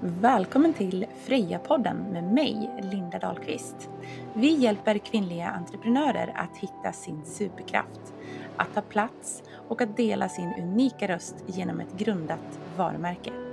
Välkommen 0.00 0.74
till 0.74 1.06
Freja-podden 1.24 1.96
med 2.12 2.24
mig, 2.24 2.70
Linda 2.92 3.18
Dahlqvist. 3.18 3.90
Vi 4.34 4.54
hjälper 4.54 4.98
kvinnliga 4.98 5.48
entreprenörer 5.48 6.32
att 6.36 6.56
hitta 6.56 6.92
sin 6.92 7.24
superkraft, 7.24 8.14
att 8.56 8.74
ta 8.74 8.80
plats 8.80 9.42
och 9.68 9.82
att 9.82 9.96
dela 9.96 10.28
sin 10.28 10.54
unika 10.54 11.08
röst 11.08 11.44
genom 11.46 11.80
ett 11.80 11.98
grundat 11.98 12.60
varumärke. 12.76 13.45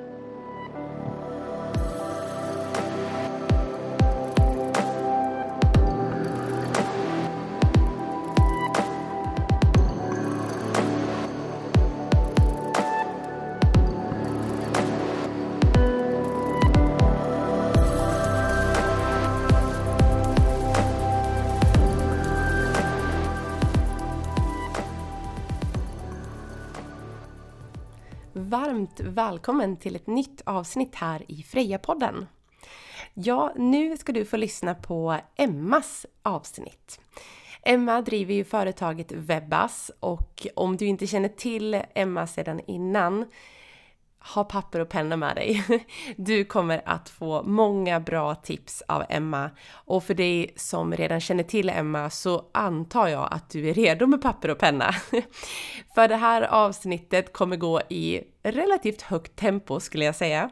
Varmt 29.00 29.16
välkommen 29.16 29.78
till 29.78 29.96
ett 29.96 30.08
nytt 30.08 30.42
avsnitt 30.46 30.96
här 30.96 31.32
i 31.32 31.44
Freja-podden. 31.44 32.26
Ja, 33.14 33.54
nu 33.56 33.98
ska 33.98 34.12
du 34.12 34.26
få 34.26 34.38
lyssna 34.38 34.76
på 34.76 35.18
Emmas 35.36 36.06
avsnitt. 36.24 37.00
Emma 37.64 38.02
driver 38.02 38.34
ju 38.34 38.44
företaget 38.44 39.12
Webbas 39.12 39.92
och 40.00 40.48
om 40.56 40.78
du 40.78 40.86
inte 40.86 41.08
känner 41.08 41.30
till 41.30 41.82
Emma 41.96 42.28
sedan 42.28 42.62
innan 42.68 43.26
ha 44.24 44.44
papper 44.44 44.80
och 44.80 44.90
penna 44.90 45.18
med 45.18 45.36
dig. 45.36 45.64
Du 46.18 46.46
kommer 46.46 46.82
att 46.86 47.10
få 47.10 47.44
många 47.44 48.00
bra 48.00 48.36
tips 48.36 48.84
av 48.88 49.04
Emma 49.10 49.50
och 49.72 50.04
för 50.04 50.14
dig 50.14 50.54
som 50.56 50.94
redan 50.94 51.20
känner 51.20 51.44
till 51.44 51.70
Emma 51.70 52.10
så 52.10 52.46
antar 52.52 53.08
jag 53.08 53.28
att 53.32 53.50
du 53.50 53.70
är 53.70 53.74
redo 53.74 54.08
med 54.08 54.22
papper 54.22 54.50
och 54.50 54.60
penna. 54.60 54.92
För 55.96 56.08
det 56.08 56.16
här 56.16 56.42
avsnittet 56.42 57.34
kommer 57.34 57.56
gå 57.56 57.82
i 57.90 58.22
relativt 58.44 59.02
högt 59.02 59.36
tempo 59.36 59.80
skulle 59.80 60.06
jag 60.06 60.16
säga. 60.16 60.50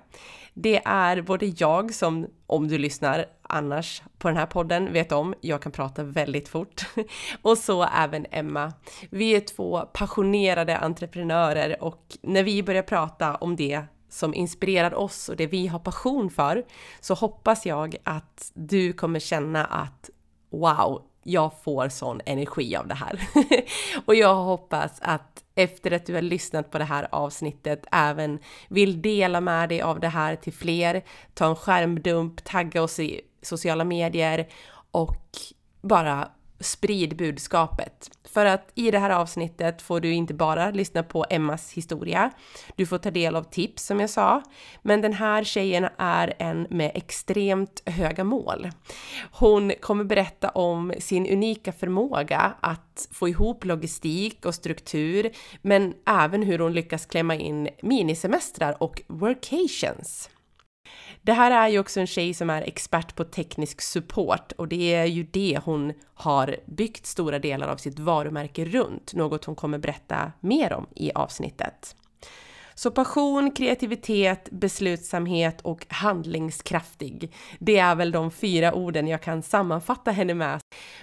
Det 0.54 0.82
är 0.86 1.22
både 1.22 1.46
jag 1.46 1.94
som, 1.94 2.28
om 2.48 2.68
du 2.68 2.78
lyssnar 2.78 3.26
annars 3.42 4.02
på 4.18 4.28
den 4.28 4.38
här 4.38 4.46
podden, 4.46 4.94
vet 4.94 5.12
om, 5.12 5.34
jag 5.42 5.62
kan 5.62 5.72
prata 5.72 6.04
väldigt 6.04 6.50
fort. 6.50 6.86
Och 7.42 7.58
så 7.58 7.84
även 7.84 8.26
Emma. 8.32 8.74
Vi 9.10 9.36
är 9.36 9.40
två 9.40 9.82
passionerade 9.94 10.78
entreprenörer 10.78 11.84
och 11.84 12.18
när 12.22 12.44
vi 12.44 12.64
börjar 12.64 12.84
prata 12.84 13.36
om 13.36 13.56
det 13.56 13.84
som 14.10 14.34
inspirerar 14.34 14.94
oss 14.94 15.30
och 15.30 15.36
det 15.36 15.48
vi 15.48 15.68
har 15.68 15.80
passion 15.80 16.30
för 16.30 16.64
så 17.00 17.14
hoppas 17.14 17.66
jag 17.66 17.96
att 18.04 18.52
du 18.54 18.94
kommer 18.94 19.20
känna 19.20 19.66
att 19.66 20.10
wow, 20.50 21.02
jag 21.24 21.52
får 21.64 21.90
sån 21.90 22.22
energi 22.26 22.76
av 22.76 22.88
det 22.88 22.96
här. 22.96 23.22
och 24.06 24.16
jag 24.16 24.36
hoppas 24.36 24.92
att 25.02 25.44
efter 25.64 25.92
att 25.92 26.06
du 26.06 26.14
har 26.14 26.22
lyssnat 26.22 26.72
på 26.72 26.78
det 26.78 26.84
här 26.84 27.08
avsnittet 27.12 27.86
även 27.92 28.40
vill 28.70 29.02
dela 29.02 29.42
med 29.42 29.70
dig 29.70 29.82
av 29.82 30.00
det 30.00 30.08
här 30.08 30.36
till 30.36 30.54
fler, 30.54 31.04
ta 31.34 31.46
en 31.46 31.56
skärmdump, 31.56 32.44
tagga 32.44 32.82
oss 32.82 33.00
i 33.00 33.22
sociala 33.42 33.84
medier 33.84 34.48
och 34.92 35.30
bara 35.82 36.30
sprid 36.62 37.18
budskapet. 37.18 38.10
För 38.34 38.46
att 38.46 38.72
i 38.76 38.92
det 38.92 39.00
här 39.00 39.10
avsnittet 39.10 39.82
får 39.82 40.00
du 40.00 40.14
inte 40.14 40.34
bara 40.34 40.72
lyssna 40.72 41.04
på 41.04 41.26
Emmas 41.30 41.72
historia, 41.72 42.32
du 42.76 42.86
får 42.86 42.98
ta 42.98 43.12
del 43.12 43.36
av 43.36 43.44
tips 43.44 43.86
som 43.86 44.00
jag 44.00 44.10
sa, 44.10 44.44
men 44.82 45.02
den 45.02 45.14
här 45.14 45.44
tjejen 45.44 45.88
är 45.98 46.34
en 46.40 46.68
med 46.70 46.92
extremt 46.96 47.82
höga 47.86 48.24
mål. 48.24 48.70
Hon 49.32 49.72
kommer 49.82 50.04
berätta 50.04 50.50
om 50.50 50.94
sin 51.00 51.28
unika 51.28 51.72
förmåga 51.72 52.54
att 52.60 53.08
få 53.12 53.30
ihop 53.30 53.66
logistik 53.66 54.46
och 54.46 54.56
struktur, 54.56 55.32
men 55.62 55.94
även 56.08 56.44
hur 56.44 56.60
hon 56.60 56.74
lyckas 56.74 57.06
klämma 57.06 57.36
in 57.36 57.70
minisemestrar 57.82 58.84
och 58.84 59.02
workations. 59.08 60.30
Det 61.22 61.34
här 61.34 61.52
är 61.52 61.68
ju 61.68 61.80
också 61.80 62.00
en 62.00 62.08
tjej 62.08 62.34
som 62.34 62.50
är 62.50 62.62
expert 62.62 63.16
på 63.16 63.24
teknisk 63.24 63.82
support 63.82 64.52
och 64.52 64.68
det 64.68 64.94
är 64.94 65.06
ju 65.06 65.24
det 65.24 65.60
hon 65.64 65.94
har 66.14 66.56
byggt 66.66 67.06
stora 67.06 67.40
delar 67.40 67.68
av 67.68 67.78
sitt 67.78 68.00
varumärke 68.00 68.66
runt, 68.66 69.14
något 69.14 69.46
hon 69.46 69.56
kommer 69.56 69.78
berätta 69.78 70.32
mer 70.40 70.74
om 70.74 70.88
i 70.96 71.12
avsnittet. 71.12 71.96
Så 72.82 72.92
passion, 72.92 73.52
kreativitet, 73.52 74.50
beslutsamhet 74.52 75.62
och 75.62 75.86
handlingskraftig. 75.90 77.34
Det 77.60 77.78
är 77.78 77.96
väl 77.96 78.12
de 78.12 78.32
fyra 78.32 78.74
orden 78.74 79.08
jag 79.08 79.22
kan 79.22 79.44
sammanfatta 79.44 80.12
henne 80.12 80.34
med. 80.34 80.60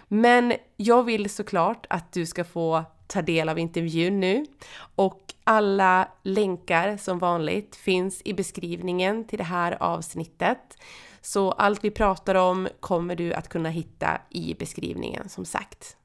Men 0.08 0.54
jag 0.76 1.02
vill 1.02 1.30
såklart 1.30 1.86
att 1.90 2.12
du 2.12 2.26
ska 2.26 2.44
få 2.44 2.84
ta 3.06 3.22
del 3.22 3.48
av 3.48 3.58
intervjun 3.58 4.20
nu 4.20 4.46
och 4.94 5.20
alla 5.44 6.08
länkar 6.22 6.96
som 6.96 7.18
vanligt 7.18 7.76
finns 7.76 8.22
i 8.24 8.34
beskrivningen 8.34 9.24
till 9.24 9.38
det 9.38 9.44
här 9.44 9.82
avsnittet. 9.82 10.76
Så 11.20 11.52
allt 11.52 11.84
vi 11.84 11.90
pratar 11.90 12.34
om 12.34 12.68
kommer 12.80 13.16
du 13.16 13.32
att 13.32 13.48
kunna 13.48 13.68
hitta 13.68 14.20
i 14.30 14.54
beskrivningen 14.54 15.28
som 15.28 15.44
sagt. 15.44 15.96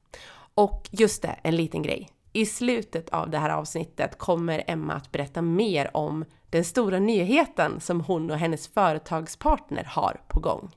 Och 0.54 0.88
just 0.90 1.22
det, 1.22 1.36
en 1.42 1.56
liten 1.56 1.82
grej. 1.82 2.13
I 2.36 2.46
slutet 2.46 3.10
av 3.10 3.30
det 3.30 3.38
här 3.38 3.50
avsnittet 3.50 4.18
kommer 4.18 4.64
Emma 4.66 4.94
att 4.94 5.12
berätta 5.12 5.42
mer 5.42 5.96
om 5.96 6.24
den 6.50 6.64
stora 6.64 6.98
nyheten 6.98 7.80
som 7.80 8.00
hon 8.00 8.30
och 8.30 8.38
hennes 8.38 8.68
företagspartner 8.68 9.84
har 9.84 10.20
på 10.28 10.40
gång. 10.40 10.70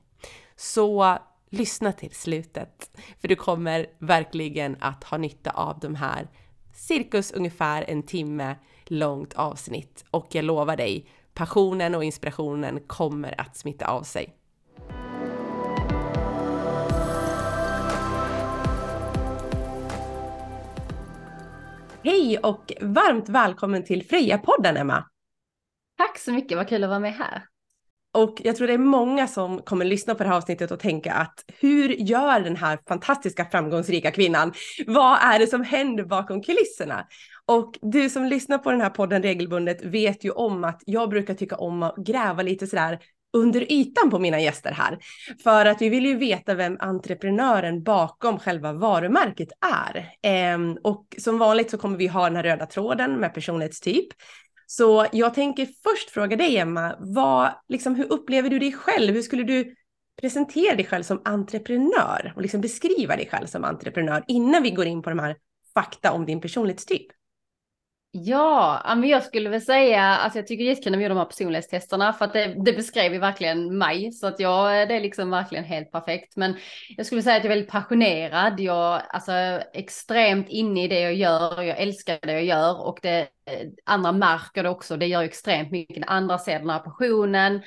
Så 0.56 1.18
lyssna 1.50 1.92
till 1.92 2.14
slutet, 2.14 2.98
för 3.20 3.28
du 3.28 3.36
kommer 3.36 3.86
verkligen 3.98 4.76
att 4.80 5.04
ha 5.04 5.18
nytta 5.18 5.50
av 5.50 5.78
de 5.78 5.94
här 5.94 6.28
cirkus 6.74 7.32
ungefär 7.32 7.84
en 7.88 8.02
timme 8.02 8.56
långt 8.86 9.34
avsnitt 9.34 10.04
och 10.10 10.26
jag 10.30 10.44
lovar 10.44 10.76
dig, 10.76 11.06
passionen 11.34 11.94
och 11.94 12.04
inspirationen 12.04 12.80
kommer 12.86 13.40
att 13.40 13.56
smitta 13.56 13.86
av 13.86 14.02
sig. 14.02 14.34
Hej 22.02 22.38
och 22.38 22.72
varmt 22.80 23.28
välkommen 23.28 23.84
till 23.84 24.02
Freja-podden 24.02 24.76
Emma! 24.76 25.04
Tack 25.96 26.18
så 26.18 26.32
mycket, 26.32 26.56
vad 26.56 26.68
kul 26.68 26.84
att 26.84 26.90
vara 26.90 27.00
med 27.00 27.14
här. 27.14 27.44
Och 28.12 28.40
jag 28.44 28.56
tror 28.56 28.66
det 28.66 28.72
är 28.72 28.78
många 28.78 29.26
som 29.26 29.62
kommer 29.62 29.84
lyssna 29.84 30.14
på 30.14 30.22
det 30.22 30.28
här 30.28 30.36
avsnittet 30.36 30.70
och 30.70 30.80
tänka 30.80 31.12
att 31.12 31.44
hur 31.60 31.88
gör 31.88 32.40
den 32.40 32.56
här 32.56 32.78
fantastiska 32.88 33.44
framgångsrika 33.44 34.10
kvinnan? 34.10 34.52
Vad 34.86 35.18
är 35.22 35.38
det 35.38 35.46
som 35.46 35.64
händer 35.64 36.04
bakom 36.04 36.42
kulisserna? 36.42 37.06
Och 37.46 37.78
du 37.82 38.10
som 38.10 38.24
lyssnar 38.24 38.58
på 38.58 38.70
den 38.70 38.80
här 38.80 38.90
podden 38.90 39.22
regelbundet 39.22 39.84
vet 39.84 40.24
ju 40.24 40.30
om 40.30 40.64
att 40.64 40.82
jag 40.86 41.10
brukar 41.10 41.34
tycka 41.34 41.56
om 41.56 41.82
att 41.82 41.96
gräva 41.96 42.42
lite 42.42 42.66
sådär 42.66 42.98
under 43.38 43.72
ytan 43.72 44.10
på 44.10 44.18
mina 44.18 44.40
gäster 44.40 44.70
här. 44.70 44.98
För 45.42 45.66
att 45.66 45.82
vi 45.82 45.88
vill 45.88 46.06
ju 46.06 46.16
veta 46.16 46.54
vem 46.54 46.76
entreprenören 46.80 47.82
bakom 47.82 48.38
själva 48.38 48.72
varumärket 48.72 49.48
är. 49.60 50.10
Ehm, 50.22 50.78
och 50.84 51.06
som 51.18 51.38
vanligt 51.38 51.70
så 51.70 51.78
kommer 51.78 51.96
vi 51.96 52.06
ha 52.06 52.24
den 52.24 52.36
här 52.36 52.42
röda 52.42 52.66
tråden 52.66 53.20
med 53.20 53.34
personlighetstyp. 53.34 54.06
Så 54.66 55.06
jag 55.12 55.34
tänker 55.34 55.66
först 55.66 56.10
fråga 56.10 56.36
dig 56.36 56.58
Emma, 56.58 56.96
vad, 56.98 57.50
liksom, 57.68 57.94
hur 57.94 58.12
upplever 58.12 58.50
du 58.50 58.58
dig 58.58 58.72
själv? 58.72 59.14
Hur 59.14 59.22
skulle 59.22 59.44
du 59.44 59.74
presentera 60.20 60.76
dig 60.76 60.84
själv 60.84 61.02
som 61.02 61.22
entreprenör 61.24 62.32
och 62.36 62.42
liksom 62.42 62.60
beskriva 62.60 63.16
dig 63.16 63.28
själv 63.32 63.46
som 63.46 63.64
entreprenör 63.64 64.24
innan 64.28 64.62
vi 64.62 64.70
går 64.70 64.86
in 64.86 65.02
på 65.02 65.10
de 65.10 65.18
här 65.18 65.36
fakta 65.74 66.12
om 66.12 66.26
din 66.26 66.40
personlighetstyp? 66.40 67.06
Ja, 68.24 68.82
men 68.96 69.08
jag 69.08 69.22
skulle 69.22 69.50
väl 69.50 69.60
säga, 69.60 70.02
alltså 70.02 70.38
jag 70.38 70.46
tycker 70.46 70.64
det 70.64 70.68
är 70.68 70.70
jättekul 70.70 70.92
när 70.92 70.98
vi 70.98 71.02
gör 71.02 71.08
de 71.08 71.18
här 71.18 71.24
personlighetstesterna 71.24 72.12
för 72.12 72.24
att 72.24 72.32
det, 72.32 72.54
det 72.64 72.72
beskrev 72.72 73.12
ju 73.12 73.18
verkligen 73.18 73.78
mig 73.78 74.12
så 74.12 74.26
att 74.26 74.40
jag, 74.40 74.88
det 74.88 74.94
är 74.94 75.00
liksom 75.00 75.30
verkligen 75.30 75.64
helt 75.64 75.92
perfekt. 75.92 76.36
Men 76.36 76.56
jag 76.96 77.06
skulle 77.06 77.22
säga 77.22 77.36
att 77.36 77.44
jag 77.44 77.52
är 77.52 77.56
väldigt 77.56 77.72
passionerad, 77.72 78.60
jag 78.60 79.02
alltså 79.08 79.32
extremt 79.72 80.48
inne 80.48 80.84
i 80.84 80.88
det 80.88 81.00
jag 81.00 81.14
gör, 81.14 81.62
jag 81.62 81.78
älskar 81.78 82.18
det 82.22 82.32
jag 82.32 82.44
gör 82.44 82.86
och 82.86 82.98
det 83.02 83.20
eh, 83.20 83.68
andra 83.84 84.12
märker 84.12 84.62
det 84.62 84.68
också, 84.68 84.96
det 84.96 85.06
gör 85.06 85.22
extremt 85.22 85.70
mycket. 85.70 86.04
Andra 86.06 86.38
ser 86.38 86.58
den 86.58 86.70
här 86.70 86.78
passionen 86.78 87.62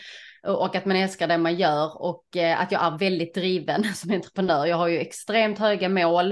och 0.47 0.75
att 0.75 0.85
man 0.85 0.97
älskar 0.97 1.27
det 1.27 1.38
man 1.38 1.55
gör 1.55 2.01
och 2.01 2.38
eh, 2.38 2.61
att 2.61 2.71
jag 2.71 2.85
är 2.85 2.97
väldigt 2.97 3.33
driven 3.33 3.83
som 3.95 4.11
entreprenör. 4.11 4.65
Jag 4.65 4.77
har 4.77 4.88
ju 4.88 4.99
extremt 4.99 5.59
höga 5.59 5.89
mål 5.89 6.29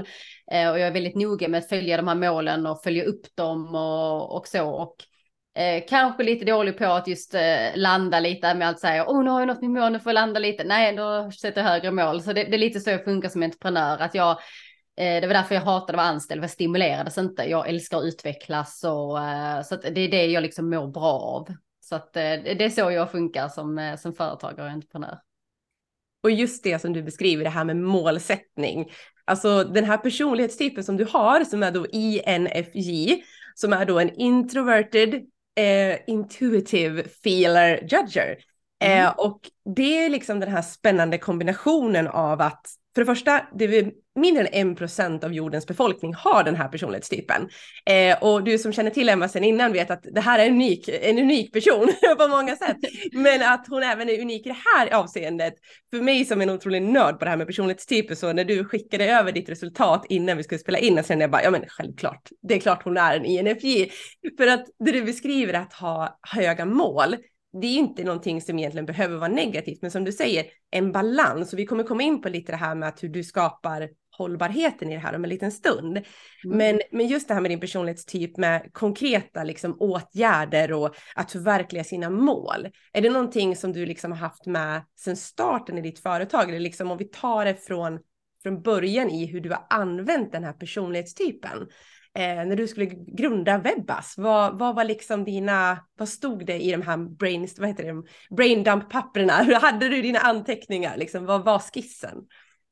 eh, 0.52 0.70
och 0.70 0.78
jag 0.78 0.88
är 0.88 0.92
väldigt 0.92 1.16
noga 1.16 1.48
med 1.48 1.58
att 1.58 1.68
följa 1.68 1.96
de 1.96 2.08
här 2.08 2.14
målen 2.14 2.66
och 2.66 2.82
följa 2.82 3.04
upp 3.04 3.36
dem 3.36 3.74
och, 3.74 4.36
och 4.36 4.46
så. 4.46 4.70
Och 4.70 4.96
eh, 5.62 5.84
kanske 5.88 6.22
lite 6.22 6.44
dålig 6.44 6.78
på 6.78 6.84
att 6.84 7.08
just 7.08 7.34
eh, 7.34 7.68
landa 7.74 8.20
lite 8.20 8.54
med 8.54 8.70
att 8.70 8.80
säga, 8.80 9.04
oh 9.08 9.24
nu 9.24 9.30
har 9.30 9.40
jag 9.40 9.46
nått 9.46 9.62
mitt 9.62 9.70
mål, 9.70 9.92
nu 9.92 10.00
får 10.00 10.10
jag 10.10 10.14
landa 10.14 10.40
lite. 10.40 10.64
Nej, 10.64 10.96
då 10.96 11.30
sätter 11.30 11.60
jag 11.60 11.68
högre 11.68 11.90
mål. 11.90 12.22
Så 12.22 12.32
det, 12.32 12.44
det 12.44 12.56
är 12.56 12.58
lite 12.58 12.80
så 12.80 12.90
jag 12.90 13.04
funkar 13.04 13.28
som 13.28 13.42
entreprenör, 13.42 13.98
att 13.98 14.14
jag 14.14 14.30
eh, 14.96 15.20
det 15.20 15.26
var 15.26 15.34
därför 15.34 15.54
jag 15.54 15.62
hatade 15.62 15.92
att 15.92 15.96
vara 15.96 16.06
anställd, 16.06 16.40
för 16.40 16.44
jag 16.44 16.50
stimulerades 16.50 17.18
inte. 17.18 17.50
Jag 17.50 17.68
älskar 17.68 17.98
att 17.98 18.04
utvecklas 18.04 18.84
och 18.84 19.18
så 19.66 19.74
att 19.74 19.82
det 19.82 20.00
är 20.00 20.10
det 20.10 20.26
jag 20.26 20.42
liksom 20.42 20.70
mår 20.70 20.86
bra 20.86 21.12
av. 21.12 21.48
Så 21.90 21.96
att 21.96 22.16
eh, 22.16 22.22
det 22.22 22.64
är 22.64 22.70
så 22.70 22.90
jag 22.90 23.10
funkar 23.10 23.48
som, 23.48 23.78
eh, 23.78 23.96
som 23.96 24.12
företagare 24.12 24.66
och 24.66 24.72
entreprenör. 24.72 25.18
Och 26.22 26.30
just 26.30 26.64
det 26.64 26.78
som 26.78 26.92
du 26.92 27.02
beskriver, 27.02 27.44
det 27.44 27.50
här 27.50 27.64
med 27.64 27.76
målsättning. 27.76 28.90
Alltså 29.24 29.64
den 29.64 29.84
här 29.84 29.96
personlighetstypen 29.96 30.84
som 30.84 30.96
du 30.96 31.04
har, 31.04 31.44
som 31.44 31.62
är 31.62 31.70
då 31.70 31.86
INFJ, 31.86 33.22
som 33.54 33.72
är 33.72 33.84
då 33.84 33.98
en 33.98 34.14
introverted, 34.14 35.14
eh, 35.54 35.98
intuitive 36.06 37.04
feeler 37.24 37.88
judger. 37.90 38.36
Mm. 38.84 39.04
Eh, 39.04 39.10
och 39.10 39.40
det 39.76 40.04
är 40.04 40.10
liksom 40.10 40.40
den 40.40 40.50
här 40.50 40.62
spännande 40.62 41.18
kombinationen 41.18 42.08
av 42.08 42.40
att 42.40 42.66
för 42.94 43.02
det 43.02 43.06
första, 43.06 43.46
det 43.54 43.64
är 43.64 43.92
mindre 44.20 44.46
än 44.46 44.76
1% 44.76 45.24
av 45.24 45.32
jordens 45.32 45.66
befolkning 45.66 46.14
har 46.14 46.44
den 46.44 46.56
här 46.56 46.68
personlighetstypen. 46.68 47.48
Eh, 47.86 48.22
och 48.22 48.44
du 48.44 48.58
som 48.58 48.72
känner 48.72 48.90
till 48.90 49.08
Emma 49.08 49.28
sen 49.28 49.44
innan 49.44 49.72
vet 49.72 49.90
att 49.90 50.02
det 50.14 50.20
här 50.20 50.38
är 50.38 50.50
unik, 50.50 50.88
en 50.88 51.18
unik 51.18 51.52
person 51.52 51.88
på 52.18 52.28
många 52.28 52.56
sätt. 52.56 52.76
Men 53.12 53.42
att 53.42 53.66
hon 53.68 53.82
även 53.82 54.08
är 54.08 54.20
unik 54.20 54.46
i 54.46 54.48
det 54.48 54.56
här 54.74 54.94
avseendet. 54.94 55.54
För 55.90 56.00
mig 56.00 56.24
som 56.24 56.40
är 56.40 56.42
en 56.42 56.50
otrolig 56.50 56.82
nörd 56.82 57.18
på 57.18 57.24
det 57.24 57.30
här 57.30 57.36
med 57.36 57.46
personlighetstyper 57.46 58.14
så 58.14 58.32
när 58.32 58.44
du 58.44 58.64
skickade 58.64 59.04
över 59.04 59.32
ditt 59.32 59.48
resultat 59.48 60.06
innan 60.08 60.36
vi 60.36 60.42
skulle 60.42 60.58
spela 60.58 60.78
in 60.78 60.96
så 60.96 61.08
kände 61.08 61.22
jag 61.22 61.30
bara, 61.30 61.42
ja 61.42 61.50
men 61.50 61.64
självklart, 61.68 62.28
det 62.42 62.54
är 62.54 62.60
klart 62.60 62.84
hon 62.84 62.96
är 62.96 63.16
en 63.16 63.24
INFJ. 63.24 63.90
För 64.38 64.46
att 64.46 64.64
det 64.84 64.92
du 64.92 65.02
beskriver 65.02 65.54
att 65.54 65.72
ha 65.72 66.18
höga 66.22 66.64
mål, 66.64 67.16
det 67.52 67.66
är 67.66 67.78
inte 67.78 68.04
någonting 68.04 68.42
som 68.42 68.58
egentligen 68.58 68.86
behöver 68.86 69.16
vara 69.16 69.28
negativt, 69.28 69.82
men 69.82 69.90
som 69.90 70.04
du 70.04 70.12
säger, 70.12 70.46
en 70.70 70.92
balans. 70.92 71.52
Och 71.52 71.58
vi 71.58 71.66
kommer 71.66 71.84
komma 71.84 72.02
in 72.02 72.22
på 72.22 72.28
lite 72.28 72.52
det 72.52 72.56
här 72.56 72.74
med 72.74 72.88
att 72.88 73.02
hur 73.02 73.08
du 73.08 73.24
skapar 73.24 73.88
hållbarheten 74.20 74.90
i 74.90 74.94
det 74.94 75.00
här 75.00 75.14
om 75.14 75.24
en 75.24 75.30
liten 75.30 75.52
stund. 75.52 75.96
Mm. 75.96 76.58
Men, 76.58 76.80
men 76.92 77.06
just 77.06 77.28
det 77.28 77.34
här 77.34 77.40
med 77.40 77.50
din 77.50 77.60
personlighetstyp 77.60 78.36
med 78.36 78.70
konkreta 78.72 79.44
liksom, 79.44 79.76
åtgärder 79.80 80.72
och 80.72 80.94
att 81.14 81.32
förverkliga 81.32 81.84
sina 81.84 82.10
mål. 82.10 82.68
Är 82.92 83.00
det 83.02 83.10
någonting 83.10 83.56
som 83.56 83.72
du 83.72 83.86
liksom 83.86 84.12
har 84.12 84.18
haft 84.18 84.46
med 84.46 84.82
sedan 84.96 85.16
starten 85.16 85.78
i 85.78 85.80
ditt 85.80 85.98
företag? 85.98 86.48
Eller 86.48 86.60
liksom 86.60 86.90
om 86.90 86.98
vi 86.98 87.04
tar 87.04 87.44
det 87.44 87.54
från, 87.54 87.98
från 88.42 88.62
början 88.62 89.10
i 89.10 89.26
hur 89.26 89.40
du 89.40 89.50
har 89.50 89.66
använt 89.70 90.32
den 90.32 90.44
här 90.44 90.52
personlighetstypen 90.52 91.68
eh, 92.18 92.44
när 92.44 92.56
du 92.56 92.68
skulle 92.68 92.86
grunda 93.06 93.58
Webbas, 93.58 94.14
vad, 94.16 94.58
vad 94.58 94.74
var 94.74 94.84
liksom 94.84 95.24
dina, 95.24 95.78
vad 95.98 96.08
stod 96.08 96.46
det 96.46 96.58
i 96.62 96.72
de 96.72 96.82
här 96.82 96.96
brain, 96.96 97.48
vad 97.58 97.68
heter 97.68 97.84
det, 97.84 98.02
braindump-papperna? 98.30 99.42
Hur 99.42 99.54
hade 99.54 99.88
du 99.88 100.02
dina 100.02 100.18
anteckningar, 100.18 100.96
liksom, 100.96 101.26
vad 101.26 101.44
var 101.44 101.58
skissen? 101.58 102.26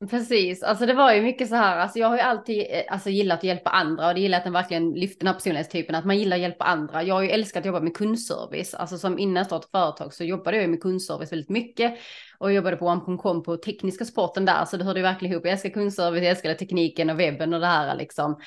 Precis, 0.09 0.63
alltså 0.63 0.85
det 0.85 0.93
var 0.93 1.13
ju 1.13 1.21
mycket 1.21 1.49
så 1.49 1.55
här, 1.55 1.77
alltså 1.77 1.99
jag 1.99 2.07
har 2.07 2.15
ju 2.15 2.21
alltid 2.21 2.59
eh, 2.69 2.83
alltså, 2.87 3.09
gillat 3.09 3.37
att 3.37 3.43
hjälpa 3.43 3.69
andra 3.69 4.07
och 4.07 4.13
det 4.13 4.19
gillar 4.19 4.37
att 4.37 4.43
den 4.43 4.53
verkligen 4.53 4.91
lyfter 4.91 5.19
den 5.19 5.27
här 5.27 5.33
personlighetstypen, 5.33 5.95
att 5.95 6.05
man 6.05 6.17
gillar 6.17 6.37
att 6.37 6.41
hjälpa 6.41 6.65
andra. 6.65 7.03
Jag 7.03 7.15
har 7.15 7.21
ju 7.21 7.29
älskat 7.29 7.59
att 7.61 7.65
jobba 7.65 7.79
med 7.79 7.95
kundservice, 7.95 8.73
alltså 8.73 8.97
som 8.97 9.19
innan 9.19 9.35
jag 9.35 9.45
startade 9.45 9.71
företag 9.71 10.13
så 10.13 10.23
jobbade 10.23 10.57
jag 10.57 10.69
med 10.69 10.81
kundservice 10.81 11.31
väldigt 11.31 11.49
mycket 11.49 11.97
och 12.37 12.53
jobbade 12.53 12.77
på 12.77 12.85
one.com 12.85 13.43
på 13.43 13.57
tekniska 13.57 14.05
sporten 14.05 14.45
där, 14.45 14.65
så 14.65 14.77
det 14.77 14.83
hörde 14.83 14.99
ju 14.99 15.03
verkligen 15.03 15.33
ihop. 15.33 15.45
Jag 15.45 15.51
älskar 15.51 15.69
kundservice, 15.69 16.23
jag 16.23 16.31
älskade 16.31 16.55
tekniken 16.55 17.09
och 17.09 17.19
webben 17.19 17.53
och 17.53 17.59
det 17.59 17.67
här 17.67 17.95
liksom. 17.95 18.39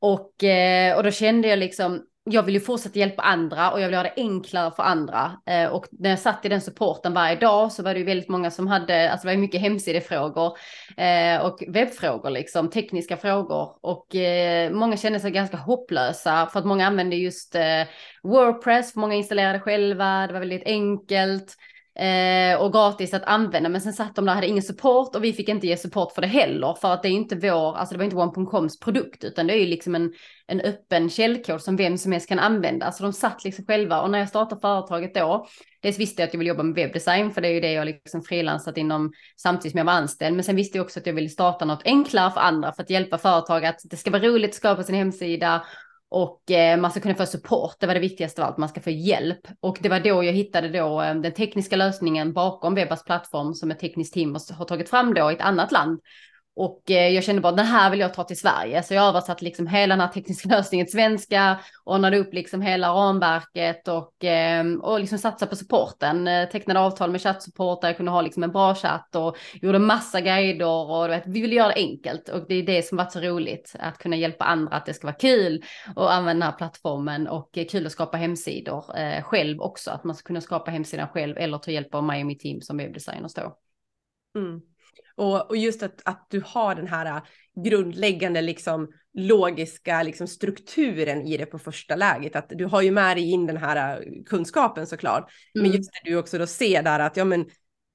Och, 0.00 0.44
eh, 0.44 0.96
och 0.96 1.02
då 1.02 1.10
kände 1.10 1.48
jag 1.48 1.58
liksom, 1.58 2.02
jag 2.24 2.42
vill 2.42 2.54
ju 2.54 2.60
fortsätta 2.60 2.98
hjälpa 2.98 3.22
andra 3.22 3.70
och 3.70 3.80
jag 3.80 3.86
vill 3.86 3.94
göra 3.94 4.10
det 4.14 4.22
enklare 4.22 4.70
för 4.70 4.82
andra. 4.82 5.32
Eh, 5.46 5.66
och 5.66 5.86
när 5.90 6.10
jag 6.10 6.18
satt 6.18 6.44
i 6.44 6.48
den 6.48 6.60
supporten 6.60 7.14
varje 7.14 7.36
dag 7.36 7.72
så 7.72 7.82
var 7.82 7.94
det 7.94 8.00
ju 8.00 8.06
väldigt 8.06 8.28
många 8.28 8.50
som 8.50 8.66
hade, 8.66 9.10
alltså 9.10 9.24
det 9.24 9.28
var 9.28 9.34
ju 9.34 9.40
mycket 9.40 9.60
hemsidefrågor 9.60 10.58
eh, 10.96 11.40
och 11.40 11.62
webbfrågor 11.68 12.30
liksom, 12.30 12.70
tekniska 12.70 13.16
frågor. 13.16 13.76
Och 13.80 14.14
eh, 14.14 14.72
många 14.72 14.96
kände 14.96 15.20
sig 15.20 15.30
ganska 15.30 15.56
hopplösa 15.56 16.46
för 16.46 16.58
att 16.58 16.66
många 16.66 16.86
använde 16.86 17.16
just 17.16 17.56
Wordpress, 18.22 18.92
för 18.92 19.00
många 19.00 19.14
installerade 19.14 19.60
själva, 19.60 20.26
det 20.26 20.32
var 20.32 20.40
väldigt 20.40 20.66
enkelt 20.66 21.56
eh, 22.00 22.60
och 22.60 22.72
gratis 22.72 23.14
att 23.14 23.24
använda. 23.24 23.68
Men 23.68 23.80
sen 23.80 23.92
satt 23.92 24.16
de 24.16 24.24
där, 24.24 24.34
hade 24.34 24.46
ingen 24.46 24.62
support 24.62 25.16
och 25.16 25.24
vi 25.24 25.32
fick 25.32 25.48
inte 25.48 25.66
ge 25.66 25.76
support 25.76 26.12
för 26.12 26.22
det 26.22 26.28
heller. 26.28 26.74
För 26.80 26.92
att 26.92 27.02
det 27.02 27.08
är 27.08 27.12
inte 27.12 27.36
vår, 27.36 27.76
alltså 27.76 27.94
det 27.94 27.98
var 27.98 28.04
inte 28.04 28.16
one.coms 28.16 28.80
produkt 28.80 29.24
utan 29.24 29.46
det 29.46 29.54
är 29.54 29.58
ju 29.58 29.66
liksom 29.66 29.94
en, 29.94 30.12
en 30.46 30.60
öppen 30.60 31.10
källkod 31.10 31.62
som 31.62 31.76
vem 31.76 31.98
som 31.98 32.12
helst 32.12 32.28
kan 32.28 32.38
använda. 32.38 32.92
Så 32.92 33.02
de 33.02 33.12
satt 33.12 33.44
liksom 33.44 33.64
själva 33.66 34.00
och 34.00 34.10
när 34.10 34.18
jag 34.18 34.28
startade 34.28 34.60
företaget 34.60 35.14
då, 35.14 35.46
dels 35.82 35.98
visste 35.98 36.22
jag 36.22 36.26
att 36.26 36.34
jag 36.34 36.38
ville 36.38 36.48
jobba 36.48 36.62
med 36.62 36.74
webbdesign 36.74 37.30
för 37.30 37.40
det 37.40 37.48
är 37.48 37.52
ju 37.52 37.60
det 37.60 37.72
jag 37.72 37.86
liksom 37.86 38.22
frilansat 38.22 38.76
inom 38.76 39.12
samtidigt 39.36 39.72
som 39.72 39.78
jag 39.78 39.84
var 39.84 39.92
anställd. 39.92 40.36
Men 40.36 40.44
sen 40.44 40.56
visste 40.56 40.78
jag 40.78 40.84
också 40.84 41.00
att 41.00 41.06
jag 41.06 41.14
ville 41.14 41.28
starta 41.28 41.64
något 41.64 41.82
enklare 41.84 42.30
för 42.30 42.40
andra 42.40 42.72
för 42.72 42.82
att 42.82 42.90
hjälpa 42.90 43.18
företag 43.18 43.64
att 43.64 43.80
det 43.84 43.96
ska 43.96 44.10
vara 44.10 44.22
roligt 44.22 44.50
att 44.50 44.54
skapa 44.54 44.82
sin 44.82 44.94
hemsida 44.94 45.62
och 46.10 46.50
eh, 46.50 46.80
man 46.80 46.90
ska 46.90 47.00
kunna 47.00 47.14
få 47.14 47.26
support. 47.26 47.76
Det 47.78 47.86
var 47.86 47.94
det 47.94 48.00
viktigaste 48.00 48.42
av 48.42 48.48
allt, 48.48 48.58
man 48.58 48.68
ska 48.68 48.80
få 48.80 48.90
hjälp. 48.90 49.40
Och 49.60 49.78
det 49.80 49.88
var 49.88 50.00
då 50.00 50.24
jag 50.24 50.32
hittade 50.32 50.68
då 50.68 51.02
eh, 51.02 51.14
den 51.14 51.32
tekniska 51.32 51.76
lösningen 51.76 52.32
bakom 52.32 52.74
Webbas 52.74 53.04
plattform 53.04 53.54
som 53.54 53.70
ett 53.70 53.78
tekniskt 53.78 54.14
team 54.14 54.36
har 54.50 54.64
tagit 54.64 54.90
fram 54.90 55.14
då 55.14 55.30
i 55.30 55.34
ett 55.34 55.40
annat 55.40 55.72
land. 55.72 56.00
Och 56.60 56.90
eh, 56.90 57.08
jag 57.08 57.24
kände 57.24 57.42
bara 57.42 57.52
den 57.52 57.66
här 57.66 57.90
vill 57.90 58.00
jag 58.00 58.14
ta 58.14 58.24
till 58.24 58.38
Sverige. 58.38 58.82
Så 58.82 58.94
jag 58.94 59.04
översatte 59.04 59.44
liksom 59.44 59.66
hela 59.66 59.92
den 59.96 60.00
här 60.00 60.08
tekniska 60.08 60.48
lösningen 60.56 60.86
till 60.86 60.92
svenska, 60.92 61.60
ordnade 61.84 62.18
upp 62.18 62.34
liksom 62.34 62.62
hela 62.62 62.88
ramverket 62.88 63.88
och, 63.88 64.14
ehm, 64.20 64.80
och 64.80 65.00
liksom 65.00 65.18
satsade 65.18 65.50
på 65.50 65.56
supporten. 65.56 66.28
Eh, 66.28 66.48
tecknade 66.48 66.80
avtal 66.80 67.10
med 67.10 67.22
chattsupport 67.22 67.80
där 67.80 67.88
jag 67.88 67.96
kunde 67.96 68.12
ha 68.12 68.22
liksom 68.22 68.42
en 68.42 68.52
bra 68.52 68.74
chatt 68.74 69.14
och 69.16 69.36
gjorde 69.62 69.78
massa 69.78 70.20
guider 70.20 70.66
och 70.66 71.08
vet, 71.10 71.22
vi 71.26 71.40
ville 71.40 71.54
göra 71.54 71.68
det 71.68 71.74
enkelt. 71.74 72.28
Och 72.28 72.44
det 72.48 72.54
är 72.54 72.62
det 72.62 72.82
som 72.82 72.98
varit 72.98 73.12
så 73.12 73.20
roligt, 73.20 73.76
att 73.78 73.98
kunna 73.98 74.16
hjälpa 74.16 74.44
andra 74.44 74.76
att 74.76 74.86
det 74.86 74.94
ska 74.94 75.06
vara 75.06 75.16
kul 75.16 75.64
att 75.96 76.10
använda 76.10 76.46
den 76.46 76.52
här 76.52 76.58
plattformen 76.58 77.28
och 77.28 77.58
eh, 77.58 77.66
kul 77.66 77.86
att 77.86 77.92
skapa 77.92 78.16
hemsidor 78.16 79.22
själv 79.22 79.60
också. 79.60 79.90
Att 79.90 80.04
man 80.04 80.16
ska 80.16 80.26
kunna 80.26 80.40
skapa 80.40 80.70
hemsidan 80.70 81.08
själv 81.08 81.38
eller 81.38 81.58
ta 81.58 81.70
hjälp 81.70 81.94
av 81.94 82.04
mig 82.04 82.20
och 82.20 82.26
mitt 82.26 82.40
team 82.40 82.60
som 82.60 82.76
webbdesigners 82.76 83.34
då. 83.34 83.56
Mm. 84.34 84.69
Och, 85.16 85.50
och 85.50 85.56
just 85.56 85.82
att, 85.82 86.02
att 86.04 86.26
du 86.30 86.42
har 86.46 86.74
den 86.74 86.86
här 86.86 87.06
äh, 87.06 87.22
grundläggande 87.64 88.40
liksom 88.40 88.92
logiska 89.14 90.02
liksom 90.02 90.26
strukturen 90.26 91.22
i 91.22 91.36
det 91.36 91.46
på 91.46 91.58
första 91.58 91.96
läget. 91.96 92.36
Att 92.36 92.48
du 92.48 92.64
har 92.64 92.82
ju 92.82 92.90
med 92.90 93.16
dig 93.16 93.30
in 93.30 93.46
den 93.46 93.56
här 93.56 94.00
äh, 94.00 94.22
kunskapen 94.26 94.86
såklart. 94.86 95.30
Mm. 95.54 95.62
Men 95.68 95.76
just 95.76 95.90
det 95.92 96.10
du 96.10 96.16
också 96.16 96.38
då 96.38 96.46
ser 96.46 96.82
där 96.82 96.98
att 97.00 97.16
ja 97.16 97.24
men 97.24 97.46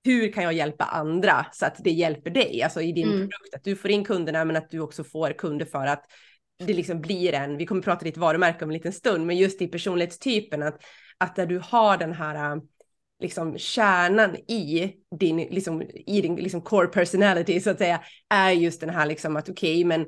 hur 0.06 0.32
kan 0.32 0.44
jag 0.44 0.54
hjälpa 0.54 0.84
andra 0.84 1.46
så 1.52 1.66
att 1.66 1.84
det 1.84 1.92
hjälper 1.92 2.30
dig, 2.30 2.62
alltså 2.62 2.82
i 2.82 2.92
din 2.92 3.08
mm. 3.08 3.20
produkt, 3.20 3.56
att 3.56 3.64
du 3.64 3.76
får 3.76 3.92
in 3.92 4.04
kunderna 4.04 4.46
men 4.46 4.56
att 4.56 4.70
du 4.70 4.80
också 4.80 5.04
får 5.04 5.32
kunder 5.32 5.66
för 5.66 5.88
att 5.88 6.06
det 6.60 6.74
liksom 6.74 7.02
blir 7.02 7.34
en, 7.34 7.58
vi 7.58 7.66
kommer 7.66 7.82
prata 7.82 8.06
ditt 8.06 8.18
varumärke 8.18 8.66
om 8.66 8.70
en 8.70 8.74
liten 8.74 8.94
stund, 8.94 9.26
men 9.26 9.38
just 9.38 9.62
i 9.62 9.68
personlighetstypen 9.68 10.64
att, 10.64 10.84
att 11.18 11.36
där 11.36 11.46
du 11.46 11.60
har 11.60 11.98
den 11.98 12.14
här 12.14 12.56
äh, 12.56 12.62
liksom 13.20 13.58
kärnan 13.58 14.36
i 14.36 14.94
din, 15.20 15.38
liksom, 15.38 15.82
i 16.06 16.22
din 16.22 16.36
liksom 16.36 16.62
core 16.62 16.88
personality 16.88 17.60
så 17.60 17.70
att 17.70 17.78
säga, 17.78 18.02
är 18.30 18.52
just 18.52 18.82
den 18.82 18.90
här 18.90 19.06
liksom 19.06 19.36
att 19.36 19.50
okej, 19.50 19.76
okay, 19.76 19.86
men 19.86 20.06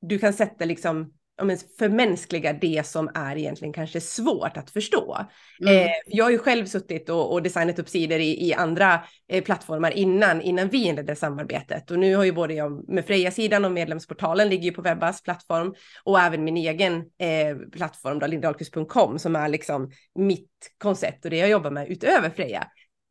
du 0.00 0.18
kan 0.18 0.32
sätta 0.32 0.64
liksom 0.64 1.12
men, 1.44 1.58
förmänskliga 1.78 2.52
det 2.52 2.86
som 2.86 3.10
är 3.14 3.36
egentligen 3.36 3.72
kanske 3.72 4.00
svårt 4.00 4.56
att 4.56 4.70
förstå. 4.70 5.18
Mm. 5.60 5.76
Eh, 5.76 5.90
jag 6.06 6.24
har 6.24 6.30
ju 6.30 6.38
själv 6.38 6.66
suttit 6.66 7.08
och, 7.08 7.32
och 7.32 7.42
designat 7.42 7.78
upp 7.78 7.88
sidor 7.88 8.18
i, 8.18 8.48
i 8.48 8.54
andra 8.54 9.00
eh, 9.28 9.44
plattformar 9.44 9.90
innan, 9.90 10.42
innan 10.42 10.68
vi 10.68 10.84
inledde 10.84 11.16
samarbetet. 11.16 11.90
Och 11.90 11.98
nu 11.98 12.14
har 12.14 12.24
ju 12.24 12.32
både 12.32 12.54
jag 12.54 12.88
med 12.88 13.06
Freja-sidan 13.06 13.64
och 13.64 13.72
medlemsportalen 13.72 14.48
ligger 14.48 14.64
ju 14.64 14.72
på 14.72 14.82
Webbas 14.82 15.22
plattform 15.22 15.74
och 16.04 16.20
även 16.20 16.44
min 16.44 16.56
egen 16.56 16.96
eh, 16.96 17.56
plattform, 17.72 18.18
då, 18.18 18.26
lindalkus.com, 18.26 19.18
som 19.18 19.36
är 19.36 19.48
liksom 19.48 19.90
mitt 20.14 20.70
koncept 20.78 21.24
och 21.24 21.30
det 21.30 21.36
jag 21.36 21.50
jobbar 21.50 21.70
med 21.70 21.88
utöver 21.88 22.30
Freja. 22.30 22.66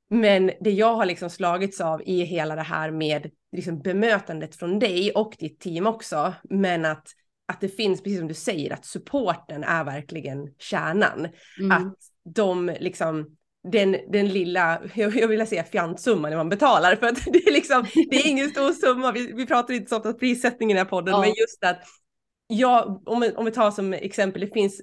Men 0.10 0.52
det 0.60 0.72
jag 0.72 0.96
har 0.96 1.06
liksom 1.06 1.30
slagits 1.30 1.82
av 1.82 2.02
i 2.06 2.24
hela 2.24 2.56
det 2.56 2.62
här 2.62 2.92
med 2.92 3.32
liksom 3.52 3.82
bemötandet 3.82 4.56
från 4.56 4.80
dig 4.80 5.12
och 5.12 5.36
ditt 5.40 5.60
team 5.60 5.88
också, 5.88 6.34
men 6.50 6.86
att 6.86 7.08
att 7.50 7.62
det 7.62 7.70
finns, 7.70 8.04
precis 8.04 8.20
som 8.20 8.28
du 8.28 8.34
säger, 8.34 8.74
att 8.74 8.86
supporten 8.86 9.64
är 9.64 9.84
verkligen 9.84 10.54
kärnan. 10.58 11.28
Mm. 11.60 11.72
Att 11.72 11.98
de 12.36 12.76
liksom, 12.80 13.38
den, 13.72 13.98
den 14.12 14.28
lilla, 14.28 14.82
jag, 14.96 15.28
vill 15.28 15.48
säga 15.48 15.64
fjantsumman 15.64 16.36
man 16.36 16.50
betalar, 16.50 16.96
för 16.96 17.08
att 17.08 17.26
det 17.34 17.48
är 17.48 17.52
liksom, 17.52 17.86
det 18.10 18.16
är 18.16 18.28
ingen 18.28 18.50
stor 18.50 18.72
summa, 18.72 19.12
vi, 19.12 19.32
vi 19.34 19.46
pratar 19.46 19.74
inte 19.74 19.90
så 19.90 19.98
ofta 19.98 20.14
prissättning 20.14 20.72
i 20.72 20.74
den 20.74 20.86
här 20.86 20.90
podden, 20.90 21.14
ja. 21.14 21.22
men 21.22 21.30
just 21.30 21.64
att 21.64 21.82
ja, 22.48 23.02
om, 23.06 23.32
om 23.36 23.46
vi 23.46 23.52
tar 23.52 23.72
som 23.72 23.94
exempel, 23.94 24.42
det 24.42 24.54
finns 24.54 24.82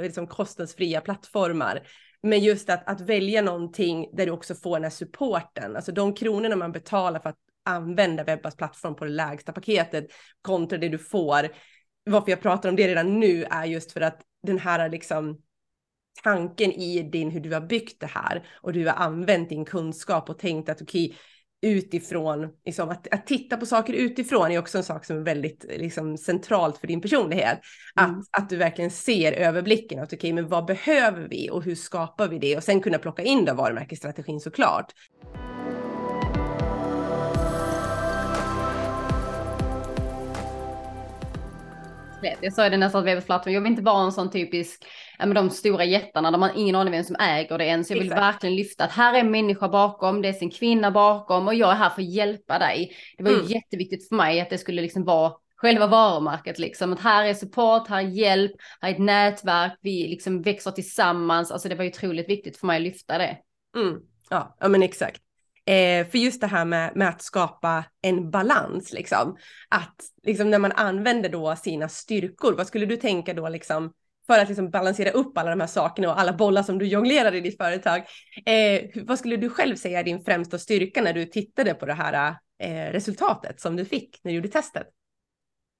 liksom 0.00 0.26
kostnadsfria 0.26 1.00
plattformar, 1.00 1.80
men 2.22 2.40
just 2.40 2.70
att, 2.70 2.88
att 2.88 3.00
välja 3.00 3.42
någonting 3.42 4.10
där 4.12 4.26
du 4.26 4.32
också 4.32 4.54
får 4.54 4.76
den 4.76 4.82
här 4.82 4.90
supporten, 4.90 5.76
alltså 5.76 5.92
de 5.92 6.14
kronorna 6.14 6.56
man 6.56 6.72
betalar 6.72 7.20
för 7.20 7.28
att 7.28 7.38
använda 7.64 8.24
Webbas 8.24 8.56
plattform 8.56 8.96
på 8.96 9.04
det 9.04 9.10
lägsta 9.10 9.52
paketet 9.52 10.06
kontra 10.42 10.78
det 10.78 10.88
du 10.88 10.98
får 10.98 11.48
varför 12.04 12.30
jag 12.30 12.40
pratar 12.40 12.68
om 12.68 12.76
det 12.76 12.88
redan 12.88 13.20
nu 13.20 13.44
är 13.44 13.64
just 13.64 13.92
för 13.92 14.00
att 14.00 14.20
den 14.46 14.58
här 14.58 14.88
liksom 14.88 15.40
tanken 16.22 16.72
i 16.72 17.02
din 17.02 17.30
hur 17.30 17.40
du 17.40 17.54
har 17.54 17.60
byggt 17.60 18.00
det 18.00 18.06
här 18.06 18.46
och 18.54 18.72
du 18.72 18.86
har 18.86 18.94
använt 18.94 19.48
din 19.48 19.64
kunskap 19.64 20.30
och 20.30 20.38
tänkt 20.38 20.68
att 20.68 20.82
okej, 20.82 21.16
utifrån, 21.62 22.48
liksom, 22.64 22.88
att, 22.88 23.14
att 23.14 23.26
titta 23.26 23.56
på 23.56 23.66
saker 23.66 23.92
utifrån 23.92 24.50
är 24.50 24.58
också 24.58 24.78
en 24.78 24.84
sak 24.84 25.04
som 25.04 25.16
är 25.16 25.20
väldigt 25.20 25.64
liksom, 25.68 26.16
centralt 26.16 26.78
för 26.78 26.86
din 26.86 27.00
personlighet. 27.00 27.60
Mm. 28.00 28.10
Att, 28.10 28.42
att 28.42 28.50
du 28.50 28.56
verkligen 28.56 28.90
ser 28.90 29.32
överblicken, 29.32 29.98
att 29.98 30.08
okej, 30.08 30.16
okay, 30.16 30.32
men 30.32 30.48
vad 30.48 30.64
behöver 30.64 31.28
vi 31.28 31.50
och 31.50 31.62
hur 31.62 31.74
skapar 31.74 32.28
vi 32.28 32.38
det? 32.38 32.56
Och 32.56 32.64
sen 32.64 32.80
kunna 32.80 32.98
plocka 32.98 33.22
in 33.22 33.44
då 33.44 33.54
varumärkesstrategin 33.54 34.40
såklart. 34.40 34.92
Jag 42.40 42.52
sa 42.52 42.68
det 42.68 42.76
nästan 42.76 43.00
att 43.00 43.06
webbplattform, 43.06 43.54
jag 43.54 43.60
vill 43.60 43.70
inte 43.70 43.82
vara 43.82 44.04
en 44.04 44.12
sån 44.12 44.30
typisk, 44.30 44.84
men 45.18 45.34
de 45.34 45.50
stora 45.50 45.84
jättarna 45.84 46.30
där 46.30 46.38
man 46.38 46.50
ingen 46.56 46.74
aning 46.74 46.92
vem 46.92 47.04
som 47.04 47.16
äger 47.16 47.58
det 47.58 47.64
ens. 47.64 47.90
Jag 47.90 47.96
vill 47.96 48.06
Exakt. 48.06 48.22
verkligen 48.22 48.56
lyfta 48.56 48.84
att 48.84 48.92
här 48.92 49.14
är 49.14 49.20
en 49.20 49.30
människa 49.30 49.68
bakom, 49.68 50.22
det 50.22 50.28
är 50.28 50.32
sin 50.32 50.50
kvinna 50.50 50.90
bakom 50.90 51.48
och 51.48 51.54
jag 51.54 51.70
är 51.70 51.74
här 51.74 51.90
för 51.90 52.02
att 52.02 52.12
hjälpa 52.12 52.58
dig. 52.58 52.92
Det 53.16 53.22
var 53.22 53.30
ju 53.30 53.36
mm. 53.36 53.48
jätteviktigt 53.48 54.08
för 54.08 54.16
mig 54.16 54.40
att 54.40 54.50
det 54.50 54.58
skulle 54.58 54.82
liksom 54.82 55.04
vara 55.04 55.32
själva 55.56 55.86
varumärket 55.86 56.58
liksom. 56.58 56.92
Att 56.92 57.00
här 57.00 57.24
är 57.24 57.34
support, 57.34 57.88
här 57.88 57.98
är 57.98 58.08
hjälp, 58.08 58.52
här 58.80 58.88
är 58.88 58.94
ett 58.94 59.00
nätverk, 59.00 59.78
vi 59.80 60.08
liksom 60.08 60.42
växer 60.42 60.70
tillsammans. 60.70 61.50
Alltså 61.50 61.68
det 61.68 61.74
var 61.74 61.84
ju 61.84 61.90
otroligt 61.90 62.28
viktigt 62.28 62.56
för 62.56 62.66
mig 62.66 62.76
att 62.76 62.82
lyfta 62.82 63.18
det. 63.18 63.38
Mm. 63.76 63.98
Ja, 64.30 64.56
ja 64.60 64.68
men 64.68 64.82
exakt. 64.82 65.20
Eh, 65.66 66.06
för 66.06 66.18
just 66.18 66.40
det 66.40 66.46
här 66.46 66.64
med, 66.64 66.96
med 66.96 67.08
att 67.08 67.22
skapa 67.22 67.84
en 68.02 68.30
balans, 68.30 68.92
liksom. 68.92 69.36
Att 69.68 69.96
liksom, 70.22 70.50
när 70.50 70.58
man 70.58 70.72
använder 70.72 71.28
då 71.28 71.56
sina 71.56 71.88
styrkor, 71.88 72.52
vad 72.52 72.66
skulle 72.66 72.86
du 72.86 72.96
tänka 72.96 73.34
då 73.34 73.48
liksom, 73.48 73.92
för 74.26 74.38
att 74.38 74.48
liksom 74.48 74.70
balansera 74.70 75.10
upp 75.10 75.38
alla 75.38 75.50
de 75.50 75.60
här 75.60 75.66
sakerna 75.66 76.08
och 76.08 76.20
alla 76.20 76.32
bollar 76.32 76.62
som 76.62 76.78
du 76.78 76.86
jonglerar 76.86 77.34
i 77.34 77.40
ditt 77.40 77.56
företag. 77.56 78.02
Eh, 78.46 79.04
vad 79.04 79.18
skulle 79.18 79.36
du 79.36 79.48
själv 79.48 79.76
säga 79.76 80.00
är 80.00 80.04
din 80.04 80.24
främsta 80.24 80.58
styrka 80.58 81.02
när 81.02 81.12
du 81.12 81.24
tittade 81.24 81.74
på 81.74 81.86
det 81.86 81.94
här 81.94 82.36
eh, 82.58 82.92
resultatet 82.92 83.60
som 83.60 83.76
du 83.76 83.84
fick 83.84 84.20
när 84.22 84.32
du 84.32 84.36
gjorde 84.36 84.48
testet? 84.48 84.86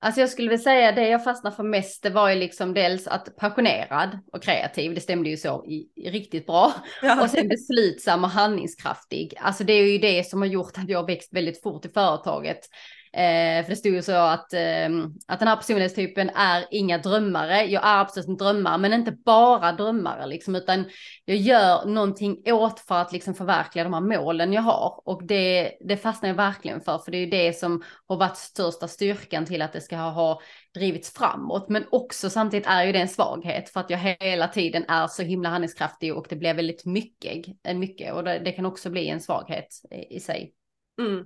Alltså 0.04 0.20
jag 0.20 0.30
skulle 0.30 0.48
vilja 0.48 0.64
säga 0.64 0.92
det 0.92 1.08
jag 1.08 1.24
fastnade 1.24 1.56
för 1.56 1.62
mest, 1.62 2.02
det 2.02 2.10
var 2.10 2.30
ju 2.30 2.34
liksom 2.34 2.74
dels 2.74 3.06
att 3.06 3.36
passionerad 3.36 4.18
och 4.32 4.42
kreativ, 4.42 4.94
det 4.94 5.00
stämde 5.00 5.30
ju 5.30 5.36
så 5.36 5.64
i, 5.66 5.88
i 5.96 6.10
riktigt 6.10 6.46
bra. 6.46 6.72
Ja. 7.02 7.22
Och 7.22 7.30
sen 7.30 7.48
beslutsam 7.48 8.24
och 8.24 8.30
handlingskraftig. 8.30 9.34
Alltså 9.40 9.64
det 9.64 9.72
är 9.72 9.92
ju 9.92 9.98
det 9.98 10.26
som 10.26 10.40
har 10.40 10.48
gjort 10.48 10.78
att 10.78 10.88
jag 10.88 11.06
växt 11.06 11.34
väldigt 11.34 11.62
fort 11.62 11.84
i 11.84 11.88
företaget. 11.88 12.58
Eh, 13.14 13.64
för 13.64 13.70
det 13.70 13.76
stod 13.76 13.92
ju 13.92 14.02
så 14.02 14.12
att, 14.12 14.52
eh, 14.52 14.88
att 15.26 15.38
den 15.38 15.48
här 15.48 15.56
personlighetstypen 15.56 16.30
är 16.30 16.64
inga 16.70 16.98
drömmare. 16.98 17.64
Jag 17.64 17.86
är 17.86 18.00
absolut 18.00 18.28
en 18.28 18.36
drömmare, 18.36 18.78
men 18.78 18.92
inte 18.92 19.12
bara 19.12 19.72
drömmare 19.72 20.26
liksom, 20.26 20.54
utan 20.54 20.84
jag 21.24 21.36
gör 21.36 21.86
någonting 21.86 22.42
åt 22.46 22.80
för 22.80 22.94
att 22.94 23.12
liksom 23.12 23.34
förverkliga 23.34 23.84
de 23.84 23.94
här 23.94 24.00
målen 24.00 24.52
jag 24.52 24.62
har. 24.62 25.02
Och 25.04 25.26
det, 25.26 25.72
det 25.80 25.96
fastnar 25.96 26.28
jag 26.28 26.36
verkligen 26.36 26.80
för, 26.80 26.98
för 26.98 27.10
det 27.10 27.16
är 27.16 27.20
ju 27.20 27.30
det 27.30 27.52
som 27.52 27.82
har 28.08 28.16
varit 28.16 28.36
största 28.36 28.88
styrkan 28.88 29.46
till 29.46 29.62
att 29.62 29.72
det 29.72 29.80
ska 29.80 29.96
ha 29.96 30.40
drivits 30.74 31.12
framåt. 31.12 31.68
Men 31.68 31.84
också 31.90 32.30
samtidigt 32.30 32.66
är 32.66 32.84
ju 32.84 32.92
det 32.92 33.00
en 33.00 33.08
svaghet 33.08 33.68
för 33.68 33.80
att 33.80 33.90
jag 33.90 33.98
hela 33.98 34.48
tiden 34.48 34.84
är 34.88 35.06
så 35.06 35.22
himla 35.22 35.48
handlingskraftig 35.48 36.16
och 36.16 36.26
det 36.28 36.36
blir 36.36 36.54
väldigt 36.54 36.84
mycket, 36.84 37.46
mycket 37.74 38.14
och 38.14 38.24
det, 38.24 38.38
det 38.38 38.52
kan 38.52 38.66
också 38.66 38.90
bli 38.90 39.08
en 39.08 39.20
svaghet 39.20 39.68
i, 39.90 40.16
i 40.16 40.20
sig. 40.20 40.52
Mm. 41.00 41.24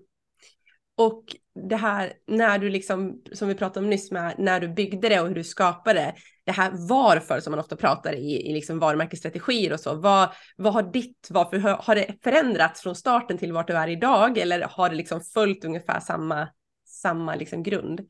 Och 0.97 1.25
det 1.69 1.77
här 1.77 2.13
när 2.27 2.59
du 2.59 2.71
liksom, 2.71 3.23
som 3.33 3.49
vi 3.49 3.55
pratade 3.55 3.85
om 3.85 3.91
nyss 3.91 4.11
med, 4.11 4.35
när 4.39 4.61
du 4.61 4.69
byggde 4.69 5.09
det 5.09 5.21
och 5.21 5.29
hur 5.29 5.35
du 5.35 5.45
skapade 5.45 6.01
det, 6.01 6.15
det 6.45 6.53
här 6.53 6.71
varför 6.89 7.41
som 7.41 7.51
man 7.51 7.61
ofta 7.61 7.77
pratar 7.77 8.13
i, 8.13 8.49
i 8.49 8.53
liksom 8.53 8.79
varumärkesstrategier 8.79 9.73
och 9.73 9.81
så, 9.81 9.95
vad, 9.95 10.29
vad 10.57 10.73
har 10.73 10.83
ditt, 10.83 11.29
varför 11.31 11.59
har 11.59 11.95
det 11.95 12.15
förändrats 12.25 12.83
från 12.83 12.95
starten 12.95 13.39
till 13.39 13.53
vart 13.53 13.67
du 13.67 13.77
är 13.77 13.89
idag 13.89 14.39
eller 14.39 14.61
har 14.71 14.91
det 14.91 14.97
liksom 14.97 15.21
följt 15.21 15.65
ungefär 15.65 16.01
samma, 16.01 16.49
samma 16.87 17.35
liksom 17.35 17.63
grund? 17.63 18.01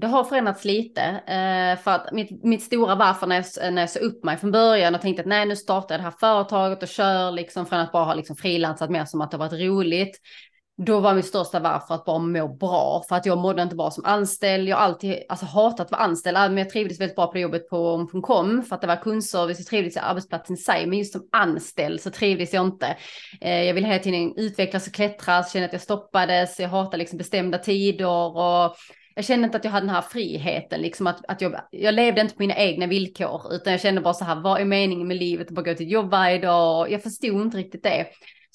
Det 0.00 0.06
har 0.06 0.24
förändrats 0.24 0.64
lite 0.64 1.02
eh, 1.02 1.82
för 1.82 1.90
att 1.90 2.12
mitt, 2.12 2.44
mitt 2.44 2.62
stora 2.62 2.94
varför 2.94 3.26
när 3.26 3.36
jag, 3.36 3.72
när 3.72 3.82
jag 3.82 3.90
såg 3.90 4.02
upp 4.02 4.24
mig 4.24 4.36
från 4.36 4.52
början 4.52 4.94
och 4.94 5.00
tänkte 5.00 5.22
att 5.22 5.28
nej 5.28 5.46
nu 5.46 5.56
startar 5.56 5.94
jag 5.94 6.00
det 6.00 6.04
här 6.04 6.14
företaget 6.20 6.82
och 6.82 6.88
kör 6.88 7.30
liksom 7.30 7.66
från 7.66 7.78
att 7.78 7.92
bara 7.92 8.04
ha 8.04 8.14
liksom 8.14 8.36
frilansat 8.36 8.90
mer 8.90 9.04
som 9.04 9.20
att 9.20 9.30
det 9.30 9.36
varit 9.36 9.52
roligt 9.52 10.20
då 10.84 11.00
var 11.00 11.14
mitt 11.14 11.26
största 11.26 11.60
varför 11.60 11.94
att 11.94 12.04
bara 12.04 12.18
må 12.18 12.48
bra. 12.48 13.04
För 13.08 13.16
att 13.16 13.26
jag 13.26 13.38
mådde 13.38 13.62
inte 13.62 13.76
bra 13.76 13.90
som 13.90 14.04
anställd. 14.04 14.68
Jag 14.68 14.76
har 14.76 14.82
alltid 14.82 15.16
alltså, 15.28 15.46
hatat 15.46 15.80
att 15.80 15.90
vara 15.90 16.02
anställd. 16.02 16.36
Men 16.36 16.58
jag 16.58 16.70
trivdes 16.70 17.00
väldigt 17.00 17.16
bra 17.16 17.26
på 17.26 17.38
jobbet 17.38 17.68
på 17.68 17.88
om.com 17.88 18.62
för 18.62 18.74
att 18.74 18.80
det 18.80 18.86
var 18.86 18.96
kundservice. 18.96 19.58
Jag 19.58 19.66
trivdes 19.66 19.96
i 19.96 19.98
arbetsplatsen 19.98 20.54
i 20.54 20.56
sig. 20.56 20.86
Men 20.86 20.98
just 20.98 21.12
som 21.12 21.28
anställd 21.32 22.00
så 22.00 22.10
trivdes 22.10 22.52
jag 22.52 22.66
inte. 22.66 22.96
Eh, 23.40 23.62
jag 23.62 23.74
ville 23.74 23.86
hela 23.86 24.02
tiden 24.02 24.34
utvecklas 24.36 24.86
och 24.86 24.94
klättras. 24.94 25.52
Kände 25.52 25.66
att 25.66 25.72
jag 25.72 25.82
stoppades. 25.82 26.60
Jag 26.60 26.68
hatade 26.68 26.96
liksom 26.96 27.18
bestämda 27.18 27.58
tider. 27.58 28.06
Och 28.06 28.76
jag 29.14 29.24
kände 29.24 29.44
inte 29.44 29.56
att 29.56 29.64
jag 29.64 29.72
hade 29.72 29.86
den 29.86 29.94
här 29.94 30.02
friheten, 30.02 30.80
liksom 30.80 31.06
att, 31.06 31.24
att 31.28 31.40
jag, 31.40 31.60
jag 31.70 31.94
levde 31.94 32.20
inte 32.20 32.34
på 32.34 32.42
mina 32.42 32.56
egna 32.56 32.86
villkor, 32.86 33.54
utan 33.54 33.72
jag 33.72 33.80
kände 33.80 34.00
bara 34.00 34.14
så 34.14 34.24
här, 34.24 34.40
vad 34.40 34.60
är 34.60 34.64
meningen 34.64 35.08
med 35.08 35.16
livet? 35.16 35.46
Att 35.46 35.54
bara 35.54 35.62
gå 35.62 35.74
till 35.74 35.90
jobb 35.90 36.10
varje 36.10 36.38
dag. 36.38 36.90
Jag 36.90 37.02
förstod 37.02 37.42
inte 37.42 37.56
riktigt 37.56 37.82
det. 37.82 38.06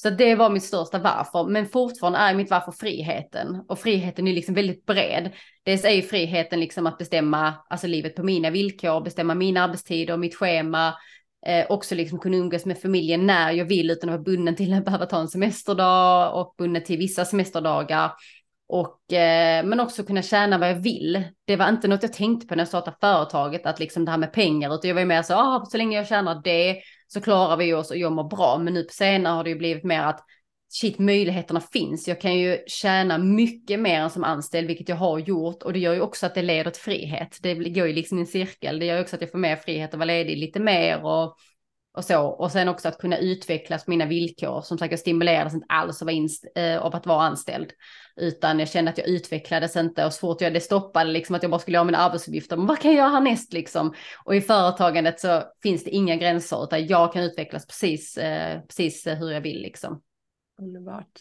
Så 0.02 0.10
det 0.10 0.36
var 0.36 0.50
mitt 0.50 0.64
största 0.64 1.00
varför, 1.00 1.44
men 1.44 1.66
fortfarande 1.66 2.20
är 2.20 2.36
mitt 2.36 2.50
varför 2.50 2.72
friheten. 2.72 3.62
Och 3.68 3.80
friheten 3.80 4.28
är 4.28 4.34
liksom 4.34 4.56
väldigt 4.56 4.86
bred. 4.86 5.32
Dels 5.64 5.86
är 5.86 5.92
ju 5.92 6.02
friheten 6.02 6.60
liksom 6.60 6.88
att 6.88 6.98
bestämma 6.98 7.54
alltså 7.70 7.88
livet 7.88 8.16
på 8.16 8.24
mina 8.24 8.50
villkor, 8.50 9.02
bestämma 9.02 9.36
mina 9.36 9.64
arbetstider, 9.64 10.18
mitt 10.18 10.36
schema, 10.36 10.94
eh, 11.48 11.66
också 11.70 11.96
liksom 11.96 12.20
kunna 12.20 12.38
umgås 12.38 12.66
med 12.66 12.82
familjen 12.82 13.28
när 13.28 13.52
jag 13.52 13.66
vill 13.66 13.92
utan 13.92 14.10
att 14.10 14.14
vara 14.14 14.24
bunden 14.24 14.56
till 14.56 14.74
att 14.74 14.86
behöva 14.86 15.06
ta 15.06 15.20
en 15.20 15.28
semesterdag 15.28 16.42
och 16.42 16.56
bunden 16.58 16.84
till 16.84 16.98
vissa 16.98 17.26
semesterdagar. 17.26 18.12
Och, 18.70 19.14
eh, 19.14 19.66
men 19.66 19.80
också 19.80 20.04
kunna 20.04 20.22
tjäna 20.22 20.58
vad 20.58 20.70
jag 20.70 20.76
vill. 20.76 21.24
Det 21.46 21.56
var 21.56 21.70
inte 21.70 21.88
något 21.88 22.04
jag 22.04 22.14
tänkte 22.14 22.48
på 22.48 22.56
när 22.56 22.62
jag 22.62 22.68
startade 22.68 22.98
företaget, 23.02 23.66
att 23.66 23.80
liksom 23.80 24.06
det 24.06 24.12
här 24.12 24.18
med 24.18 24.34
pengar, 24.34 24.76
utan 24.76 24.88
jag 24.88 24.96
var 24.96 25.02
ju 25.02 25.08
mer 25.08 25.22
så, 25.22 25.34
ah, 25.34 25.66
så 25.66 25.78
länge 25.78 25.98
jag 25.98 26.08
tjänar 26.08 26.42
det 26.44 26.82
så 27.08 27.22
klarar 27.22 27.58
vi 27.58 27.74
oss 27.74 27.92
och 27.92 27.98
jag 27.98 28.12
mår 28.12 28.30
bra. 28.30 28.58
Men 28.58 28.74
nu 28.74 28.84
på 28.84 28.94
senare 28.94 29.34
har 29.34 29.44
det 29.44 29.50
ju 29.50 29.56
blivit 29.58 29.84
mer 29.84 30.02
att 30.02 30.20
shit, 30.70 31.00
möjligheterna 31.00 31.62
finns. 31.62 32.08
Jag 32.08 32.22
kan 32.22 32.40
ju 32.40 32.58
tjäna 32.68 33.18
mycket 33.18 33.80
mer 33.80 34.00
än 34.00 34.10
som 34.10 34.24
anställd, 34.24 34.68
vilket 34.68 34.90
jag 34.90 34.96
har 34.96 35.20
gjort. 35.20 35.64
Och 35.64 35.74
det 35.74 35.80
gör 35.80 35.94
ju 35.94 36.02
också 36.02 36.26
att 36.26 36.36
det 36.36 36.42
leder 36.42 36.72
till 36.72 36.82
frihet. 36.82 37.38
Det 37.42 37.54
går 37.54 37.88
ju 37.88 37.94
liksom 37.94 38.18
i 38.18 38.22
en 38.22 38.28
cirkel. 38.28 38.80
Det 38.80 38.86
gör 38.86 38.96
ju 38.96 39.02
också 39.02 39.16
att 39.16 39.22
jag 39.22 39.32
får 39.32 39.38
mer 39.38 39.56
frihet 39.56 39.94
att 39.94 40.00
vara 40.00 40.06
ledig 40.06 40.38
lite 40.38 40.60
mer 40.60 41.06
och 41.06 41.38
och 41.98 42.06
så. 42.06 42.26
Och 42.26 42.52
sen 42.52 42.68
också 42.68 42.88
att 42.88 42.98
kunna 42.98 43.18
utvecklas 43.18 43.86
på 43.86 43.92
mina 43.92 44.06
villkor. 44.06 44.62
Som 44.62 44.78
sagt, 44.78 44.92
jag 44.92 45.00
stimulerades 45.00 45.54
inte 45.54 45.66
alls 45.70 46.02
av, 46.02 46.10
äh, 46.56 46.78
av 46.82 46.96
att 46.96 47.06
vara 47.06 47.24
anställd. 47.24 47.72
Utan 48.16 48.60
jag 48.60 48.70
kände 48.70 48.92
att 48.92 48.98
jag 48.98 49.08
utvecklades 49.08 49.76
inte 49.76 50.06
och 50.06 50.14
så 50.14 50.20
fort 50.20 50.42
jag 50.42 50.54
det 50.54 50.60
stoppade 50.60 51.12
liksom 51.12 51.36
att 51.36 51.44
jag 51.44 51.52
bara 51.52 51.60
skulle 51.60 51.78
göra 51.78 51.86
mina 51.86 51.98
arbetsuppgifter. 51.98 52.58
Men 52.58 52.66
vad 52.66 52.80
kan 52.80 52.92
jag 52.92 52.98
göra 52.98 53.10
härnäst 53.10 53.54
liksom? 53.54 53.94
Och 54.26 54.36
i 54.36 54.42
företagandet 54.42 55.20
så 55.20 55.44
finns 55.64 55.84
det 55.84 55.90
inga 55.90 56.16
gränser 56.16 56.64
utan 56.64 56.88
jag 56.88 57.14
kan 57.14 57.24
utvecklas 57.24 57.68
precis, 57.68 58.18
äh, 58.18 58.62
precis 58.62 59.08
hur 59.08 59.32
jag 59.32 59.42
vill 59.42 59.62
liksom. 59.62 60.02
Underbart. 60.62 61.20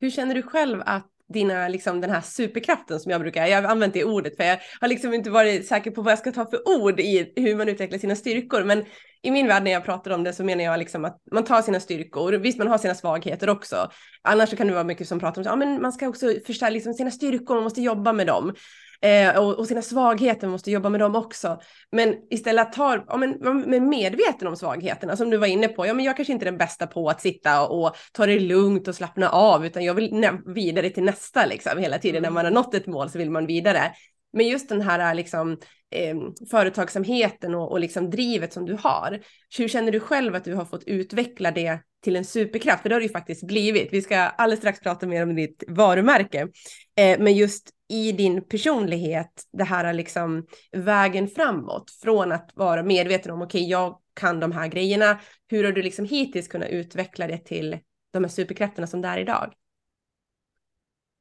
Hur 0.00 0.10
känner 0.10 0.34
du 0.34 0.42
själv 0.42 0.82
att 0.86 1.10
dina, 1.28 1.68
liksom 1.68 2.00
den 2.00 2.10
här 2.10 2.20
superkraften 2.20 3.00
som 3.00 3.12
jag 3.12 3.20
brukar, 3.20 3.46
jag 3.46 3.62
har 3.62 3.68
använt 3.68 3.94
det 3.94 4.04
ordet 4.04 4.36
för 4.36 4.44
jag 4.44 4.58
har 4.80 4.88
liksom 4.88 5.14
inte 5.14 5.30
varit 5.30 5.66
säker 5.66 5.90
på 5.90 6.02
vad 6.02 6.12
jag 6.12 6.18
ska 6.18 6.32
ta 6.32 6.46
för 6.46 6.68
ord 6.68 7.00
i 7.00 7.32
hur 7.36 7.56
man 7.56 7.68
utvecklar 7.68 7.98
sina 7.98 8.16
styrkor. 8.16 8.64
Men 8.64 8.84
i 9.22 9.30
min 9.30 9.46
värld 9.46 9.62
när 9.62 9.70
jag 9.70 9.84
pratar 9.84 10.10
om 10.10 10.24
det 10.24 10.32
så 10.32 10.44
menar 10.44 10.64
jag 10.64 10.78
liksom 10.78 11.04
att 11.04 11.22
man 11.32 11.44
tar 11.44 11.62
sina 11.62 11.80
styrkor, 11.80 12.32
visst 12.32 12.58
man 12.58 12.68
har 12.68 12.78
sina 12.78 12.94
svagheter 12.94 13.50
också. 13.50 13.90
Annars 14.22 14.50
så 14.50 14.56
kan 14.56 14.66
det 14.66 14.72
vara 14.72 14.84
mycket 14.84 15.08
som 15.08 15.20
pratar 15.20 15.52
om 15.52 15.62
att 15.62 15.68
ja, 15.68 15.78
man 15.80 15.92
ska 15.92 16.08
också 16.08 16.34
förstärka 16.46 16.70
liksom 16.70 16.94
sina 16.94 17.10
styrkor, 17.10 17.54
man 17.54 17.64
måste 17.64 17.82
jobba 17.82 18.12
med 18.12 18.26
dem. 18.26 18.54
Eh, 19.00 19.38
och, 19.38 19.58
och, 19.58 19.66
sina 19.66 19.82
svagheter, 19.82 20.48
måste 20.48 20.70
jobba 20.70 20.88
med 20.88 21.00
dem 21.00 21.16
också. 21.16 21.60
Men 21.92 22.14
istället 22.30 22.66
att 22.66 22.72
ta, 22.72 23.04
ja, 23.08 23.16
men, 23.16 23.38
men 23.66 23.88
medveten 23.88 24.48
om 24.48 24.56
svagheterna 24.56 25.16
som 25.16 25.30
du 25.30 25.36
var 25.36 25.46
inne 25.46 25.68
på. 25.68 25.86
Ja, 25.86 25.94
men 25.94 26.04
jag 26.04 26.16
kanske 26.16 26.32
inte 26.32 26.44
är 26.44 26.50
den 26.50 26.58
bästa 26.58 26.86
på 26.86 27.08
att 27.08 27.20
sitta 27.20 27.68
och 27.68 27.96
ta 28.12 28.26
det 28.26 28.40
lugnt 28.40 28.88
och 28.88 28.94
slappna 28.94 29.28
av, 29.28 29.66
utan 29.66 29.84
jag 29.84 29.94
vill 29.94 30.28
vidare 30.46 30.90
till 30.90 31.04
nästa 31.04 31.46
liksom 31.46 31.78
hela 31.78 31.98
tiden. 31.98 32.22
När 32.22 32.30
man 32.30 32.44
har 32.44 32.52
nått 32.52 32.74
ett 32.74 32.86
mål 32.86 33.10
så 33.10 33.18
vill 33.18 33.30
man 33.30 33.46
vidare. 33.46 33.92
Men 34.32 34.48
just 34.48 34.68
den 34.68 34.80
här 34.80 35.14
liksom, 35.14 35.52
eh, 35.90 36.16
företagsamheten 36.50 37.54
och, 37.54 37.72
och 37.72 37.80
liksom 37.80 38.10
drivet 38.10 38.52
som 38.52 38.66
du 38.66 38.78
har. 38.80 39.20
Hur 39.58 39.68
känner 39.68 39.92
du 39.92 40.00
själv 40.00 40.34
att 40.34 40.44
du 40.44 40.54
har 40.54 40.64
fått 40.64 40.84
utveckla 40.84 41.50
det 41.50 41.78
till 42.02 42.16
en 42.16 42.24
superkraft? 42.24 42.82
För 42.82 42.88
det 42.88 42.94
har 42.94 43.00
det 43.00 43.06
ju 43.06 43.12
faktiskt 43.12 43.46
blivit. 43.46 43.88
Vi 43.92 44.02
ska 44.02 44.16
alldeles 44.16 44.60
strax 44.60 44.80
prata 44.80 45.06
mer 45.06 45.22
om 45.22 45.34
ditt 45.34 45.64
varumärke. 45.68 46.48
Eh, 46.96 47.18
men 47.18 47.34
just 47.34 47.74
i 47.88 48.12
din 48.12 48.42
personlighet, 48.42 49.42
det 49.52 49.64
här 49.64 49.92
liksom 49.92 50.46
vägen 50.72 51.28
framåt 51.28 51.90
från 51.90 52.32
att 52.32 52.50
vara 52.54 52.82
medveten 52.82 53.32
om 53.32 53.42
okej, 53.42 53.60
okay, 53.60 53.70
jag 53.70 53.98
kan 54.14 54.40
de 54.40 54.52
här 54.52 54.68
grejerna. 54.68 55.20
Hur 55.48 55.64
har 55.64 55.72
du 55.72 55.82
liksom 55.82 56.04
hittills 56.04 56.48
kunnat 56.48 56.68
utveckla 56.68 57.26
det 57.26 57.38
till 57.38 57.78
de 58.12 58.24
här 58.24 58.30
superkrafterna 58.30 58.86
som 58.86 59.00
det 59.00 59.08
är 59.08 59.18
idag? 59.18 59.52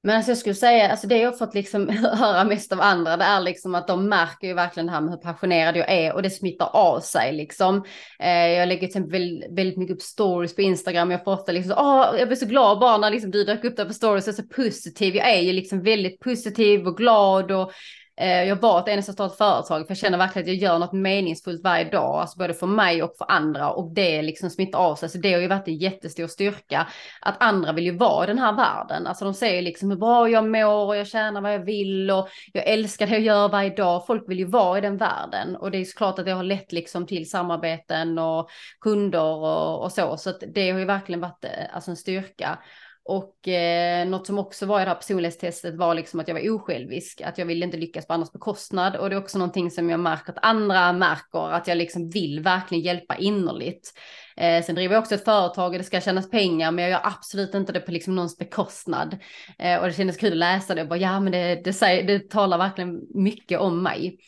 Men 0.04 0.16
alltså 0.16 0.32
jag 0.32 0.38
skulle 0.38 0.56
säga, 0.56 0.92
alltså 0.92 1.08
det 1.08 1.18
jag 1.18 1.38
fått 1.38 1.54
liksom 1.54 1.89
höra 2.13 2.44
mest 2.44 2.74
av 2.74 2.82
andra, 2.82 3.18
det 3.18 3.24
är 3.24 3.42
liksom 3.42 3.75
att 3.75 3.88
de 3.88 4.10
märker 4.10 4.48
ju 4.48 4.54
verkligen 4.54 4.88
det 4.88 4.94
här 4.94 5.01
med 5.01 5.12
hur 5.12 5.18
passionerad 5.18 5.77
jag 5.77 5.92
är 5.92 6.13
och 6.13 6.22
det 6.22 6.30
smittar 6.30 6.70
av 6.74 7.00
sig 7.00 7.34
liksom. 7.34 7.84
Eh, 8.20 8.48
jag 8.48 8.68
lägger 8.68 8.80
till 8.80 8.88
exempel 8.88 9.12
väldigt, 9.12 9.58
väldigt, 9.58 9.77
mycket 9.77 9.96
upp 9.96 10.01
stories 10.01 10.56
på 10.56 10.62
Instagram. 10.62 11.12
Jag 11.12 11.24
får 11.24 11.32
ofta 11.32 11.51
liksom, 11.51 11.74
åh, 11.77 12.16
jag 12.20 12.27
blir 12.27 12.36
så 12.36 12.46
glad 12.46 12.80
bara 12.80 12.98
när 12.98 13.10
liksom 13.10 13.32
du 13.32 13.44
dök 13.44 13.63
upp 13.63 13.77
där 13.77 13.86
på 13.86 13.94
stories 13.94 14.27
jag 14.27 14.34
är 14.34 14.42
så 14.42 14.48
positiv. 14.48 15.16
Jag 15.16 15.30
är 15.30 15.42
ju 15.42 15.54
liksom 15.54 15.82
väldigt 15.82 16.20
positiv 16.20 16.88
och 16.88 16.98
glad 16.98 17.51
och 17.51 17.72
Eh, 18.20 18.44
jag 18.44 18.56
var 18.56 18.80
ett 18.80 18.88
eneste 18.88 19.14
stort 19.14 19.38
företag 19.38 19.88
för 19.88 19.92
jag 19.92 19.98
känner 19.98 20.18
verkligen 20.18 20.44
att 20.44 20.48
jag 20.48 20.72
gör 20.72 20.80
något 20.80 20.94
meningsfullt 20.94 21.64
varje 21.64 21.90
dag, 21.90 22.16
alltså 22.16 22.38
både 22.38 22.54
för 22.54 22.68
mig 22.68 23.04
och 23.04 23.16
för 23.18 23.32
andra 23.32 23.72
och 23.72 23.94
det 23.94 24.22
liksom 24.22 24.50
smittar 24.50 24.80
av 24.80 24.96
sig. 24.96 25.10
Så 25.10 25.18
det 25.18 25.34
har 25.34 25.42
ju 25.42 25.48
varit 25.48 25.68
en 25.68 25.78
jättestor 25.78 26.28
styrka 26.28 26.88
att 27.22 27.36
andra 27.40 27.74
vill 27.74 27.86
ju 27.86 27.98
vara 27.98 28.24
i 28.24 28.28
den 28.28 28.40
här 28.40 28.54
världen. 28.54 29.08
Alltså 29.08 29.26
de 29.26 29.34
säger 29.34 29.62
liksom 29.62 29.90
hur 29.90 29.98
bra 29.98 30.30
jag 30.30 30.50
mår 30.50 30.86
och 30.86 30.96
jag 30.98 31.08
tjänar 31.08 31.42
vad 31.42 31.54
jag 31.54 31.66
vill 31.66 32.12
och 32.12 32.28
jag 32.54 32.68
älskar 32.68 33.08
det 33.08 33.14
jag 33.14 33.22
gör 33.22 33.50
varje 33.50 33.70
dag. 33.70 34.06
Folk 34.08 34.30
vill 34.30 34.40
ju 34.40 34.46
vara 34.46 34.78
i 34.78 34.82
den 34.82 34.98
världen 34.98 35.56
och 35.56 35.72
det 35.72 35.78
är 35.78 35.86
såklart 35.86 36.20
att 36.20 36.26
det 36.26 36.32
har 36.32 36.44
lett 36.44 36.72
liksom 36.72 37.06
till 37.06 37.30
samarbeten 37.30 38.20
och 38.20 38.50
kunder 38.82 39.24
och, 39.24 39.84
och 39.84 39.92
så. 39.92 40.18
Så 40.18 40.30
att 40.30 40.44
det 40.54 40.72
har 40.72 40.80
ju 40.80 40.86
verkligen 40.86 41.22
varit 41.22 41.46
eh, 41.46 41.76
alltså 41.76 41.92
en 41.92 41.98
styrka. 41.98 42.60
Och 43.08 43.48
eh, 43.48 44.08
något 44.08 44.28
som 44.28 44.40
också 44.40 44.66
var 44.66 44.82
i 44.82 44.84
det 44.84 44.90
här 44.90 44.96
personlighetstestet 44.96 45.76
var 45.76 45.96
liksom 45.96 46.20
att 46.20 46.28
jag 46.28 46.36
var 46.36 46.50
osjälvisk, 46.50 47.22
att 47.22 47.38
jag 47.38 47.46
ville 47.46 47.66
inte 47.66 47.78
lyckas 47.78 48.08
på 48.08 48.14
andras 48.14 48.32
bekostnad. 48.32 48.96
Och 48.96 49.10
det 49.10 49.16
är 49.16 49.20
också 49.20 49.38
någonting 49.38 49.72
som 49.72 49.90
jag 49.90 50.00
märker 50.00 50.32
att 50.32 50.46
andra 50.46 50.94
märker, 50.94 51.52
att 51.52 51.68
jag 51.68 51.78
liksom 51.78 52.10
vill 52.10 52.40
verkligen 52.40 52.84
hjälpa 52.84 53.16
innerligt. 53.16 53.94
Eh, 54.38 54.64
sen 54.64 54.76
driver 54.76 54.96
jag 54.96 55.02
också 55.02 55.16
ett 55.16 55.26
företag 55.26 55.72
och 55.72 55.78
det 55.78 55.84
ska 55.84 56.02
tjänas 56.02 56.30
pengar, 56.30 56.72
men 56.72 56.84
jag 56.84 56.92
gör 56.92 57.02
absolut 57.04 57.54
inte 57.56 57.74
det 57.74 57.80
på 57.80 57.92
liksom 57.92 58.16
någons 58.16 58.38
bekostnad. 58.38 59.18
Eh, 59.60 59.80
och 59.80 59.88
det 59.88 59.94
kändes 59.94 60.18
kul 60.18 60.32
att 60.32 60.38
läsa 60.38 60.76
det 60.76 60.82
och 60.82 60.88
bara, 60.88 61.00
ja 61.00 61.20
men 61.20 61.32
det, 61.32 61.62
det, 61.64 61.74
säger, 61.74 62.04
det 62.04 62.30
talar 62.30 62.58
verkligen 62.58 63.02
mycket 63.14 63.60
om 63.60 63.84
mig. 63.84 64.20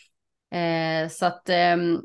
Eh, 0.53 1.09
så 1.09 1.25
att 1.25 1.49
ehm, 1.49 1.99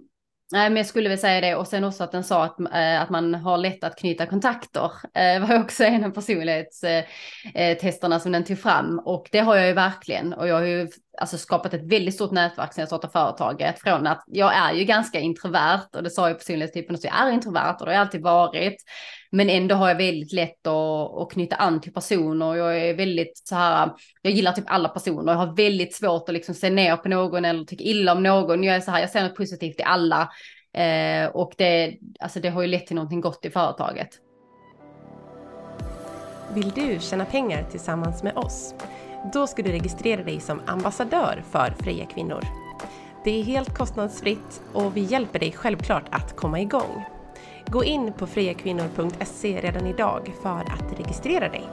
Nej, 0.54 0.70
men 0.70 0.76
jag 0.76 0.86
skulle 0.86 1.08
väl 1.08 1.18
säga 1.18 1.40
det. 1.40 1.54
Och 1.54 1.66
sen 1.66 1.84
också 1.84 2.04
att 2.04 2.12
den 2.12 2.24
sa 2.24 2.44
att, 2.44 2.60
äh, 2.60 3.02
att 3.02 3.10
man 3.10 3.34
har 3.34 3.58
lätt 3.58 3.84
att 3.84 3.98
knyta 3.98 4.26
kontakter. 4.26 4.84
Eh, 4.84 4.90
det 5.12 5.34
äh, 5.34 5.48
var 5.48 5.60
också 5.60 5.84
en 5.84 6.04
av 6.04 6.10
personlighetstesterna 6.10 8.14
eh, 8.14 8.18
äh, 8.18 8.22
som 8.22 8.32
den 8.32 8.44
tog 8.44 8.58
fram. 8.58 8.98
Och 8.98 9.28
det 9.32 9.38
har 9.38 9.56
jag 9.56 9.66
ju 9.66 9.72
verkligen. 9.72 10.32
Och 10.32 10.48
jag 10.48 10.54
har 10.54 10.62
ju 10.62 10.88
alltså, 11.18 11.38
skapat 11.38 11.74
ett 11.74 11.92
väldigt 11.92 12.14
stort 12.14 12.30
nätverk 12.30 12.72
sedan 12.72 12.82
jag 12.82 12.88
startade 12.88 13.12
företaget. 13.12 13.80
Från 13.80 14.06
att 14.06 14.24
jag 14.26 14.54
är 14.54 14.72
ju 14.72 14.84
ganska 14.84 15.20
introvert. 15.20 15.88
Och 15.92 16.02
det 16.02 16.10
sa 16.10 16.28
ju 16.28 16.34
personlighetstypen 16.34 16.94
att 16.94 17.04
jag 17.04 17.14
är 17.14 17.30
introvert 17.30 17.76
och 17.80 17.86
det 17.86 17.90
har 17.90 17.92
jag 17.92 18.00
alltid 18.00 18.22
varit. 18.22 18.76
Men 19.34 19.50
ändå 19.50 19.74
har 19.74 19.88
jag 19.88 19.96
väldigt 19.96 20.32
lätt 20.32 20.66
att, 20.66 21.18
att 21.18 21.30
knyta 21.32 21.56
an 21.56 21.80
till 21.80 21.92
personer. 21.92 22.54
Jag 22.54 22.78
är 22.78 22.94
väldigt 22.94 23.42
så 23.44 23.54
här, 23.54 23.90
jag 24.22 24.32
gillar 24.32 24.52
typ 24.52 24.64
alla 24.66 24.88
personer. 24.88 25.32
Jag 25.32 25.38
har 25.38 25.56
väldigt 25.56 25.94
svårt 25.94 26.28
att 26.28 26.34
liksom 26.34 26.54
se 26.54 26.70
ner 26.70 26.96
på 26.96 27.08
någon 27.08 27.44
eller 27.44 27.64
tycka 27.64 27.84
illa 27.84 28.12
om 28.12 28.22
någon. 28.22 28.64
Jag 28.64 28.76
är 28.76 28.80
så 28.80 28.90
här, 28.90 29.00
jag 29.00 29.10
ser 29.10 29.22
något 29.22 29.36
positivt 29.36 29.80
i 29.80 29.82
alla. 29.82 30.30
Eh, 30.72 31.26
och 31.26 31.52
det, 31.56 31.98
alltså 32.20 32.40
det 32.40 32.48
har 32.48 32.62
ju 32.62 32.68
lett 32.68 32.86
till 32.86 32.96
någonting 32.96 33.20
gott 33.20 33.44
i 33.44 33.50
företaget. 33.50 34.08
Vill 36.54 36.70
du 36.70 36.98
tjäna 37.00 37.24
pengar 37.24 37.66
tillsammans 37.70 38.22
med 38.22 38.36
oss? 38.36 38.74
Då 39.32 39.46
ska 39.46 39.62
du 39.62 39.72
registrera 39.72 40.24
dig 40.24 40.40
som 40.40 40.60
ambassadör 40.66 41.44
för 41.50 41.74
Freja 41.80 42.06
Kvinnor. 42.06 42.40
Det 43.24 43.40
är 43.40 43.42
helt 43.42 43.74
kostnadsfritt 43.74 44.62
och 44.72 44.96
vi 44.96 45.00
hjälper 45.00 45.38
dig 45.38 45.52
självklart 45.52 46.04
att 46.10 46.36
komma 46.36 46.60
igång. 46.60 47.13
Gå 47.66 47.84
in 47.84 48.12
på 48.12 48.26
friakvinnor.se 48.26 49.60
redan 49.60 49.86
idag 49.86 50.34
för 50.42 50.60
att 50.60 50.98
registrera 50.98 51.48
dig. 51.48 51.68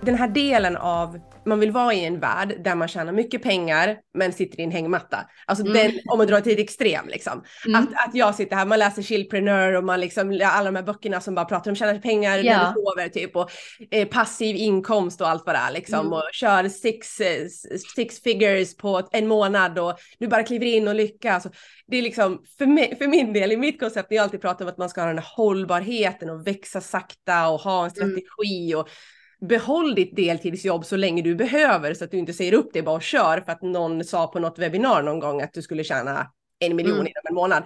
Den 0.00 0.14
här 0.14 0.28
delen 0.28 0.76
av 0.76 1.20
man 1.46 1.60
vill 1.60 1.70
vara 1.70 1.94
i 1.94 2.04
en 2.04 2.20
värld 2.20 2.54
där 2.64 2.74
man 2.74 2.88
tjänar 2.88 3.12
mycket 3.12 3.42
pengar 3.42 3.96
men 4.14 4.32
sitter 4.32 4.60
i 4.60 4.62
en 4.62 4.70
hängmatta. 4.70 5.18
Alltså 5.46 5.66
mm. 5.66 5.74
den, 5.74 6.00
om 6.06 6.18
man 6.18 6.26
drar 6.26 6.40
till 6.40 6.52
ett 6.52 6.58
extrem 6.58 7.08
liksom. 7.08 7.44
Mm. 7.66 7.82
Att, 7.82 8.08
att 8.08 8.14
jag 8.14 8.34
sitter 8.34 8.56
här, 8.56 8.66
man 8.66 8.78
läser 8.78 9.02
Chillpreneur 9.02 9.76
och 9.76 9.84
man 9.84 10.00
liksom, 10.00 10.40
alla 10.44 10.64
de 10.64 10.76
här 10.76 10.82
böckerna 10.82 11.20
som 11.20 11.34
bara 11.34 11.44
pratar 11.44 11.70
om 11.70 11.76
tjäna 11.76 11.98
pengar 11.98 12.38
ja. 12.38 12.56
när 12.56 12.66
du 12.66 12.80
sover 12.80 13.08
typ 13.08 13.36
och 13.36 13.50
eh, 13.90 14.08
passiv 14.08 14.56
inkomst 14.56 15.20
och 15.20 15.28
allt 15.28 15.46
vad 15.46 15.54
det 15.54 15.58
är 15.58 15.72
liksom. 15.72 16.00
Mm. 16.00 16.12
Och 16.12 16.22
kör 16.32 16.68
six, 16.68 17.20
eh, 17.20 17.46
six 17.96 18.22
figures 18.22 18.76
på 18.76 19.08
en 19.12 19.26
månad 19.26 19.78
och 19.78 19.98
du 20.18 20.28
bara 20.28 20.42
kliver 20.42 20.66
in 20.66 20.88
och 20.88 20.94
lyckas. 20.94 21.34
Alltså, 21.34 21.60
det 21.86 21.96
är 21.96 22.02
liksom 22.02 22.42
för, 22.58 22.66
mig, 22.66 22.96
för 22.98 23.06
min 23.06 23.32
del, 23.32 23.52
i 23.52 23.56
mitt 23.56 23.80
koncept, 23.80 24.10
när 24.10 24.16
jag 24.16 24.24
alltid 24.24 24.40
pratar 24.40 24.64
om 24.64 24.68
att 24.68 24.78
man 24.78 24.88
ska 24.88 25.00
ha 25.00 25.08
den 25.08 25.18
här 25.18 25.28
hållbarheten 25.36 26.30
och 26.30 26.46
växa 26.46 26.80
sakta 26.80 27.48
och 27.48 27.60
ha 27.60 27.84
en 27.84 27.90
mm. 27.90 27.90
strategi 27.90 28.74
och 28.74 28.88
behåll 29.40 29.94
ditt 29.94 30.16
deltidsjobb 30.16 30.84
så 30.84 30.96
länge 30.96 31.22
du 31.22 31.34
behöver 31.34 31.94
så 31.94 32.04
att 32.04 32.10
du 32.10 32.16
inte 32.16 32.32
säger 32.32 32.52
upp 32.52 32.70
det 32.72 32.82
bara 32.82 32.96
och 32.96 33.02
kör 33.02 33.40
för 33.40 33.52
att 33.52 33.62
någon 33.62 34.04
sa 34.04 34.26
på 34.26 34.38
något 34.38 34.58
webbinar 34.58 35.02
någon 35.02 35.20
gång 35.20 35.42
att 35.42 35.52
du 35.52 35.62
skulle 35.62 35.84
tjäna 35.84 36.32
en 36.58 36.76
miljon 36.76 36.94
mm. 36.94 37.06
inom 37.06 37.22
en 37.28 37.34
månad. 37.34 37.64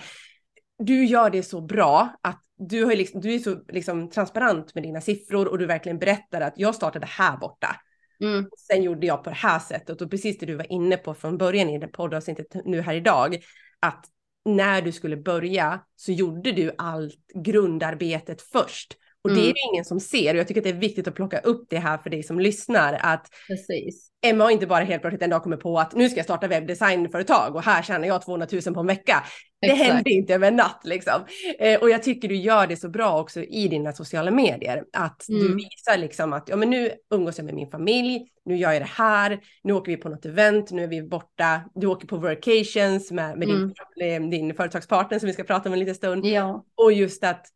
Du 0.79 1.05
gör 1.05 1.31
det 1.31 1.43
så 1.43 1.61
bra 1.61 2.17
att 2.23 2.43
du, 2.57 2.85
har 2.85 2.97
liksom, 2.97 3.21
du 3.21 3.35
är 3.35 3.39
så 3.39 3.61
liksom 3.69 4.11
transparent 4.11 4.75
med 4.75 4.83
dina 4.83 5.01
siffror 5.01 5.49
och 5.49 5.59
du 5.59 5.67
verkligen 5.67 5.99
berättar 5.99 6.41
att 6.41 6.55
jag 6.57 6.75
startade 6.75 7.07
här 7.07 7.37
borta. 7.37 7.77
Mm. 8.21 8.47
Sen 8.69 8.83
gjorde 8.83 9.07
jag 9.07 9.25
på 9.25 9.31
det 9.31 9.37
här 9.37 9.59
sättet 9.59 10.01
och 10.01 10.11
precis 10.11 10.39
det 10.39 10.47
du 10.47 10.55
var 10.55 10.73
inne 10.73 10.97
på 10.97 11.15
från 11.15 11.39
början 11.39 11.71
i 11.71 11.79
det 11.79 11.89
poddavsnittet 11.89 12.47
nu 12.65 12.81
här 12.81 12.95
idag, 12.95 13.37
att 13.81 14.07
när 14.45 14.83
du 14.83 14.93
skulle 14.93 15.17
börja 15.17 15.81
så 15.97 16.13
gjorde 16.13 16.53
du 16.53 16.73
allt 16.79 17.27
grundarbetet 17.35 18.43
först 18.43 18.97
och 19.25 19.31
mm. 19.31 19.43
det 19.43 19.49
är 19.49 19.53
det 19.53 19.61
ingen 19.73 19.85
som 19.85 20.01
ser 20.01 20.35
och 20.35 20.41
jag 20.41 20.49
tycker 20.49 20.61
att 20.61 20.65
det 20.65 20.71
är 20.71 20.75
viktigt 20.75 21.09
att 21.09 21.15
plocka 21.15 21.39
upp 21.39 21.67
det 21.71 21.79
här 21.79 21.99
för 21.99 22.11
dig 22.11 22.23
som 22.23 22.41
lyssnar. 22.41 22.99
Att 23.03 23.27
Precis. 23.47 24.11
Emma 24.23 24.45
har 24.45 24.51
inte 24.51 24.67
bara 24.67 24.85
helt 24.85 25.03
plötsligt 25.03 25.23
en 25.23 25.31
dag 25.31 25.43
kommit 25.43 25.61
på 25.61 25.79
att 25.79 25.95
nu 25.95 26.09
ska 26.09 26.19
jag 26.19 26.25
starta 26.25 26.49
webbdesignföretag 26.49 27.57
och 27.57 27.63
här 27.63 27.83
tjänar 27.83 28.09
jag 28.09 28.25
200 28.25 28.47
000 28.67 28.75
på 28.75 28.81
en 28.81 28.87
vecka. 28.87 29.25
Det 29.61 29.73
händer 29.73 30.11
inte 30.11 30.35
över 30.35 30.49
en 30.49 30.57
natt 30.57 30.81
liksom. 30.85 31.25
Eh, 31.59 31.81
och 31.81 31.91
jag 31.91 32.03
tycker 32.03 32.29
du 32.29 32.37
gör 32.37 32.67
det 32.67 32.77
så 32.77 32.89
bra 32.89 33.21
också 33.21 33.43
i 33.43 33.69
dina 33.69 33.93
sociala 33.93 34.31
medier. 34.31 34.85
Att 34.93 35.29
mm. 35.29 35.43
du 35.43 35.55
visar 35.55 35.99
liksom 35.99 36.33
att 36.33 36.49
ja, 36.49 36.57
men 36.57 36.71
nu 36.71 36.91
umgås 37.15 37.39
jag 37.39 37.45
med 37.45 37.55
min 37.55 37.71
familj, 37.71 38.21
nu 38.45 38.57
gör 38.57 38.73
jag 38.73 38.83
det 38.83 38.91
här, 38.91 39.41
nu 39.63 39.73
åker 39.73 39.93
vi 39.93 39.97
på 39.97 40.09
något 40.09 40.27
event, 40.27 40.71
nu 40.71 40.83
är 40.83 40.89
vi 40.89 41.03
borta, 41.03 41.61
du 41.75 41.87
åker 41.87 42.07
på 42.07 42.17
workations 42.17 43.11
med, 43.11 43.39
med 43.39 43.49
mm. 43.49 43.73
din, 43.97 44.31
din 44.31 44.55
företagspartner 44.55 45.19
som 45.19 45.27
vi 45.27 45.33
ska 45.33 45.45
prata 45.45 45.69
om 45.69 45.73
en 45.73 45.79
liten 45.79 45.95
stund. 45.95 46.27
Ja. 46.27 46.65
Och 46.77 46.93
just 46.93 47.25
att 47.25 47.47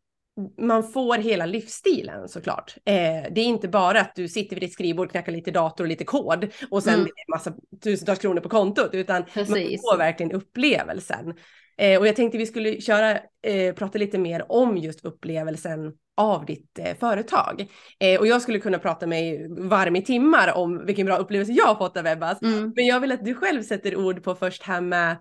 man 0.61 0.83
får 0.83 1.17
hela 1.17 1.45
livsstilen 1.45 2.29
såklart. 2.29 2.75
Eh, 2.85 2.93
det 3.31 3.41
är 3.41 3.45
inte 3.45 3.67
bara 3.67 4.01
att 4.01 4.15
du 4.15 4.27
sitter 4.27 4.55
vid 4.55 4.63
ditt 4.63 4.73
skrivbord, 4.73 5.11
knackar 5.11 5.31
lite 5.31 5.51
dator 5.51 5.83
och 5.83 5.87
lite 5.87 6.03
kod 6.03 6.47
och 6.71 6.83
sen 6.83 6.93
mm. 6.93 7.07
massa 7.31 7.53
tusentals 7.83 8.19
kronor 8.19 8.41
på 8.41 8.49
kontot, 8.49 8.89
utan 8.93 9.23
Precis. 9.23 9.47
man 9.47 9.57
får 9.57 9.97
verkligen 9.97 10.31
upplevelsen. 10.31 11.33
Eh, 11.77 11.99
och 11.99 12.07
jag 12.07 12.15
tänkte 12.15 12.37
vi 12.37 12.45
skulle 12.45 12.81
köra, 12.81 13.11
eh, 13.47 13.75
prata 13.75 13.97
lite 13.97 14.17
mer 14.17 14.51
om 14.51 14.77
just 14.77 15.05
upplevelsen 15.05 15.93
av 16.17 16.45
ditt 16.45 16.79
eh, 16.79 16.95
företag. 16.99 17.67
Eh, 17.99 18.19
och 18.19 18.27
jag 18.27 18.41
skulle 18.41 18.59
kunna 18.59 18.79
prata 18.79 19.07
mig 19.07 19.47
varm 19.49 19.95
i 19.95 20.01
timmar 20.01 20.53
om 20.55 20.85
vilken 20.85 21.05
bra 21.05 21.17
upplevelse 21.17 21.51
jag 21.51 21.65
har 21.65 21.75
fått 21.75 21.97
av 21.97 22.07
Ebbas. 22.07 22.41
Mm. 22.41 22.73
Men 22.75 22.85
jag 22.85 22.99
vill 22.99 23.11
att 23.11 23.25
du 23.25 23.35
själv 23.35 23.63
sätter 23.63 23.95
ord 23.95 24.23
på 24.23 24.35
först 24.35 24.63
här 24.63 24.81
med 24.81 25.17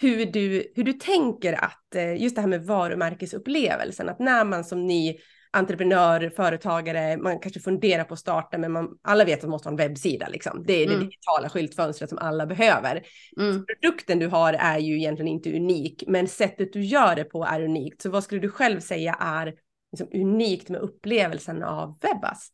hur 0.00 0.26
du, 0.26 0.72
hur 0.74 0.84
du 0.84 0.92
tänker 0.92 1.64
att 1.64 1.94
eh, 1.94 2.22
just 2.22 2.34
det 2.34 2.40
här 2.40 2.48
med 2.48 2.66
varumärkesupplevelsen, 2.66 4.08
att 4.08 4.18
när 4.18 4.44
man 4.44 4.64
som 4.64 4.86
ny 4.86 5.16
entreprenör, 5.50 6.32
företagare, 6.36 7.16
man 7.16 7.38
kanske 7.38 7.60
funderar 7.60 8.04
på 8.04 8.14
att 8.14 8.20
starta, 8.20 8.58
men 8.58 8.72
man, 8.72 8.88
alla 9.02 9.24
vet 9.24 9.38
att 9.38 9.42
man 9.42 9.50
måste 9.50 9.68
ha 9.68 9.72
en 9.72 9.76
webbsida. 9.76 10.28
Liksom. 10.28 10.64
Det 10.66 10.72
är 10.72 10.86
mm. 10.86 10.98
det 10.98 11.04
digitala 11.04 11.48
skyltfönstret 11.48 12.10
som 12.10 12.18
alla 12.18 12.46
behöver. 12.46 13.02
Mm. 13.40 13.66
produkten 13.66 14.18
du 14.18 14.26
har 14.26 14.52
är 14.52 14.78
ju 14.78 14.96
egentligen 14.96 15.28
inte 15.28 15.56
unik, 15.56 16.04
men 16.06 16.28
sättet 16.28 16.72
du 16.72 16.80
gör 16.80 17.16
det 17.16 17.24
på 17.24 17.44
är 17.44 17.60
unikt. 17.64 18.02
Så 18.02 18.10
vad 18.10 18.24
skulle 18.24 18.40
du 18.40 18.50
själv 18.50 18.80
säga 18.80 19.16
är 19.20 19.54
liksom 19.92 20.20
unikt 20.20 20.68
med 20.68 20.80
upplevelsen 20.80 21.62
av 21.62 21.98
Webbas? 22.00 22.50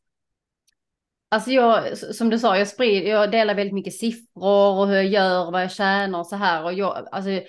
Alltså 1.34 1.50
jag, 1.50 1.98
som 1.98 2.30
du 2.30 2.38
sa, 2.38 2.58
jag, 2.58 2.68
sprid, 2.68 3.06
jag 3.06 3.30
delar 3.30 3.54
väldigt 3.54 3.74
mycket 3.74 3.94
siffror 3.94 4.78
och 4.78 4.88
hur 4.88 4.94
jag 4.94 5.06
gör, 5.06 5.50
vad 5.50 5.62
jag 5.62 5.72
tjänar 5.72 6.18
och 6.18 6.26
så 6.26 6.36
här. 6.36 6.64
Och 6.64 6.72
jag, 6.72 7.08
alltså, 7.12 7.30
eh, 7.30 7.42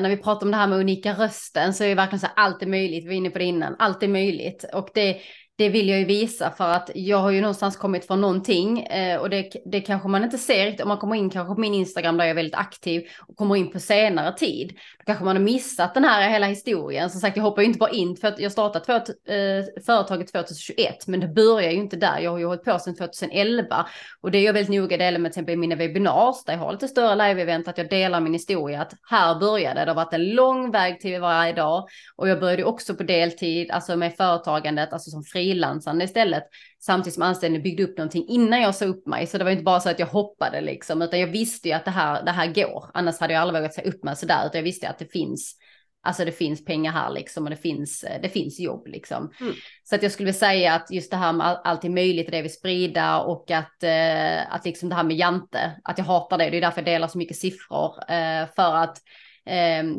när 0.00 0.08
vi 0.08 0.16
pratar 0.16 0.46
om 0.46 0.50
det 0.50 0.56
här 0.56 0.66
med 0.66 0.78
unika 0.78 1.12
rösten 1.12 1.74
så 1.74 1.84
är 1.84 1.88
det 1.88 1.94
verkligen 1.94 2.20
så 2.20 2.26
här, 2.26 2.34
allt 2.36 2.62
är 2.62 2.66
möjligt. 2.66 3.04
Vi 3.04 3.08
var 3.08 3.14
inne 3.14 3.30
på 3.30 3.38
det 3.38 3.44
innan, 3.44 3.76
allt 3.78 4.02
är 4.02 4.08
möjligt. 4.08 4.64
Och 4.72 4.88
det, 4.94 5.16
det 5.62 5.68
vill 5.68 5.88
jag 5.88 5.98
ju 5.98 6.04
visa 6.04 6.50
för 6.50 6.68
att 6.68 6.90
jag 6.94 7.18
har 7.18 7.30
ju 7.30 7.40
någonstans 7.40 7.76
kommit 7.76 8.06
från 8.06 8.20
någonting 8.20 8.82
eh, 8.82 9.20
och 9.20 9.30
det, 9.30 9.52
det 9.64 9.80
kanske 9.80 10.08
man 10.08 10.24
inte 10.24 10.38
ser 10.38 10.64
riktigt 10.64 10.80
om 10.80 10.88
man 10.88 10.98
kommer 10.98 11.16
in 11.16 11.30
kanske 11.30 11.54
på 11.54 11.60
min 11.60 11.74
Instagram 11.74 12.16
där 12.16 12.24
jag 12.24 12.30
är 12.30 12.34
väldigt 12.34 12.54
aktiv 12.54 13.02
och 13.26 13.36
kommer 13.36 13.56
in 13.56 13.72
på 13.72 13.80
senare 13.80 14.32
tid. 14.32 14.72
Då 14.98 15.04
kanske 15.04 15.24
man 15.24 15.36
har 15.36 15.42
missat 15.42 15.94
den 15.94 16.04
här 16.04 16.30
hela 16.30 16.46
historien. 16.46 17.10
Som 17.10 17.20
sagt, 17.20 17.36
jag 17.36 17.44
hoppar 17.44 17.62
ju 17.62 17.68
inte 17.68 17.78
bara 17.78 17.90
in 17.90 18.16
för 18.16 18.28
att 18.28 18.38
jag 18.38 18.52
startade 18.52 18.84
för, 18.84 18.94
eh, 18.94 19.64
företaget 19.86 20.32
2021, 20.32 21.06
men 21.06 21.20
det 21.20 21.28
börjar 21.28 21.70
ju 21.70 21.78
inte 21.78 21.96
där. 21.96 22.18
Jag 22.20 22.30
har 22.30 22.38
ju 22.38 22.46
hållit 22.46 22.64
på 22.64 22.78
sedan 22.78 22.94
2011 22.94 23.86
och 24.20 24.30
det 24.30 24.38
är 24.38 24.42
jag 24.42 24.52
väldigt 24.52 24.80
noga 24.80 24.96
delar 24.96 25.18
med 25.18 25.32
till 25.32 25.40
exempel 25.40 25.54
i 25.54 25.56
mina 25.56 25.76
webinars 25.76 26.44
där 26.44 26.52
jag 26.52 26.60
har 26.60 26.72
lite 26.72 26.88
större 26.88 27.14
live-event 27.14 27.68
att 27.68 27.78
jag 27.78 27.88
delar 27.88 28.20
min 28.20 28.32
historia 28.32 28.82
att 28.82 28.92
här 29.10 29.40
började 29.40 29.84
det. 29.84 29.90
har 29.90 29.96
varit 29.96 30.14
en 30.14 30.30
lång 30.30 30.70
väg 30.70 31.00
till 31.00 31.20
varje 31.20 31.52
dag 31.52 31.88
och 32.16 32.28
jag 32.28 32.40
började 32.40 32.64
också 32.64 32.94
på 32.94 33.02
deltid, 33.02 33.70
alltså 33.70 33.96
med 33.96 34.16
företagandet, 34.16 34.92
alltså 34.92 35.10
som 35.10 35.24
fri 35.24 35.51
frilansande 35.52 36.04
istället. 36.04 36.44
Samtidigt 36.80 37.14
som 37.14 37.22
anställningen 37.22 37.62
byggde 37.62 37.82
upp 37.82 37.98
någonting 37.98 38.28
innan 38.28 38.60
jag 38.60 38.74
sa 38.74 38.84
upp 38.84 39.06
mig. 39.06 39.26
Så 39.26 39.38
det 39.38 39.44
var 39.44 39.50
inte 39.50 39.62
bara 39.62 39.80
så 39.80 39.90
att 39.90 39.98
jag 39.98 40.06
hoppade 40.06 40.60
liksom, 40.60 41.02
utan 41.02 41.20
jag 41.20 41.26
visste 41.26 41.68
ju 41.68 41.74
att 41.74 41.84
det 41.84 41.90
här, 41.90 42.22
det 42.22 42.30
här 42.30 42.46
går. 42.46 42.90
Annars 42.94 43.20
hade 43.20 43.32
jag 43.32 43.40
aldrig 43.40 43.60
vågat 43.60 43.74
säga 43.74 43.90
upp 43.90 44.04
mig 44.04 44.16
sådär, 44.16 44.46
utan 44.46 44.58
jag 44.58 44.62
visste 44.62 44.88
att 44.88 44.98
det 44.98 45.12
finns 45.12 45.56
Alltså 46.04 46.24
det 46.24 46.32
finns 46.32 46.64
pengar 46.64 46.92
här 46.92 47.10
liksom 47.10 47.44
och 47.44 47.50
det 47.50 47.56
finns, 47.56 48.04
det 48.22 48.28
finns 48.28 48.60
jobb 48.60 48.86
liksom. 48.86 49.32
Mm. 49.40 49.52
Så 49.84 49.94
att 49.94 50.02
jag 50.02 50.12
skulle 50.12 50.24
vilja 50.24 50.38
säga 50.38 50.74
att 50.74 50.90
just 50.90 51.10
det 51.10 51.16
här 51.16 51.32
med 51.32 51.60
allt 51.64 51.84
är 51.84 51.88
möjligt 51.88 52.26
och 52.26 52.32
det 52.32 52.42
vi 52.42 52.48
sprida 52.48 53.20
och 53.20 53.50
att, 53.50 53.82
eh, 53.82 54.54
att 54.54 54.64
liksom 54.64 54.88
det 54.88 54.94
här 54.94 55.04
med 55.04 55.16
jante, 55.16 55.80
att 55.84 55.98
jag 55.98 56.04
hatar 56.04 56.38
det. 56.38 56.50
Det 56.50 56.56
är 56.56 56.60
därför 56.60 56.80
jag 56.80 56.84
delar 56.84 57.08
så 57.08 57.18
mycket 57.18 57.36
siffror. 57.36 57.94
Eh, 58.08 58.46
för 58.56 58.74
att 58.74 58.96
eh, 58.96 59.02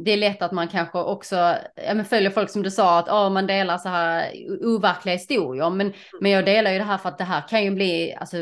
det 0.03 0.12
är 0.12 0.17
lätt 0.17 0.41
att 0.41 0.51
man 0.51 0.67
kanske 0.67 0.97
också 0.97 1.56
ja, 1.75 2.03
följer 2.03 2.29
folk 2.29 2.49
som 2.49 2.63
du 2.63 2.71
sa 2.71 2.99
att 2.99 3.10
oh, 3.10 3.29
man 3.29 3.47
delar 3.47 3.77
så 3.77 3.89
här 3.89 4.32
overkliga 4.62 5.15
historier. 5.15 5.69
Men, 5.69 5.93
men 6.21 6.32
jag 6.32 6.45
delar 6.45 6.71
ju 6.71 6.77
det 6.77 6.84
här 6.84 6.97
för 6.97 7.10
att 7.10 7.17
det 7.17 7.23
här 7.23 7.47
kan 7.47 7.63
ju 7.63 7.71
bli, 7.71 8.13
alltså 8.13 8.38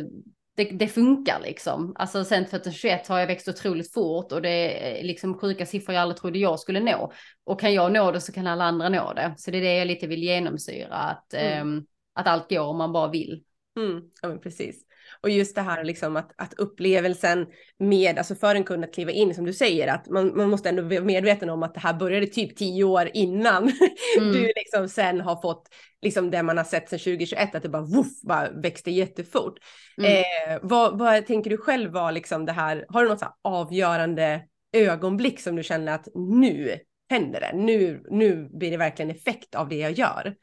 det, 0.56 0.64
det, 0.64 0.88
funkar 0.88 1.40
liksom. 1.40 1.94
Alltså 1.96 2.24
sen 2.24 2.46
2021 2.46 3.08
har 3.08 3.20
jag 3.20 3.28
växt 3.28 3.48
otroligt 3.48 3.94
fort 3.94 4.32
och 4.32 4.42
det 4.42 5.00
är 5.00 5.04
liksom 5.04 5.38
sjuka 5.38 5.66
siffror 5.66 5.94
jag 5.94 6.02
aldrig 6.02 6.18
trodde 6.22 6.40
jag 6.40 6.60
skulle 6.60 6.80
nå. 6.80 7.12
Och 7.44 7.60
kan 7.60 7.74
jag 7.74 7.92
nå 7.92 8.12
det 8.12 8.22
så 8.22 8.32
kan 8.32 8.48
alla 8.48 8.64
andra 8.64 8.90
nå 8.90 9.14
det. 9.14 9.34
Så 9.38 9.52
det 9.52 9.58
är 9.58 9.62
det 9.62 9.76
jag 9.76 9.88
lite 9.88 10.08
vill 10.08 10.24
genomsyra, 10.24 10.96
att, 10.96 11.34
mm. 11.34 11.78
eh, 11.78 11.84
att 12.14 12.28
allt 12.28 12.50
går 12.50 12.60
om 12.60 12.78
man 12.78 12.94
bara 12.94 13.12
vill. 13.12 13.44
Mm, 13.78 14.02
ja 14.22 14.28
men 14.28 14.40
precis. 14.40 14.86
Och 15.24 15.30
just 15.30 15.56
det 15.56 15.62
här 15.62 15.84
liksom 15.84 16.16
att, 16.18 16.32
att 16.36 16.54
upplevelsen 16.54 17.48
med, 17.80 18.18
alltså 18.18 18.36
för 18.36 18.56
en 18.56 18.64
kund 18.64 18.84
att 18.84 18.94
kliva 18.94 19.12
in, 19.12 19.36
som 19.36 19.46
du 19.46 19.54
säger, 19.54 19.88
att 19.88 20.10
man, 20.10 20.38
man 20.38 20.50
måste 20.50 20.70
ändå 20.70 20.84
vara 20.84 21.02
medveten 21.02 21.50
om 21.50 21.64
att 21.64 21.74
det 21.74 21.80
här 21.80 21.94
började 21.94 22.28
typ 22.28 22.56
tio 22.56 22.84
år 22.84 23.10
innan 23.14 23.64
mm. 24.18 24.34
du 24.34 24.52
liksom 24.56 24.90
sen 24.90 25.22
har 25.22 25.42
fått 25.42 25.68
liksom 26.02 26.32
det 26.32 26.44
man 26.44 26.58
har 26.58 26.64
sett 26.64 26.90
sedan 26.90 27.00
2021, 27.00 27.56
att 27.56 27.64
det 27.64 27.70
bara, 27.70 27.82
woof, 27.82 28.22
bara 28.24 28.52
växte 28.52 28.92
jättefort. 28.92 29.60
Mm. 29.98 30.12
Eh, 30.12 30.60
vad, 30.62 31.00
vad 31.00 31.26
tänker 31.26 31.50
du 31.50 31.58
själv 31.58 31.92
var 31.92 32.12
liksom 32.12 32.46
det 32.46 32.52
här, 32.52 32.86
har 32.90 33.04
du 33.04 33.10
något 33.10 33.20
så 33.20 33.36
avgörande 33.42 34.42
ögonblick 34.74 35.40
som 35.40 35.56
du 35.56 35.64
känner 35.64 35.94
att 35.94 36.08
nu 36.16 36.80
händer 37.10 37.40
det, 37.40 37.52
nu, 37.58 38.04
nu 38.10 38.50
blir 38.54 38.72
det 38.72 38.78
verkligen 38.78 39.12
effekt 39.12 39.56
av 39.56 39.70
det 39.70 39.78
jag 39.78 39.92
gör? 39.92 40.36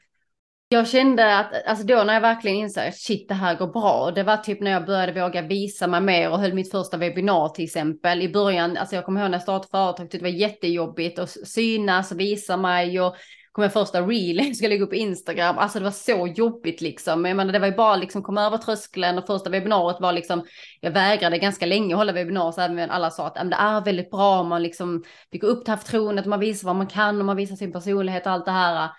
Jag 0.71 0.87
kände 0.87 1.37
att, 1.37 1.65
alltså 1.65 1.85
då 1.85 2.03
när 2.03 2.13
jag 2.13 2.21
verkligen 2.21 2.57
insåg 2.57 2.83
att 2.83 2.97
shit 2.97 3.27
det 3.27 3.33
här 3.33 3.55
går 3.55 3.67
bra, 3.67 4.11
det 4.15 4.23
var 4.23 4.37
typ 4.37 4.61
när 4.61 4.71
jag 4.71 4.85
började 4.85 5.21
våga 5.21 5.41
visa 5.41 5.87
mig 5.87 6.01
mer 6.01 6.31
och 6.31 6.39
höll 6.39 6.53
mitt 6.53 6.71
första 6.71 6.97
webbinar 6.97 7.49
till 7.49 7.65
exempel. 7.65 8.21
I 8.21 8.29
början, 8.29 8.77
alltså 8.77 8.95
jag 8.95 9.05
kommer 9.05 9.21
ihåg 9.21 9.31
när 9.31 9.37
jag 9.37 9.43
startade 9.43 9.71
företag, 9.71 10.07
det 10.11 10.21
var 10.21 10.29
jättejobbigt 10.29 11.19
att 11.19 11.29
synas 11.29 12.11
och 12.11 12.19
visa 12.19 12.57
mig 12.57 13.01
och 13.01 13.15
kom 13.51 13.63
jag 13.63 13.73
första 13.73 14.01
reel 14.01 14.37
jag 14.45 14.55
ska 14.55 14.67
lägga 14.67 14.83
upp 14.83 14.89
på 14.89 14.95
Instagram, 14.95 15.57
alltså 15.57 15.79
det 15.79 15.83
var 15.85 15.91
så 15.91 16.27
jobbigt 16.27 16.81
liksom. 16.81 17.25
Jag 17.25 17.37
menar 17.37 17.53
det 17.53 17.59
var 17.59 17.67
ju 17.67 17.75
bara 17.75 17.95
liksom 17.95 18.23
komma 18.23 18.45
över 18.45 18.57
tröskeln 18.57 19.17
och 19.17 19.27
första 19.27 19.49
webbinariet 19.49 20.01
var 20.01 20.13
liksom, 20.13 20.45
jag 20.81 20.91
vägrade 20.91 21.37
ganska 21.37 21.65
länge 21.65 21.95
hålla 21.95 22.13
webbinar 22.13 22.51
så 22.51 22.61
även 22.61 22.91
alla 22.91 23.09
sa 23.09 23.27
att 23.27 23.35
det 23.35 23.55
är 23.59 23.85
väldigt 23.85 24.11
bra 24.11 24.39
om 24.39 24.47
man 24.47 24.63
liksom 24.63 25.03
bygger 25.31 25.47
upp 25.47 25.65
det 25.65 25.71
här 25.71 25.77
förtroendet, 25.77 26.25
man 26.25 26.39
visar 26.39 26.67
vad 26.67 26.75
man 26.75 26.87
kan 26.87 27.19
och 27.19 27.25
man 27.25 27.37
visar 27.37 27.55
sin 27.55 27.71
personlighet 27.71 28.25
och 28.25 28.31
allt 28.31 28.45
det 28.45 28.51
här. 28.51 28.89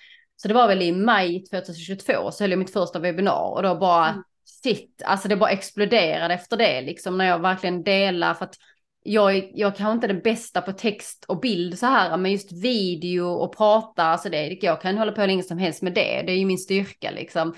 Så 0.43 0.49
det 0.49 0.55
var 0.55 0.69
väl 0.69 0.83
i 0.83 0.93
maj 0.93 1.45
2022 1.45 2.31
så 2.31 2.45
höll 2.45 2.51
jag 2.51 2.59
mitt 2.59 2.73
första 2.73 2.99
webbinar 2.99 3.55
och 3.55 3.63
då 3.63 3.75
bara 3.75 4.09
mm. 4.09 4.23
shit, 4.63 5.03
alltså 5.05 5.29
det 5.29 5.37
bara 5.37 5.51
exploderade 5.51 6.35
efter 6.35 6.57
det 6.57 6.81
liksom 6.81 7.19
när 7.19 7.25
jag 7.25 7.39
verkligen 7.39 7.83
delar 7.83 8.35
för 8.35 8.45
att 8.45 8.55
jag, 9.03 9.51
jag 9.55 9.77
kanske 9.77 9.93
inte 9.93 10.07
är 10.07 10.13
den 10.13 10.23
bästa 10.23 10.63
på 10.63 10.73
text 10.73 11.25
och 11.29 11.41
bild 11.41 11.79
så 11.79 11.87
här, 11.87 12.17
men 12.17 12.33
just 12.33 12.53
video 12.53 13.27
och 13.27 13.57
prata, 13.57 14.03
alltså 14.03 14.29
det, 14.29 14.59
jag 14.63 14.83
kan 14.83 14.99
hålla 14.99 15.13
på 15.13 15.27
länge 15.27 15.43
som 15.43 15.59
helst 15.59 15.83
med 15.83 15.95
det, 15.95 16.23
det 16.27 16.33
är 16.33 16.37
ju 16.37 16.47
min 16.47 16.59
styrka 16.59 17.11
liksom. 17.11 17.55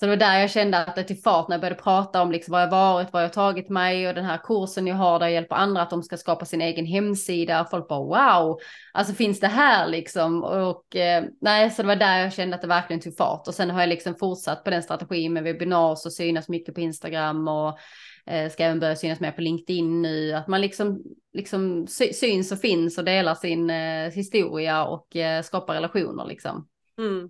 Så 0.00 0.06
det 0.06 0.10
var 0.10 0.16
där 0.16 0.38
jag 0.40 0.50
kände 0.50 0.78
att 0.78 0.94
det 0.94 1.02
till 1.02 1.22
fart 1.22 1.48
när 1.48 1.54
jag 1.54 1.60
började 1.60 1.82
prata 1.82 2.22
om 2.22 2.32
liksom 2.32 2.52
vad 2.52 2.62
jag 2.62 2.70
varit, 2.70 3.12
vad 3.12 3.24
jag 3.24 3.32
tagit 3.32 3.68
mig 3.68 4.08
och 4.08 4.14
den 4.14 4.24
här 4.24 4.38
kursen 4.44 4.86
jag 4.86 4.96
har 4.96 5.18
där 5.18 5.26
jag 5.26 5.32
hjälper 5.32 5.56
andra 5.56 5.82
att 5.82 5.90
de 5.90 6.02
ska 6.02 6.16
skapa 6.16 6.44
sin 6.44 6.60
egen 6.60 6.86
hemsida. 6.86 7.66
Folk 7.70 7.88
bara 7.88 8.00
wow, 8.38 8.58
alltså 8.92 9.14
finns 9.14 9.40
det 9.40 9.46
här 9.46 9.88
liksom? 9.88 10.44
Och 10.44 10.96
eh, 10.96 11.24
nej, 11.40 11.70
så 11.70 11.82
det 11.82 11.88
var 11.88 11.96
där 11.96 12.18
jag 12.18 12.32
kände 12.32 12.56
att 12.56 12.62
det 12.62 12.68
verkligen 12.68 13.00
tog 13.00 13.16
fart 13.16 13.48
och 13.48 13.54
sen 13.54 13.70
har 13.70 13.80
jag 13.80 13.88
liksom 13.88 14.14
fortsatt 14.14 14.64
på 14.64 14.70
den 14.70 14.82
strategin 14.82 15.32
med 15.32 15.42
webbinars 15.42 16.06
och 16.06 16.12
synas 16.12 16.48
mycket 16.48 16.74
på 16.74 16.80
Instagram 16.80 17.48
och 17.48 17.78
eh, 18.26 18.50
ska 18.50 18.64
även 18.64 18.80
börja 18.80 18.96
synas 18.96 19.20
mer 19.20 19.32
på 19.32 19.40
LinkedIn 19.40 20.02
nu. 20.02 20.32
Att 20.32 20.48
man 20.48 20.60
liksom, 20.60 21.02
liksom 21.32 21.86
syns 22.12 22.52
och 22.52 22.58
finns 22.58 22.98
och 22.98 23.04
delar 23.04 23.34
sin 23.34 23.70
eh, 23.70 24.10
historia 24.10 24.84
och 24.84 25.16
eh, 25.16 25.42
skapar 25.42 25.74
relationer 25.74 26.26
liksom. 26.26 26.68
Mm. 26.98 27.28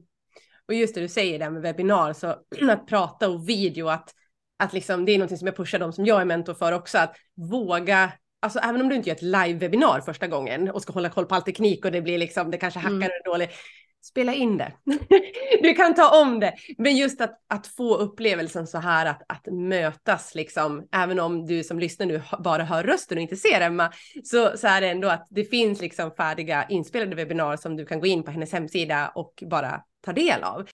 Och 0.68 0.74
just 0.74 0.94
det 0.94 1.00
du 1.00 1.09
säger 1.09 1.38
där 1.38 1.50
med 1.50 1.62
webbinar, 1.62 2.12
så 2.12 2.26
att 2.70 2.87
prata 2.87 3.29
och 3.29 3.48
video, 3.48 3.88
att, 3.88 4.14
att 4.59 4.72
liksom, 4.72 5.05
det 5.05 5.12
är 5.12 5.18
något 5.18 5.38
som 5.38 5.46
jag 5.46 5.57
pushar 5.57 5.79
dem 5.79 5.92
som 5.92 6.07
jag 6.07 6.20
är 6.20 6.24
mentor 6.24 6.55
för 6.55 6.72
också, 6.72 6.98
att 6.98 7.16
våga 7.50 8.12
Alltså 8.40 8.59
även 8.59 8.81
om 8.81 8.88
du 8.88 8.94
inte 8.94 9.09
gör 9.09 9.16
ett 9.16 9.22
live-webinar 9.22 10.00
första 10.00 10.26
gången 10.26 10.70
och 10.70 10.83
ska 10.83 10.92
hålla 10.92 11.09
koll 11.09 11.26
på 11.26 11.35
all 11.35 11.42
teknik 11.42 11.85
och 11.85 11.92
det 11.92 12.02
blir 12.02 12.18
liksom, 12.18 12.50
det 12.50 12.59
kanske 12.59 12.81
hackar 12.81 12.94
mm. 12.94 13.11
dåligt. 13.24 13.50
Spela 14.05 14.35
in 14.35 14.57
det. 14.57 14.72
du 15.62 15.74
kan 15.74 15.94
ta 15.94 16.22
om 16.22 16.40
det. 16.40 16.55
Men 16.79 16.96
just 16.96 17.20
att, 17.20 17.38
att 17.48 17.66
få 17.66 17.96
upplevelsen 17.96 18.66
så 18.66 18.79
här 18.79 19.07
att, 19.07 19.22
att 19.29 19.46
mötas 19.52 20.35
liksom, 20.35 20.88
även 20.92 21.20
om 21.20 21.46
du 21.46 21.64
som 21.64 21.79
lyssnar 21.79 22.07
nu 22.07 22.22
bara 22.38 22.64
hör 22.64 22.85
rösten 22.85 23.18
och 23.18 23.22
inte 23.22 23.37
ser 23.37 23.61
Emma, 23.61 23.92
så, 24.24 24.57
så 24.57 24.66
är 24.66 24.81
det 24.81 24.88
ändå 24.88 25.09
att 25.09 25.26
det 25.31 25.44
finns 25.44 25.81
liksom 25.81 26.11
färdiga 26.11 26.66
inspelade 26.68 27.16
webbinar 27.16 27.57
som 27.57 27.76
du 27.76 27.87
kan 27.87 28.00
gå 28.00 28.07
in 28.07 28.22
på 28.22 28.31
hennes 28.31 28.52
hemsida 28.52 29.12
och 29.14 29.42
bara 29.50 29.83
ta 30.07 30.12
del 30.12 30.42
av. 30.42 30.69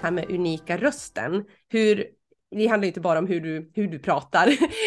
här 0.00 0.10
med 0.10 0.30
unika 0.30 0.76
rösten. 0.76 1.44
Hur, 1.68 2.06
det 2.50 2.66
handlar 2.66 2.86
inte 2.86 3.00
bara 3.00 3.18
om 3.18 3.26
hur 3.26 3.40
du, 3.40 3.70
hur 3.74 3.88
du 3.88 3.98
pratar, 3.98 4.46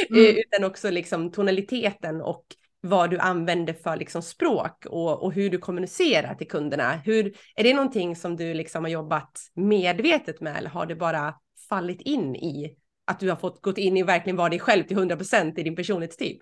mm. 0.10 0.36
utan 0.38 0.64
också 0.64 0.90
liksom 0.90 1.32
tonaliteten 1.32 2.22
och 2.22 2.46
vad 2.82 3.10
du 3.10 3.18
använder 3.18 3.74
för 3.74 3.98
liksom 3.98 4.22
språk 4.22 4.86
och, 4.86 5.24
och 5.24 5.34
hur 5.34 5.50
du 5.50 5.58
kommunicerar 5.58 6.36
till 6.36 6.48
kunderna. 6.48 6.92
Hur, 6.92 7.36
är 7.56 7.64
det 7.64 7.74
någonting 7.74 8.16
som 8.16 8.36
du 8.36 8.54
liksom 8.54 8.84
har 8.84 8.92
jobbat 8.92 9.32
medvetet 9.56 10.42
med 10.42 10.58
eller 10.58 10.70
har 10.70 10.86
det 10.86 10.96
bara 10.96 11.36
fallit 11.70 12.02
in 12.02 12.36
i 12.36 12.76
att 13.08 13.20
du 13.20 13.30
har 13.30 13.36
fått 13.36 13.62
gått 13.62 13.78
in 13.78 13.98
i 13.98 14.04
verkligen 14.04 14.38
vara 14.38 14.50
dig 14.50 14.60
själv 14.60 14.84
till 14.84 14.98
100% 14.98 15.60
i 15.60 15.64
din 15.64 15.76
personlighetstyp? 15.76 16.38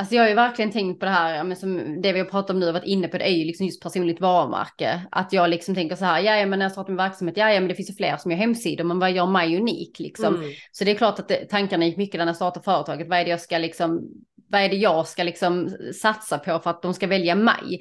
Alltså 0.00 0.14
jag 0.14 0.22
har 0.22 0.28
ju 0.28 0.34
verkligen 0.34 0.70
tänkt 0.70 1.00
på 1.00 1.06
det 1.06 1.12
här, 1.12 1.44
men 1.44 1.56
som 1.56 2.02
det 2.02 2.12
vi 2.12 2.18
har 2.18 2.26
pratat 2.26 2.50
om 2.50 2.60
nu 2.60 2.66
och 2.66 2.74
varit 2.74 2.86
inne 2.86 3.08
på, 3.08 3.18
det 3.18 3.24
är 3.24 3.32
ju 3.32 3.44
liksom 3.44 3.66
just 3.66 3.82
personligt 3.82 4.20
varumärke. 4.20 5.00
Att 5.10 5.32
jag 5.32 5.50
liksom 5.50 5.74
tänker 5.74 5.96
så 5.96 6.04
här, 6.04 6.20
ja 6.20 6.46
men 6.46 6.58
när 6.58 6.66
jag 6.66 6.72
startar 6.72 6.90
min 6.90 6.96
verksamhet, 6.96 7.36
ja 7.36 7.46
men 7.46 7.68
det 7.68 7.74
finns 7.74 7.90
ju 7.90 7.94
fler 7.94 8.16
som 8.16 8.30
gör 8.30 8.38
hemsidor, 8.38 8.84
men 8.84 8.98
vad 8.98 9.12
gör 9.12 9.26
mig 9.26 9.56
unik 9.56 9.98
liksom? 9.98 10.34
Mm. 10.34 10.50
Så 10.72 10.84
det 10.84 10.90
är 10.90 10.94
klart 10.94 11.18
att 11.18 11.28
det, 11.28 11.44
tankarna 11.44 11.84
gick 11.84 11.96
mycket 11.96 12.18
när 12.18 12.26
jag 12.26 12.36
startade 12.36 12.64
företaget, 12.64 13.08
vad 13.08 13.18
är 13.18 13.24
det 13.24 13.30
jag 13.30 13.40
ska 13.40 13.58
liksom, 13.58 14.00
vad 14.48 14.60
är 14.60 14.68
det 14.68 14.76
jag 14.76 15.06
ska 15.06 15.22
liksom 15.22 15.68
satsa 16.00 16.38
på 16.38 16.58
för 16.58 16.70
att 16.70 16.82
de 16.82 16.94
ska 16.94 17.06
välja 17.06 17.34
mig? 17.34 17.80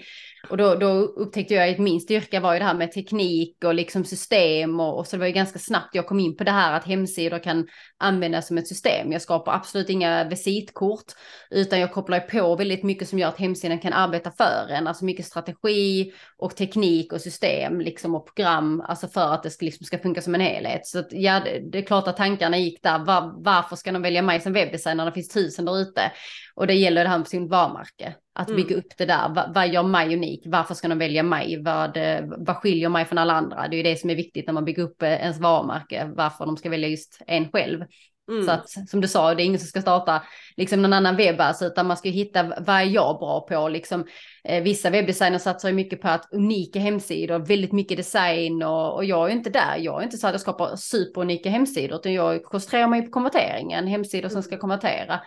Och 0.49 0.57
då, 0.57 0.75
då 0.75 0.89
upptäckte 0.91 1.53
jag 1.53 1.69
att 1.69 1.79
min 1.79 2.01
styrka 2.01 2.39
var 2.39 2.53
ju 2.53 2.59
det 2.59 2.65
här 2.65 2.73
med 2.73 2.91
teknik 2.91 3.63
och 3.63 3.73
liksom 3.73 4.05
system 4.05 4.79
och, 4.79 4.99
och, 4.99 5.07
så 5.07 5.15
det 5.15 5.19
var 5.19 5.27
ju 5.27 5.33
ganska 5.33 5.59
snabbt 5.59 5.95
jag 5.95 6.07
kom 6.07 6.19
in 6.19 6.37
på 6.37 6.43
det 6.43 6.51
här 6.51 6.73
att 6.73 6.85
hemsidor 6.85 7.39
kan 7.39 7.67
användas 7.97 8.47
som 8.47 8.57
ett 8.57 8.67
system. 8.67 9.11
Jag 9.11 9.21
skapar 9.21 9.53
absolut 9.53 9.89
inga 9.89 10.23
visitkort 10.23 11.05
utan 11.49 11.79
jag 11.79 11.93
kopplar 11.93 12.19
på 12.19 12.55
väldigt 12.55 12.83
mycket 12.83 13.09
som 13.09 13.19
gör 13.19 13.27
att 13.27 13.39
hemsidan 13.39 13.79
kan 13.79 13.93
arbeta 13.93 14.31
för 14.31 14.67
en, 14.69 14.87
alltså 14.87 15.05
mycket 15.05 15.25
strategi 15.25 16.11
och 16.37 16.55
teknik 16.55 17.13
och 17.13 17.21
system 17.21 17.81
liksom 17.81 18.15
och 18.15 18.25
program, 18.25 18.81
alltså 18.81 19.07
för 19.07 19.33
att 19.33 19.43
det 19.43 19.49
ska, 19.49 19.65
liksom 19.65 19.85
ska 19.85 19.99
funka 19.99 20.21
som 20.21 20.35
en 20.35 20.41
helhet. 20.41 20.87
Så 20.87 20.99
att, 20.99 21.07
ja, 21.11 21.41
det, 21.45 21.71
det, 21.71 21.77
är 21.77 21.85
klart 21.85 22.07
att 22.07 22.17
tankarna 22.17 22.57
gick 22.57 22.83
där. 22.83 22.99
Var, 22.99 23.43
varför 23.43 23.75
ska 23.75 23.91
de 23.91 24.01
välja 24.01 24.21
mig 24.21 24.41
som 24.41 24.53
webbdesigner 24.53 24.95
när 24.95 25.05
det 25.05 25.11
finns 25.11 25.29
tusen 25.29 25.65
där 25.65 25.81
ute? 25.81 26.11
Och 26.55 26.67
det 26.67 26.73
gäller 26.73 27.03
det 27.03 27.09
här 27.09 27.17
med 27.17 27.27
sin 27.27 27.47
varumärke. 27.47 28.15
Att 28.33 28.47
bygga 28.47 28.75
mm. 28.75 28.79
upp 28.79 28.97
det 28.97 29.05
där. 29.05 29.29
Vad, 29.35 29.53
vad 29.53 29.69
gör 29.69 29.83
mig 29.83 30.15
unik? 30.15 30.43
Varför 30.45 30.75
ska 30.75 30.87
de 30.87 30.97
välja 30.97 31.23
mig? 31.23 31.63
Vad, 31.63 31.97
vad 32.37 32.55
skiljer 32.55 32.89
mig 32.89 33.05
från 33.05 33.17
alla 33.17 33.33
andra? 33.33 33.67
Det 33.67 33.75
är 33.75 33.77
ju 33.77 33.83
det 33.83 33.99
som 33.99 34.09
är 34.09 34.15
viktigt 34.15 34.47
när 34.47 34.53
man 34.53 34.65
bygger 34.65 34.83
upp 34.83 35.01
eh, 35.01 35.09
ens 35.09 35.39
varumärke. 35.39 36.11
Varför 36.15 36.45
de 36.45 36.57
ska 36.57 36.69
välja 36.69 36.87
just 36.87 37.21
en 37.27 37.51
själv. 37.51 37.83
Mm. 38.29 38.45
Så 38.45 38.51
att 38.51 38.69
som 38.89 39.01
du 39.01 39.07
sa, 39.07 39.35
det 39.35 39.43
är 39.43 39.45
ingen 39.45 39.59
som 39.59 39.67
ska 39.67 39.81
starta 39.81 40.23
liksom 40.57 40.81
någon 40.81 40.93
annan 40.93 41.15
webbas, 41.15 41.61
utan 41.61 41.87
man 41.87 41.97
ska 41.97 42.09
hitta 42.09 42.43
vad 42.43 42.75
är 42.75 42.83
jag 42.83 43.19
bra 43.19 43.47
på. 43.49 43.69
Liksom, 43.69 44.05
eh, 44.43 44.63
vissa 44.63 44.89
webbdesigners 44.89 45.41
satsar 45.41 45.69
ju 45.69 45.75
mycket 45.75 46.01
på 46.01 46.07
att 46.07 46.29
unika 46.31 46.79
hemsidor, 46.79 47.39
väldigt 47.39 47.71
mycket 47.71 47.97
design 47.97 48.63
och, 48.63 48.95
och 48.95 49.05
jag 49.05 49.29
är 49.29 49.33
inte 49.33 49.49
där. 49.49 49.77
Jag 49.77 49.99
är 49.99 50.03
inte 50.03 50.17
så 50.17 50.27
att 50.27 50.33
jag 50.33 50.41
skapar 50.41 50.75
superunika 50.75 51.49
hemsidor, 51.49 51.95
utan 51.99 52.13
jag 52.13 52.43
koncentrerar 52.43 52.87
mig 52.87 53.01
på 53.01 53.11
konverteringen, 53.11 53.87
hemsidor 53.87 54.29
som 54.29 54.43
ska 54.43 54.55
mm. 54.55 54.61
konvertera. 54.61 55.19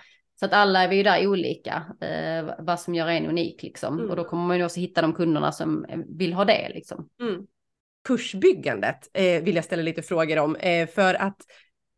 Så 0.43 0.47
att 0.47 0.53
alla 0.53 0.83
är 0.83 0.89
vi 0.89 0.97
ju 0.97 1.03
där 1.03 1.27
olika, 1.27 1.83
eh, 2.01 2.55
vad 2.59 2.81
som 2.81 2.95
gör 2.95 3.09
en 3.09 3.27
unik 3.27 3.63
liksom. 3.63 3.99
Mm. 3.99 4.11
Och 4.11 4.17
då 4.17 4.25
kommer 4.25 4.47
man 4.47 4.59
ju 4.59 4.65
också 4.65 4.81
hitta 4.81 5.03
de 5.03 5.13
kunderna 5.13 5.53
som 5.53 5.87
vill 6.19 6.33
ha 6.33 6.45
det 6.45 6.71
liksom. 6.75 7.09
Mm. 7.21 7.47
Kursbyggandet 8.05 9.11
eh, 9.13 9.43
vill 9.43 9.57
jag 9.57 9.65
ställa 9.65 9.83
lite 9.83 10.03
frågor 10.03 10.39
om, 10.39 10.57
eh, 10.57 10.89
för 10.89 11.15
att 11.15 11.37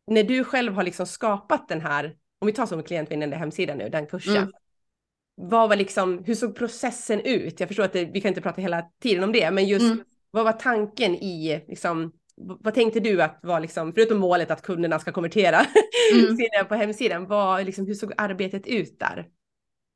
när 0.07 0.23
du 0.23 0.43
själv 0.43 0.73
har 0.73 0.83
liksom 0.83 1.05
skapat 1.05 1.67
den 1.67 1.81
här, 1.81 2.15
om 2.39 2.45
vi 2.45 2.53
tar 2.53 2.65
som 2.65 2.83
klientvinnande 2.83 3.35
hemsida 3.35 3.75
nu, 3.75 3.89
den 3.89 4.07
kursen. 4.07 4.37
Mm. 4.37 4.51
vad 5.35 5.69
var 5.69 5.75
liksom, 5.75 6.23
hur 6.23 6.35
såg 6.35 6.55
processen 6.55 7.21
ut? 7.21 7.59
Jag 7.59 7.69
förstår 7.69 7.83
att 7.83 7.93
det, 7.93 8.05
vi 8.05 8.21
kan 8.21 8.29
inte 8.29 8.41
prata 8.41 8.61
hela 8.61 8.81
tiden 9.01 9.23
om 9.23 9.31
det, 9.31 9.51
men 9.51 9.65
just 9.65 9.85
mm. 9.85 10.03
vad 10.31 10.45
var 10.45 10.53
tanken 10.53 11.15
i, 11.15 11.65
liksom, 11.67 12.11
vad 12.37 12.73
tänkte 12.73 12.99
du 12.99 13.21
att 13.21 13.39
var 13.43 13.59
liksom, 13.59 13.93
förutom 13.93 14.17
målet 14.17 14.51
att 14.51 14.61
kunderna 14.61 14.99
ska 14.99 15.11
konvertera 15.11 15.57
mm. 16.13 16.67
på 16.67 16.75
hemsidan, 16.75 17.27
vad, 17.27 17.65
liksom, 17.65 17.87
hur 17.87 17.93
såg 17.93 18.13
arbetet 18.17 18.67
ut 18.67 18.99
där? 18.99 19.27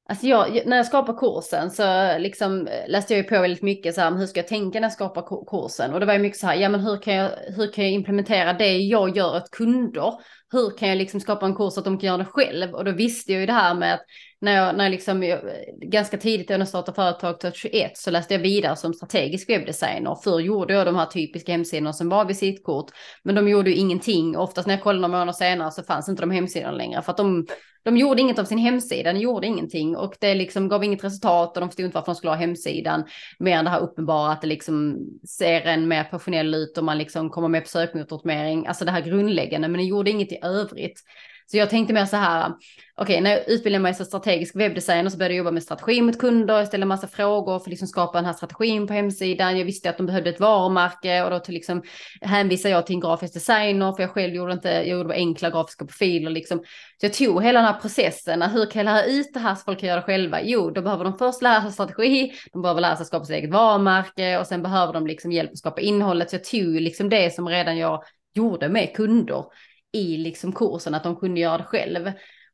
Alltså 0.10 0.28
jag, 0.28 0.62
när 0.66 0.78
jag 0.78 0.86
skapade 0.86 1.18
kursen 1.18 1.72
så 1.72 2.18
liksom 2.18 2.68
läste 2.88 3.14
jag 3.14 3.24
ju 3.24 3.30
på 3.30 3.42
väldigt 3.42 3.62
mycket 3.62 3.96
så 3.96 4.02
här, 4.02 4.16
hur 4.16 4.26
ska 4.26 4.40
jag 4.40 4.48
tänka 4.48 4.80
när 4.80 4.86
jag 4.86 4.94
skapar 4.94 5.46
kursen? 5.46 5.94
Och 5.94 6.00
det 6.00 6.06
var 6.06 6.14
ju 6.14 6.20
mycket 6.20 6.40
så 6.40 6.48
här, 6.48 6.56
ja 6.56 6.70
men 6.70 6.80
hur 6.80 7.02
kan 7.02 7.14
jag, 7.14 7.32
hur 7.56 7.74
kan 7.74 7.84
jag 7.84 7.94
implementera 7.94 8.54
det 8.54 8.78
jag 8.78 9.18
gör 9.18 9.36
åt 9.36 9.52
kunder? 9.52 10.14
Hur 10.52 10.78
kan 10.78 10.90
jag 10.90 10.98
liksom 10.98 11.20
skapa 11.20 11.46
en 11.46 11.56
kurs 11.56 11.74
så 11.74 11.80
att 11.80 11.86
de 11.86 11.98
kan 12.00 12.08
göra 12.08 12.18
det 12.18 12.26
själv? 12.26 12.74
Och 12.74 12.86
då 12.86 12.92
visste 12.92 13.32
jag 13.32 13.40
ju 13.40 13.46
det 13.46 13.54
här 13.54 13.76
med 13.76 13.94
att 13.94 14.02
när 14.42 14.56
jag, 14.56 14.76
när 14.76 14.84
jag 14.84 14.92
liksom, 14.92 15.40
ganska 15.82 16.18
tidigt 16.18 16.50
när 16.50 16.60
jag 16.60 16.68
startade 16.68 16.96
företag 16.96 17.40
2021 17.40 17.98
så 17.98 18.12
läste 18.12 18.34
jag 18.34 18.42
vidare 18.42 18.76
som 18.76 18.94
strategisk 18.94 19.50
webbdesigner. 19.50 20.16
Förr 20.24 20.40
gjorde 20.40 20.74
jag 20.74 20.86
de 20.86 20.96
här 20.96 21.06
typiska 21.06 21.52
hemsidorna 21.52 21.94
som 21.94 22.10
var 22.10 22.26
visitkort, 22.26 22.92
men 23.24 23.36
de 23.36 23.50
gjorde 23.50 23.70
ju 23.70 23.76
ingenting. 23.76 24.38
Oftast 24.38 24.68
när 24.68 24.76
jag 24.76 24.84
kollade 24.84 25.02
några 25.02 25.20
månader 25.20 25.34
senare 25.34 25.72
så 25.72 25.84
fanns 25.84 26.10
inte 26.10 26.22
de 26.22 26.32
hemsidorna 26.32 26.72
längre 26.72 27.02
för 27.02 27.12
att 27.12 27.18
de 27.18 27.48
de 27.84 27.98
gjorde 27.98 28.22
inget 28.22 28.40
av 28.40 28.46
sin 28.46 28.58
hemsida, 28.58 29.14
de 29.14 29.20
gjorde 29.20 29.48
ingenting 29.48 29.96
och 29.96 30.14
det 30.20 30.36
liksom 30.36 30.68
gav 30.68 30.84
inget 30.84 31.04
resultat 31.04 31.58
och 31.58 31.62
de 31.62 31.70
förstod 31.70 31.86
inte 31.86 31.96
varför 31.96 32.12
de 32.12 32.16
skulle 32.16 32.32
ha 32.32 32.38
hemsidan. 32.38 33.04
Mer 33.40 33.58
än 33.58 33.66
det 33.66 33.72
här 33.72 33.80
uppenbara 33.80 34.32
att 34.32 34.42
det 34.42 34.48
liksom 34.48 34.98
ser 35.38 35.62
en 35.62 35.88
mer 35.88 36.04
professionell 36.04 36.56
ut 36.56 36.78
och 36.78 36.84
man 36.84 36.98
liksom 36.98 37.30
kommer 37.30 37.48
med 37.48 37.64
på 37.64 37.70
sökmotoroptimering. 37.70 38.68
Alltså 38.68 38.86
det 38.86 38.92
här 38.92 39.02
grundläggande, 39.02 39.68
men 39.68 39.80
det 39.80 39.88
gjorde 39.88 40.12
inget 40.12 40.32
i 40.32 40.40
övrigt. 40.44 41.04
Så 41.52 41.58
jag 41.58 41.70
tänkte 41.70 41.94
mer 41.94 42.06
så 42.06 42.18
här, 42.18 42.50
okej, 42.50 42.58
okay, 42.98 43.22
när 43.22 43.32
jag 43.32 43.50
utbildade 43.50 43.82
mig 43.82 43.94
som 43.94 44.06
strategisk 44.06 44.56
webbdesigner 44.56 45.10
så 45.10 45.18
började 45.18 45.34
jag 45.34 45.38
jobba 45.38 45.52
med 45.52 45.64
strategi 45.64 46.02
mot 46.02 46.20
kunder, 46.20 46.58
jag 46.58 46.68
ställde 46.68 46.86
massa 46.86 47.08
frågor 47.08 47.60
för 47.60 47.66
att 47.66 47.70
liksom 47.70 47.88
skapa 47.88 48.18
den 48.18 48.26
här 48.26 48.34
strategin 48.34 48.88
på 48.88 48.94
hemsidan. 48.94 49.58
Jag 49.58 49.66
visste 49.66 49.90
att 49.90 49.98
de 49.98 50.06
behövde 50.06 50.30
ett 50.30 50.40
varumärke 50.40 51.24
och 51.24 51.30
då 51.30 51.40
till 51.40 51.54
liksom 51.54 51.84
hänvisade 52.22 52.74
jag 52.74 52.86
till 52.86 52.96
en 52.96 53.00
grafisk 53.00 53.34
designer 53.34 53.92
för 53.92 54.04
jag 54.04 54.12
själv 54.12 54.34
gjorde 54.34 54.54
inte, 54.54 54.70
jag 54.70 54.88
gjorde 54.88 55.14
enkla 55.14 55.50
grafiska 55.50 55.86
profiler 55.86 56.32
liksom. 56.32 56.60
Så 56.98 57.06
jag 57.06 57.14
tog 57.14 57.44
hela 57.44 57.60
den 57.60 57.74
här 57.74 57.82
processen, 57.82 58.42
hur 58.42 58.72
kan 58.72 58.86
jag 58.86 58.94
lära 58.94 59.06
ut 59.06 59.34
det 59.34 59.40
här 59.40 59.56
så 59.56 59.64
folk 59.64 59.80
kan 59.80 59.90
göra 59.90 60.00
det 60.00 60.06
själva? 60.06 60.42
Jo, 60.42 60.70
då 60.70 60.82
behöver 60.82 61.04
de 61.04 61.18
först 61.18 61.42
lära 61.42 61.62
sig 61.62 61.72
strategi, 61.72 62.32
de 62.54 62.62
behöver 62.62 62.82
lära 62.82 62.96
sig 62.96 63.06
skapa 63.06 63.26
sitt 63.26 63.36
eget 63.36 63.52
varumärke 63.52 64.40
och 64.40 64.48
sen 64.48 64.64
behöver 64.64 64.94
de 64.94 65.08
liksom 65.08 65.32
hjälp 65.32 65.52
att 65.52 65.58
skapa 65.58 65.82
innehållet. 65.82 66.30
Så 66.30 66.36
jag 66.36 66.44
tog 66.44 66.82
liksom 66.82 67.10
det 67.10 67.34
som 67.34 67.48
redan 67.50 67.78
jag 67.78 68.04
gjorde 68.34 68.70
med 68.70 68.96
kunder 68.96 69.46
i 69.94 70.18
liksom 70.18 70.54
kursen, 70.54 70.96
att 70.96 71.04
de 71.04 71.16
kunde 71.16 71.40
göra 71.40 71.58
det 71.58 71.64
själv. 71.64 72.12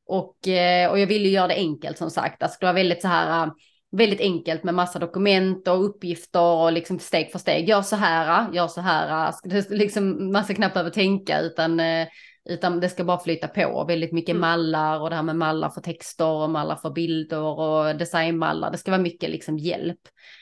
Och, 0.08 0.48
eh, 0.48 0.92
och 0.92 1.00
jag 1.00 1.08
ville 1.08 1.30
göra 1.30 1.48
det 1.48 1.56
enkelt 1.56 1.98
som 1.98 2.10
sagt, 2.10 2.44
alltså 2.44 2.58
det 2.60 2.66
var 2.66 2.74
väldigt 2.74 3.02
så 3.02 3.08
här, 3.08 3.46
eh, 3.46 3.52
väldigt 3.92 4.22
enkelt 4.22 4.64
med 4.64 4.74
massa 4.74 5.00
dokument 5.00 5.68
och 5.68 5.86
uppgifter 5.86 6.42
och 6.42 6.72
liksom 6.72 7.00
steg 7.00 7.32
för 7.32 7.40
steg. 7.40 7.70
Gör 7.70 7.82
så 7.82 7.96
här, 7.96 8.54
gör 8.54 8.68
så 8.68 8.82
här, 8.82 9.34
liksom 9.70 10.32
man 10.32 10.44
ska 10.44 10.54
knappt 10.54 10.74
behöva 10.74 10.90
tänka 10.90 11.40
utan 11.40 11.80
eh, 11.80 12.08
utan 12.50 12.80
det 12.80 12.90
ska 12.90 13.04
bara 13.04 13.20
flyta 13.20 13.48
på. 13.48 13.86
Väldigt 13.88 14.12
mycket 14.12 14.30
mm. 14.36 14.42
mallar 14.42 15.00
och 15.00 15.10
det 15.10 15.16
här 15.16 15.24
med 15.24 15.36
mallar 15.36 15.70
för 15.70 15.82
texter 15.82 16.28
och 16.28 16.50
mallar 16.50 16.76
för 16.76 16.90
bilder 16.90 17.42
och 17.42 17.96
designmallar. 17.96 18.72
Det 18.72 18.78
ska 18.78 18.92
vara 18.92 19.02
mycket 19.02 19.30
liksom 19.30 19.58
hjälp. 19.58 20.00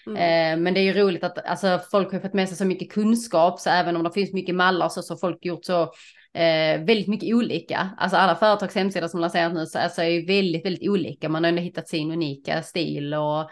Mm. 0.08 0.18
Eh, 0.18 0.64
men 0.64 0.74
det 0.74 0.80
är 0.80 0.84
ju 0.84 0.94
roligt 0.94 1.24
att 1.24 1.46
alltså, 1.46 1.80
folk 1.92 2.12
har 2.12 2.20
fått 2.20 2.34
med 2.34 2.48
sig 2.48 2.58
så 2.58 2.66
mycket 2.66 2.92
kunskap 2.92 3.60
så 3.60 3.70
även 3.70 3.96
om 3.96 4.04
det 4.04 4.12
finns 4.12 4.34
mycket 4.34 4.56
mallar 4.56 4.90
så 4.90 5.14
har 5.14 5.20
folk 5.20 5.46
gjort 5.46 5.66
så 5.66 5.92
eh, 6.34 6.86
väldigt 6.86 7.08
mycket 7.08 7.36
olika. 7.36 7.90
Alltså 7.98 8.18
alla 8.18 8.36
företags 8.36 8.76
hemsidor 8.76 9.08
som 9.08 9.20
lanseras 9.20 9.54
nu 9.54 9.66
så 9.66 9.80
alltså, 9.80 10.02
är 10.02 10.10
ju 10.10 10.26
väldigt, 10.26 10.66
väldigt 10.66 10.90
olika. 10.90 11.30
Man 11.30 11.44
har 11.44 11.50
ändå 11.50 11.62
hittat 11.62 11.88
sin 11.88 12.12
unika 12.12 12.64
stil 12.64 13.14
och, 13.14 13.52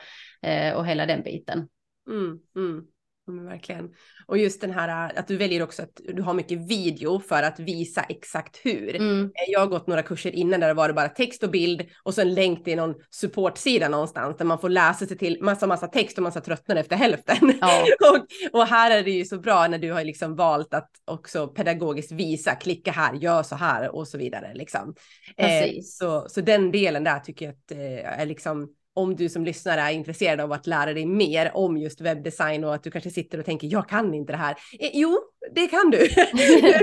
eh, 0.49 0.73
och 0.73 0.85
hela 0.85 1.05
den 1.05 1.23
biten. 1.23 1.67
Mm, 2.09 2.39
mm. 2.55 2.83
Mm, 3.27 3.45
verkligen. 3.45 3.89
Och 4.31 4.37
just 4.37 4.61
den 4.61 4.71
här 4.71 5.09
äh, 5.09 5.19
att 5.19 5.27
du 5.27 5.37
väljer 5.37 5.63
också 5.63 5.83
att 5.83 6.01
du 6.13 6.21
har 6.21 6.33
mycket 6.33 6.69
video 6.69 7.19
för 7.19 7.43
att 7.43 7.59
visa 7.59 8.01
exakt 8.01 8.57
hur. 8.63 8.95
Mm. 8.95 9.25
Eh, 9.25 9.51
jag 9.51 9.59
har 9.59 9.67
gått 9.67 9.87
några 9.87 10.03
kurser 10.03 10.35
innan 10.35 10.59
där 10.59 10.67
det 10.67 10.73
var 10.73 10.93
bara 10.93 11.09
text 11.09 11.43
och 11.43 11.51
bild 11.51 11.85
och 12.03 12.13
så 12.13 12.21
en 12.21 12.33
länk 12.33 12.63
till 12.63 12.77
någon 12.77 12.95
supportsida 13.09 13.89
någonstans 13.89 14.37
där 14.37 14.45
man 14.45 14.59
får 14.59 14.69
läsa 14.69 15.05
sig 15.05 15.17
till 15.17 15.37
massa, 15.41 15.67
massa 15.67 15.87
text 15.87 16.17
och 16.17 16.23
man 16.23 16.31
så 16.31 16.39
tröttnar 16.39 16.75
efter 16.75 16.95
hälften. 16.95 17.53
Ja. 17.61 17.85
och, 18.11 18.25
och, 18.59 18.67
här 18.67 18.91
är 18.91 19.03
det 19.03 19.11
ju 19.11 19.25
så 19.25 19.39
bra 19.39 19.67
när 19.67 19.77
du 19.77 19.91
har 19.91 20.03
liksom 20.03 20.35
valt 20.35 20.73
att 20.73 20.89
också 21.05 21.47
pedagogiskt 21.47 22.11
visa, 22.11 22.55
klicka 22.55 22.91
här, 22.91 23.13
gör 23.13 23.43
så 23.43 23.55
här 23.55 23.95
och 23.95 24.07
så 24.07 24.17
vidare 24.17 24.51
liksom. 24.53 24.95
Eh, 25.37 25.81
så, 25.83 26.25
så 26.29 26.41
den 26.41 26.71
delen 26.71 27.03
där 27.03 27.19
tycker 27.19 27.45
jag 27.45 27.53
att 27.53 27.71
eh, 27.71 28.19
är 28.21 28.25
liksom 28.25 28.69
om 28.93 29.15
du 29.15 29.29
som 29.29 29.45
lyssnare 29.45 29.81
är 29.81 29.91
intresserad 29.91 30.39
av 30.39 30.51
att 30.51 30.67
lära 30.67 30.93
dig 30.93 31.05
mer 31.05 31.51
om 31.53 31.77
just 31.77 32.01
webbdesign 32.01 32.63
och 32.63 32.75
att 32.75 32.83
du 32.83 32.91
kanske 32.91 33.09
sitter 33.09 33.39
och 33.39 33.45
tänker 33.45 33.67
jag 33.67 33.89
kan 33.89 34.13
inte 34.13 34.33
det 34.33 34.37
här. 34.37 34.55
Eh, 34.79 34.89
jo, 34.93 35.19
det 35.55 35.67
kan 35.67 35.89
du. 35.89 35.97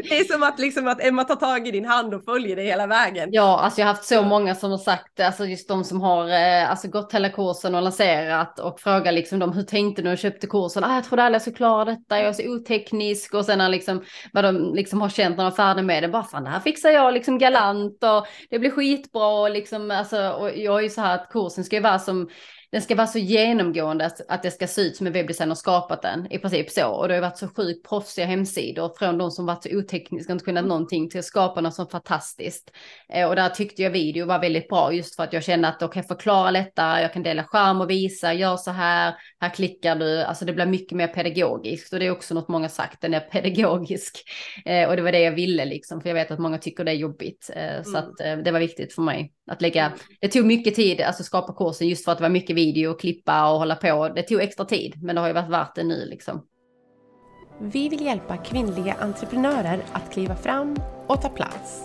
det 0.08 0.18
är 0.18 0.32
som 0.32 0.42
att, 0.42 0.58
liksom, 0.58 0.88
att 0.88 1.04
Emma 1.04 1.24
tar 1.24 1.36
tag 1.36 1.68
i 1.68 1.70
din 1.70 1.84
hand 1.84 2.14
och 2.14 2.24
följer 2.24 2.56
dig 2.56 2.66
hela 2.66 2.86
vägen. 2.86 3.28
Ja, 3.32 3.60
alltså 3.60 3.80
jag 3.80 3.86
har 3.86 3.94
haft 3.94 4.04
så 4.04 4.22
många 4.22 4.54
som 4.54 4.70
har 4.70 4.78
sagt, 4.78 5.20
alltså 5.20 5.46
just 5.46 5.68
de 5.68 5.84
som 5.84 6.00
har 6.00 6.28
eh, 6.28 6.70
alltså 6.70 6.88
gått 6.88 7.14
hela 7.14 7.28
kursen 7.28 7.74
och 7.74 7.82
lanserat 7.82 8.58
och 8.58 8.80
frågar 8.80 9.12
liksom 9.12 9.38
dem 9.38 9.52
hur 9.52 9.62
tänkte 9.62 10.02
du 10.02 10.12
och 10.12 10.18
köpte 10.18 10.46
kursen? 10.46 10.84
Ah, 10.84 10.94
jag 10.94 11.04
trodde 11.04 11.22
aldrig 11.22 11.34
jag 11.34 11.42
skulle 11.42 11.56
klara 11.56 11.84
detta, 11.84 12.18
jag 12.18 12.28
är 12.28 12.32
så 12.32 12.48
oteknisk 12.48 13.34
och 13.34 13.44
sen 13.44 13.70
liksom 13.70 14.04
vad 14.32 14.44
de 14.44 14.74
liksom 14.74 15.00
har 15.00 15.08
känt 15.08 15.36
när 15.36 15.44
de 15.44 15.52
är 15.52 15.56
färdiga 15.56 15.84
med 15.84 16.02
det, 16.02 16.08
bara 16.08 16.24
fan 16.24 16.44
det 16.44 16.50
här 16.50 16.60
fixar 16.60 16.90
jag 16.90 17.14
liksom 17.14 17.38
galant 17.38 18.04
och 18.04 18.26
det 18.50 18.58
blir 18.58 18.70
skitbra 18.70 19.26
och 19.26 19.50
liksom 19.50 19.90
alltså 19.90 20.30
och 20.30 20.50
jag 20.56 20.78
är 20.78 20.82
ju 20.82 20.90
så 20.90 21.00
här 21.00 21.14
att 21.14 21.30
kursen 21.30 21.64
ska 21.64 21.76
ju 21.76 21.82
vara 21.82 21.98
som 21.98 22.28
den 22.72 22.82
ska 22.82 22.94
vara 22.94 23.06
så 23.06 23.18
genomgående 23.18 24.10
att 24.28 24.42
det 24.42 24.50
ska 24.50 24.66
se 24.66 24.82
ut 24.82 24.96
som 24.96 25.06
en 25.06 25.12
webbdesigner 25.12 25.54
skapat 25.54 26.02
den, 26.02 26.32
i 26.32 26.38
princip 26.38 26.70
så. 26.70 26.88
Och 26.88 27.08
det 27.08 27.14
har 27.14 27.20
varit 27.20 27.38
så 27.38 27.48
sjukt 27.48 27.88
proffsiga 27.88 28.26
hemsidor 28.26 28.92
från 28.98 29.18
de 29.18 29.30
som 29.30 29.46
varit 29.46 29.62
så 29.62 29.78
otekniska 29.78 30.32
och 30.32 30.34
inte 30.34 30.44
kunnat 30.44 30.60
mm. 30.60 30.68
någonting 30.68 31.10
till 31.10 31.18
att 31.18 31.24
skapa 31.24 31.60
något 31.60 31.74
så 31.74 31.86
fantastiskt. 31.86 32.70
Eh, 33.08 33.28
och 33.28 33.36
där 33.36 33.48
tyckte 33.48 33.82
jag 33.82 33.90
video 33.90 34.26
var 34.26 34.38
väldigt 34.38 34.68
bra 34.68 34.92
just 34.92 35.16
för 35.16 35.22
att 35.22 35.32
jag 35.32 35.44
kände 35.44 35.68
att 35.68 35.80
då 35.80 35.88
kan 35.88 36.00
jag 36.00 36.08
förklara 36.08 36.50
lättare, 36.50 37.02
jag 37.02 37.12
kan 37.12 37.22
dela 37.22 37.44
skärm 37.44 37.80
och 37.80 37.90
visa, 37.90 38.34
gör 38.34 38.56
så 38.56 38.70
här, 38.70 39.14
här 39.40 39.50
klickar 39.50 39.96
du, 39.96 40.22
alltså 40.22 40.44
det 40.44 40.52
blir 40.52 40.66
mycket 40.66 40.96
mer 40.96 41.08
pedagogiskt 41.08 41.92
och 41.92 41.98
det 41.98 42.06
är 42.06 42.10
också 42.10 42.34
något 42.34 42.48
många 42.48 42.68
sagt, 42.68 43.00
den 43.00 43.14
är 43.14 43.20
pedagogisk. 43.20 44.24
Eh, 44.64 44.88
och 44.88 44.96
det 44.96 45.02
var 45.02 45.12
det 45.12 45.20
jag 45.20 45.32
ville 45.32 45.64
liksom, 45.64 46.00
för 46.00 46.08
jag 46.08 46.14
vet 46.14 46.30
att 46.30 46.38
många 46.38 46.58
tycker 46.58 46.84
det 46.84 46.90
är 46.90 46.96
jobbigt. 46.96 47.50
Eh, 47.54 47.72
mm. 47.72 47.84
Så 47.84 47.98
att 47.98 48.16
det 48.44 48.50
var 48.50 48.60
viktigt 48.60 48.94
för 48.94 49.02
mig 49.02 49.32
att 49.48 49.62
lägga, 49.62 49.92
det 50.20 50.28
tog 50.28 50.46
mycket 50.46 50.74
tid, 50.74 51.00
alltså 51.00 51.22
skapa 51.22 51.52
kursen 51.52 51.88
just 51.88 52.04
för 52.04 52.12
att 52.12 52.18
det 52.18 52.22
var 52.22 52.28
mycket 52.28 52.56
video 52.56 52.90
och 52.90 53.00
klippa 53.00 53.52
och 53.52 53.58
hålla 53.58 53.76
på. 53.76 54.08
Det 54.08 54.22
tog 54.22 54.40
extra 54.40 54.64
tid, 54.64 55.02
men 55.02 55.14
det 55.14 55.20
har 55.20 55.28
ju 55.28 55.34
varit 55.34 55.50
värt 55.50 55.74
det 55.74 55.84
nu 55.84 56.06
liksom. 56.06 56.42
Vi 57.60 57.88
vill 57.88 58.04
hjälpa 58.04 58.36
kvinnliga 58.36 58.96
entreprenörer 59.00 59.80
att 59.92 60.12
kliva 60.12 60.36
fram 60.36 60.76
och 61.06 61.22
ta 61.22 61.28
plats 61.28 61.82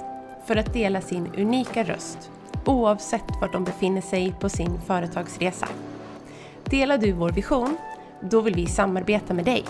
för 0.47 0.55
att 0.55 0.73
dela 0.73 1.01
sin 1.01 1.27
unika 1.37 1.83
röst 1.83 2.31
oavsett 2.65 3.41
var 3.41 3.51
de 3.51 3.63
befinner 3.63 4.01
sig 4.01 4.33
på 4.39 4.49
sin 4.49 4.81
företagsresa. 4.87 5.67
Delar 6.63 6.97
du 6.97 7.11
vår 7.11 7.29
vision? 7.29 7.77
Då 8.21 8.41
vill 8.41 8.55
vi 8.55 8.65
samarbeta 8.65 9.33
med 9.33 9.45
dig. 9.45 9.63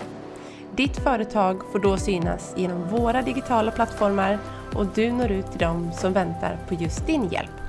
Ditt 0.76 0.96
företag 0.96 1.62
får 1.72 1.78
då 1.78 1.96
synas 1.96 2.54
genom 2.56 2.88
våra 2.88 3.22
digitala 3.22 3.70
plattformar 3.70 4.38
och 4.74 4.86
du 4.94 5.12
når 5.12 5.30
ut 5.30 5.50
till 5.50 5.60
dem 5.60 5.90
som 5.92 6.12
väntar 6.12 6.58
på 6.68 6.74
just 6.74 7.06
din 7.06 7.28
hjälp 7.28 7.63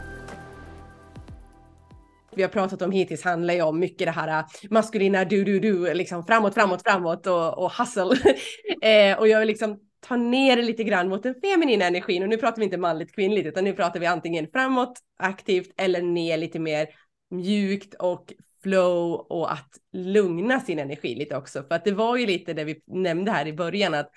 vi 2.35 2.41
har 2.41 2.49
pratat 2.49 2.81
om 2.81 2.91
hittills 2.91 3.23
handlar 3.23 3.53
ju 3.53 3.61
om 3.61 3.79
mycket 3.79 4.07
det 4.07 4.11
här 4.11 4.39
äh, 4.39 4.45
maskulina 4.69 5.25
du-du-du, 5.25 5.93
liksom 5.93 6.25
framåt, 6.25 6.53
framåt, 6.53 6.81
framåt 6.83 7.27
och, 7.27 7.57
och 7.57 7.71
hustle. 7.71 8.35
eh, 8.81 9.19
och 9.19 9.27
jag 9.27 9.39
vill 9.39 9.47
liksom 9.47 9.79
ta 10.07 10.15
ner 10.15 10.55
det 10.55 10.61
lite 10.61 10.83
grann 10.83 11.09
mot 11.09 11.23
den 11.23 11.35
feminina 11.41 11.85
energin 11.85 12.23
och 12.23 12.29
nu 12.29 12.37
pratar 12.37 12.57
vi 12.57 12.63
inte 12.63 12.77
manligt 12.77 13.15
kvinnligt 13.15 13.47
utan 13.47 13.63
nu 13.63 13.73
pratar 13.73 13.99
vi 13.99 14.05
antingen 14.05 14.47
framåt 14.53 14.99
aktivt 15.19 15.73
eller 15.77 16.01
ner 16.01 16.37
lite 16.37 16.59
mer 16.59 16.87
mjukt 17.31 17.93
och 17.93 18.33
flow 18.63 19.13
och 19.13 19.51
att 19.51 19.69
lugna 19.93 20.59
sin 20.59 20.79
energi 20.79 21.15
lite 21.15 21.37
också. 21.37 21.63
För 21.63 21.75
att 21.75 21.85
det 21.85 21.91
var 21.91 22.17
ju 22.17 22.25
lite 22.25 22.53
det 22.53 22.63
vi 22.63 22.81
nämnde 22.85 23.31
här 23.31 23.47
i 23.47 23.53
början 23.53 23.93
att 23.93 24.09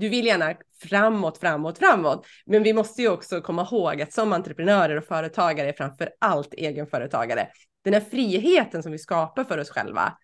du 0.00 0.08
vill 0.08 0.26
gärna 0.26 0.54
framåt, 0.82 1.38
framåt, 1.38 1.78
framåt. 1.78 2.26
Men 2.46 2.62
vi 2.62 2.72
måste 2.72 3.02
ju 3.02 3.08
också 3.08 3.40
komma 3.40 3.68
ihåg 3.70 4.02
att 4.02 4.12
som 4.12 4.32
entreprenörer 4.32 4.96
och 4.96 5.04
företagare, 5.04 5.72
framför 5.72 6.10
allt 6.18 6.54
egenföretagare, 6.54 7.48
den 7.84 7.94
här 7.94 8.00
friheten 8.00 8.82
som 8.82 8.92
vi 8.92 8.98
skapar 8.98 9.44
för 9.44 9.58
oss 9.58 9.70
själva, 9.70 10.18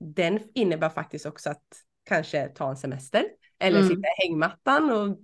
den 0.00 0.40
innebär 0.54 0.88
faktiskt 0.88 1.26
också 1.26 1.50
att 1.50 1.62
kanske 2.08 2.48
ta 2.48 2.70
en 2.70 2.76
semester 2.76 3.24
eller 3.58 3.78
mm. 3.78 3.88
sitta 3.88 4.08
i 4.08 4.26
hängmattan 4.26 4.90
och 4.90 5.18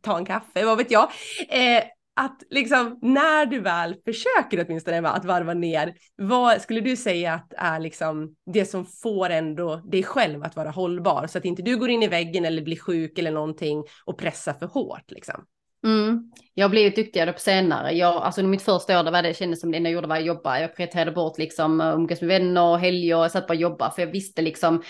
ta 0.00 0.18
en 0.18 0.24
kaffe, 0.24 0.64
vad 0.64 0.78
vet 0.78 0.90
jag. 0.90 1.10
Eh, 1.48 1.82
att 2.16 2.42
liksom 2.50 2.98
när 3.02 3.46
du 3.46 3.60
väl 3.60 3.96
försöker 4.04 4.64
åtminstone 4.66 5.08
att 5.08 5.24
varva 5.24 5.54
ner, 5.54 5.94
vad 6.16 6.60
skulle 6.60 6.80
du 6.80 6.96
säga 6.96 7.34
att 7.34 7.52
är 7.56 7.80
liksom 7.80 8.34
det 8.52 8.64
som 8.64 8.86
får 8.86 9.30
ändå 9.30 9.76
dig 9.76 10.02
själv 10.02 10.42
att 10.42 10.56
vara 10.56 10.70
hållbar 10.70 11.26
så 11.26 11.38
att 11.38 11.44
inte 11.44 11.62
du 11.62 11.76
går 11.76 11.90
in 11.90 12.02
i 12.02 12.08
väggen 12.08 12.44
eller 12.44 12.62
blir 12.62 12.78
sjuk 12.78 13.18
eller 13.18 13.30
någonting 13.30 13.84
och 14.04 14.18
pressar 14.18 14.52
för 14.52 14.66
hårt 14.66 15.10
liksom? 15.10 15.44
Mm. 15.84 16.32
Jag 16.54 16.64
har 16.64 16.70
blivit 16.70 16.96
duktigare 16.96 17.32
på 17.32 17.40
senare. 17.40 17.92
Jag, 17.92 18.14
alltså 18.14 18.42
mitt 18.42 18.62
första 18.62 19.00
år, 19.00 19.04
det 19.04 19.10
var 19.10 19.22
det 19.22 19.34
kändes 19.34 19.60
som 19.60 19.70
det 19.70 19.76
enda 19.76 19.90
jag 19.90 19.94
gjorde 19.94 20.08
var 20.08 20.16
att 20.16 20.24
jobba. 20.24 20.60
Jag 20.60 20.76
prioriterade 20.76 21.12
bort 21.12 21.38
liksom 21.38 21.80
umgås 21.80 22.20
med 22.20 22.28
vänner, 22.28 22.62
och 22.62 22.78
helger, 22.78 23.08
jag 23.08 23.30
satt 23.30 23.46
bara 23.46 23.54
och 23.54 23.60
jobba 23.60 23.90
för 23.90 24.02
jag 24.02 24.12
visste 24.12 24.42
liksom 24.42 24.82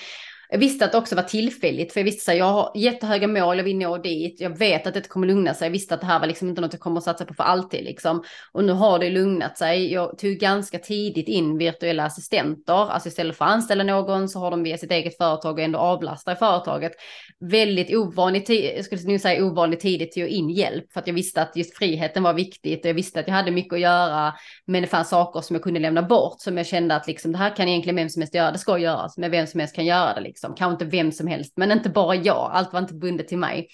jag 0.51 0.59
visste 0.59 0.85
att 0.85 0.93
det 0.93 0.99
också 0.99 1.17
var 1.17 1.23
tillfälligt, 1.23 1.93
för 1.93 2.01
jag 2.01 2.05
visste 2.05 2.33
att 2.33 2.39
jag 2.39 2.53
har 2.53 2.73
jättehöga 2.75 3.27
mål, 3.27 3.57
jag 3.57 3.65
vill 3.65 3.79
nå 3.79 3.99
dit, 3.99 4.41
jag 4.41 4.59
vet 4.59 4.87
att 4.87 4.95
det 4.95 5.09
kommer 5.09 5.27
lugna 5.27 5.55
sig, 5.55 5.67
jag 5.67 5.73
visste 5.73 5.95
att 5.95 6.01
det 6.01 6.07
här 6.07 6.21
var 6.21 6.27
liksom 6.27 6.49
inte 6.49 6.61
något 6.61 6.73
jag 6.73 6.81
kommer 6.81 6.99
att 6.99 7.05
satsa 7.05 7.25
på 7.25 7.35
för 7.35 7.45
alltid 7.45 7.85
liksom. 7.85 8.25
Och 8.53 8.65
nu 8.65 8.73
har 8.73 8.99
det 8.99 9.11
lugnat 9.11 9.59
sig. 9.59 9.93
Jag 9.93 10.19
tog 10.19 10.33
ganska 10.33 10.79
tidigt 10.79 11.29
in 11.29 11.59
virtuella 11.59 12.05
assistenter, 12.05 12.91
alltså 12.91 13.09
istället 13.09 13.37
för 13.37 13.45
att 13.45 13.51
anställa 13.51 13.85
någon 13.85 14.29
så 14.29 14.39
har 14.39 14.51
de 14.51 14.63
via 14.63 14.79
sitt 14.79 14.91
eget 14.91 15.17
företag 15.17 15.53
och 15.53 15.61
ändå 15.61 15.79
avlastar 15.79 16.35
företaget. 16.35 16.93
Väldigt 17.41 17.97
ovanligt, 17.97 18.49
jag 18.49 18.85
skulle 18.85 19.03
nu 19.03 19.19
säga 19.19 19.45
ovanligt 19.45 19.81
tidigt 19.81 20.13
till 20.13 20.25
att 20.25 20.31
in 20.31 20.51
hjälp, 20.51 20.93
för 20.93 21.01
att 21.01 21.07
jag 21.07 21.15
visste 21.15 21.43
att 21.43 21.57
just 21.57 21.77
friheten 21.77 22.23
var 22.23 22.35
viktigt 22.35 22.85
och 22.85 22.89
jag 22.89 22.95
visste 22.95 23.21
att 23.21 23.29
jag 23.29 23.35
hade 23.35 23.51
mycket 23.51 23.73
att 23.73 23.81
göra, 23.81 24.35
men 24.67 24.83
det 24.83 24.89
fanns 24.89 25.09
saker 25.09 25.41
som 25.41 25.57
jag 25.57 25.63
kunde 25.63 25.81
lämna 25.81 26.03
bort 26.03 26.41
som 26.41 26.57
jag 26.57 26.67
kände 26.67 26.95
att 26.95 27.07
liksom 27.07 27.33
det 27.33 27.39
här 27.39 27.57
kan 27.57 27.69
egentligen 27.69 27.97
vem 27.97 28.09
som 28.09 28.23
helst 28.23 28.35
göra, 28.35 28.53
det 28.53 28.59
ska 28.59 28.79
göras, 28.79 29.19
men 29.19 29.31
vem 29.31 29.47
som 29.47 29.61
helst 29.61 29.75
kan 29.75 29.85
göra 29.85 30.15
det 30.15 30.21
liksom 30.21 30.40
liksom. 30.41 30.55
Kanske 30.55 30.85
inte 30.85 30.97
vem 30.97 31.13
som 31.13 31.27
helst, 31.27 31.53
men 31.57 31.73
inte 31.73 31.89
bara 31.89 32.15
jag. 32.15 32.51
Allt 32.53 32.73
var 32.73 32.81
inte 32.81 32.95
bundet 32.95 33.29
till 33.29 33.39
mig. 33.39 33.69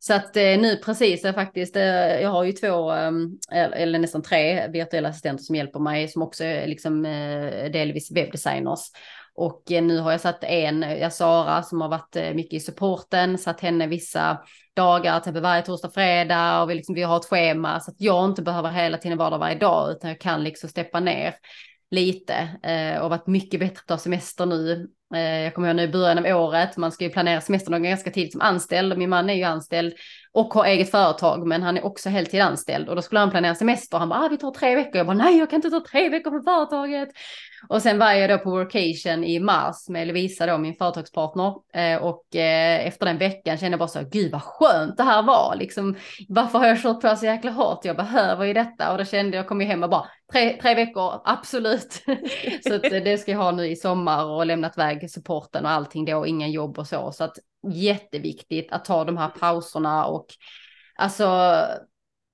Så 0.00 0.14
att 0.14 0.36
eh, 0.36 0.42
nu 0.42 0.76
precis 0.76 1.24
är 1.24 1.32
faktiskt, 1.32 1.76
eh, 1.76 2.20
jag 2.20 2.30
har 2.30 2.44
ju 2.44 2.52
två 2.52 2.92
eh, 2.92 3.12
eller 3.52 3.98
nästan 3.98 4.22
tre 4.22 4.68
virtuella 4.68 5.08
assistenter 5.08 5.44
som 5.44 5.56
hjälper 5.56 5.80
mig 5.80 6.08
som 6.08 6.22
också 6.22 6.44
är 6.44 6.66
liksom 6.66 7.04
eh, 7.04 7.70
delvis 7.70 8.10
webbdesigners. 8.10 8.80
Och 9.34 9.72
eh, 9.72 9.82
nu 9.82 9.98
har 9.98 10.10
jag 10.10 10.20
satt 10.20 10.44
en, 10.44 10.82
eh, 10.82 10.98
jag 10.98 11.12
Sara 11.12 11.62
som 11.62 11.80
har 11.80 11.88
varit 11.88 12.34
mycket 12.34 12.54
i 12.54 12.60
supporten, 12.60 13.38
satt 13.38 13.60
henne 13.60 13.86
vissa 13.86 14.38
dagar, 14.76 15.20
till 15.20 15.32
varje 15.32 15.62
torsdag, 15.62 15.90
fredag 15.94 16.62
och 16.62 16.70
vi, 16.70 16.74
liksom, 16.74 16.94
vi 16.94 17.02
har 17.02 17.16
ett 17.16 17.24
schema 17.24 17.80
så 17.80 17.90
att 17.90 18.00
jag 18.00 18.24
inte 18.24 18.42
behöver 18.42 18.70
hela 18.70 18.98
tiden 18.98 19.18
vara 19.18 19.30
där 19.30 19.38
varje 19.38 19.58
dag 19.58 19.90
utan 19.90 20.10
jag 20.10 20.20
kan 20.20 20.44
liksom 20.44 20.68
steppa 20.68 21.00
ner 21.00 21.34
lite 21.90 22.34
eh, 22.62 23.02
och 23.02 23.10
varit 23.10 23.26
mycket 23.26 23.60
bättre 23.60 23.80
att 23.80 23.86
ta 23.86 23.98
semester 23.98 24.46
nu. 24.46 24.88
Eh, 25.14 25.20
jag 25.20 25.54
kommer 25.54 25.68
ihåg 25.68 25.76
nu 25.76 25.82
i 25.82 25.88
början 25.88 26.18
av 26.18 26.42
året, 26.42 26.76
man 26.76 26.92
ska 26.92 27.04
ju 27.04 27.10
planera 27.10 27.40
semestern 27.40 27.82
ganska 27.82 28.10
tidigt 28.10 28.32
som 28.32 28.40
anställd 28.40 28.92
och 28.92 28.98
min 28.98 29.10
man 29.10 29.30
är 29.30 29.34
ju 29.34 29.42
anställd 29.42 29.94
och 30.32 30.54
har 30.54 30.64
eget 30.64 30.90
företag 30.90 31.46
men 31.46 31.62
han 31.62 31.76
är 31.76 31.84
också 31.84 32.08
heltid 32.08 32.40
anställd 32.40 32.88
och 32.88 32.96
då 32.96 33.02
skulle 33.02 33.18
han 33.18 33.30
planera 33.30 33.54
semester. 33.54 33.98
Han 33.98 34.08
bara, 34.08 34.24
ah, 34.24 34.28
vi 34.28 34.36
tar 34.36 34.50
tre 34.50 34.74
veckor. 34.74 34.96
Jag 34.96 35.06
bara, 35.06 35.16
nej 35.16 35.38
jag 35.38 35.50
kan 35.50 35.56
inte 35.56 35.70
ta 35.70 35.84
tre 35.90 36.08
veckor 36.08 36.30
på 36.30 36.44
företaget. 36.44 37.08
Och 37.68 37.82
sen 37.82 37.98
var 37.98 38.12
jag 38.12 38.30
då 38.30 38.38
på 38.38 38.50
workation 38.50 39.24
i 39.24 39.40
mars 39.40 39.88
med 39.88 40.06
Lovisa 40.06 40.46
då, 40.46 40.58
min 40.58 40.74
företagspartner. 40.74 41.54
Eh, 41.74 41.96
och 42.02 42.36
eh, 42.36 42.86
efter 42.86 43.06
den 43.06 43.18
veckan 43.18 43.58
kände 43.58 43.72
jag 43.72 43.78
bara 43.78 43.88
så, 43.88 44.00
gud 44.12 44.32
vad 44.32 44.42
skönt 44.42 44.96
det 44.96 45.02
här 45.02 45.22
var. 45.22 45.56
Liksom, 45.56 45.96
varför 46.28 46.58
har 46.58 46.66
jag 46.66 46.82
kört 46.82 47.00
på 47.00 47.16
så 47.16 47.26
jäkla 47.26 47.50
hårt? 47.50 47.84
Jag 47.84 47.96
behöver 47.96 48.44
ju 48.44 48.52
detta. 48.52 48.92
Och 48.92 48.98
då 48.98 49.04
kände 49.04 49.36
jag, 49.36 49.48
kom 49.48 49.60
ju 49.60 49.66
hem 49.66 49.82
och 49.82 49.90
bara, 49.90 50.08
tre, 50.32 50.58
tre 50.62 50.74
veckor, 50.74 51.20
absolut. 51.24 51.92
så 52.66 52.74
att, 52.74 52.84
eh, 52.84 53.02
det 53.04 53.18
ska 53.18 53.32
jag 53.32 53.38
ha 53.38 53.50
nu 53.50 53.66
i 53.66 53.76
sommar 53.76 54.24
och 54.24 54.46
lämnat 54.46 54.78
väg 54.78 55.10
supporten 55.10 55.64
och 55.64 55.70
allting 55.70 56.04
då, 56.04 56.26
ingen 56.26 56.52
jobb 56.52 56.78
och 56.78 56.86
så. 56.86 57.12
Så 57.12 57.24
att 57.24 57.38
jätteviktigt 57.72 58.72
att 58.72 58.84
ta 58.84 59.04
de 59.04 59.16
här 59.16 59.28
pauserna 59.28 60.06
och 60.06 60.26
alltså 60.96 61.58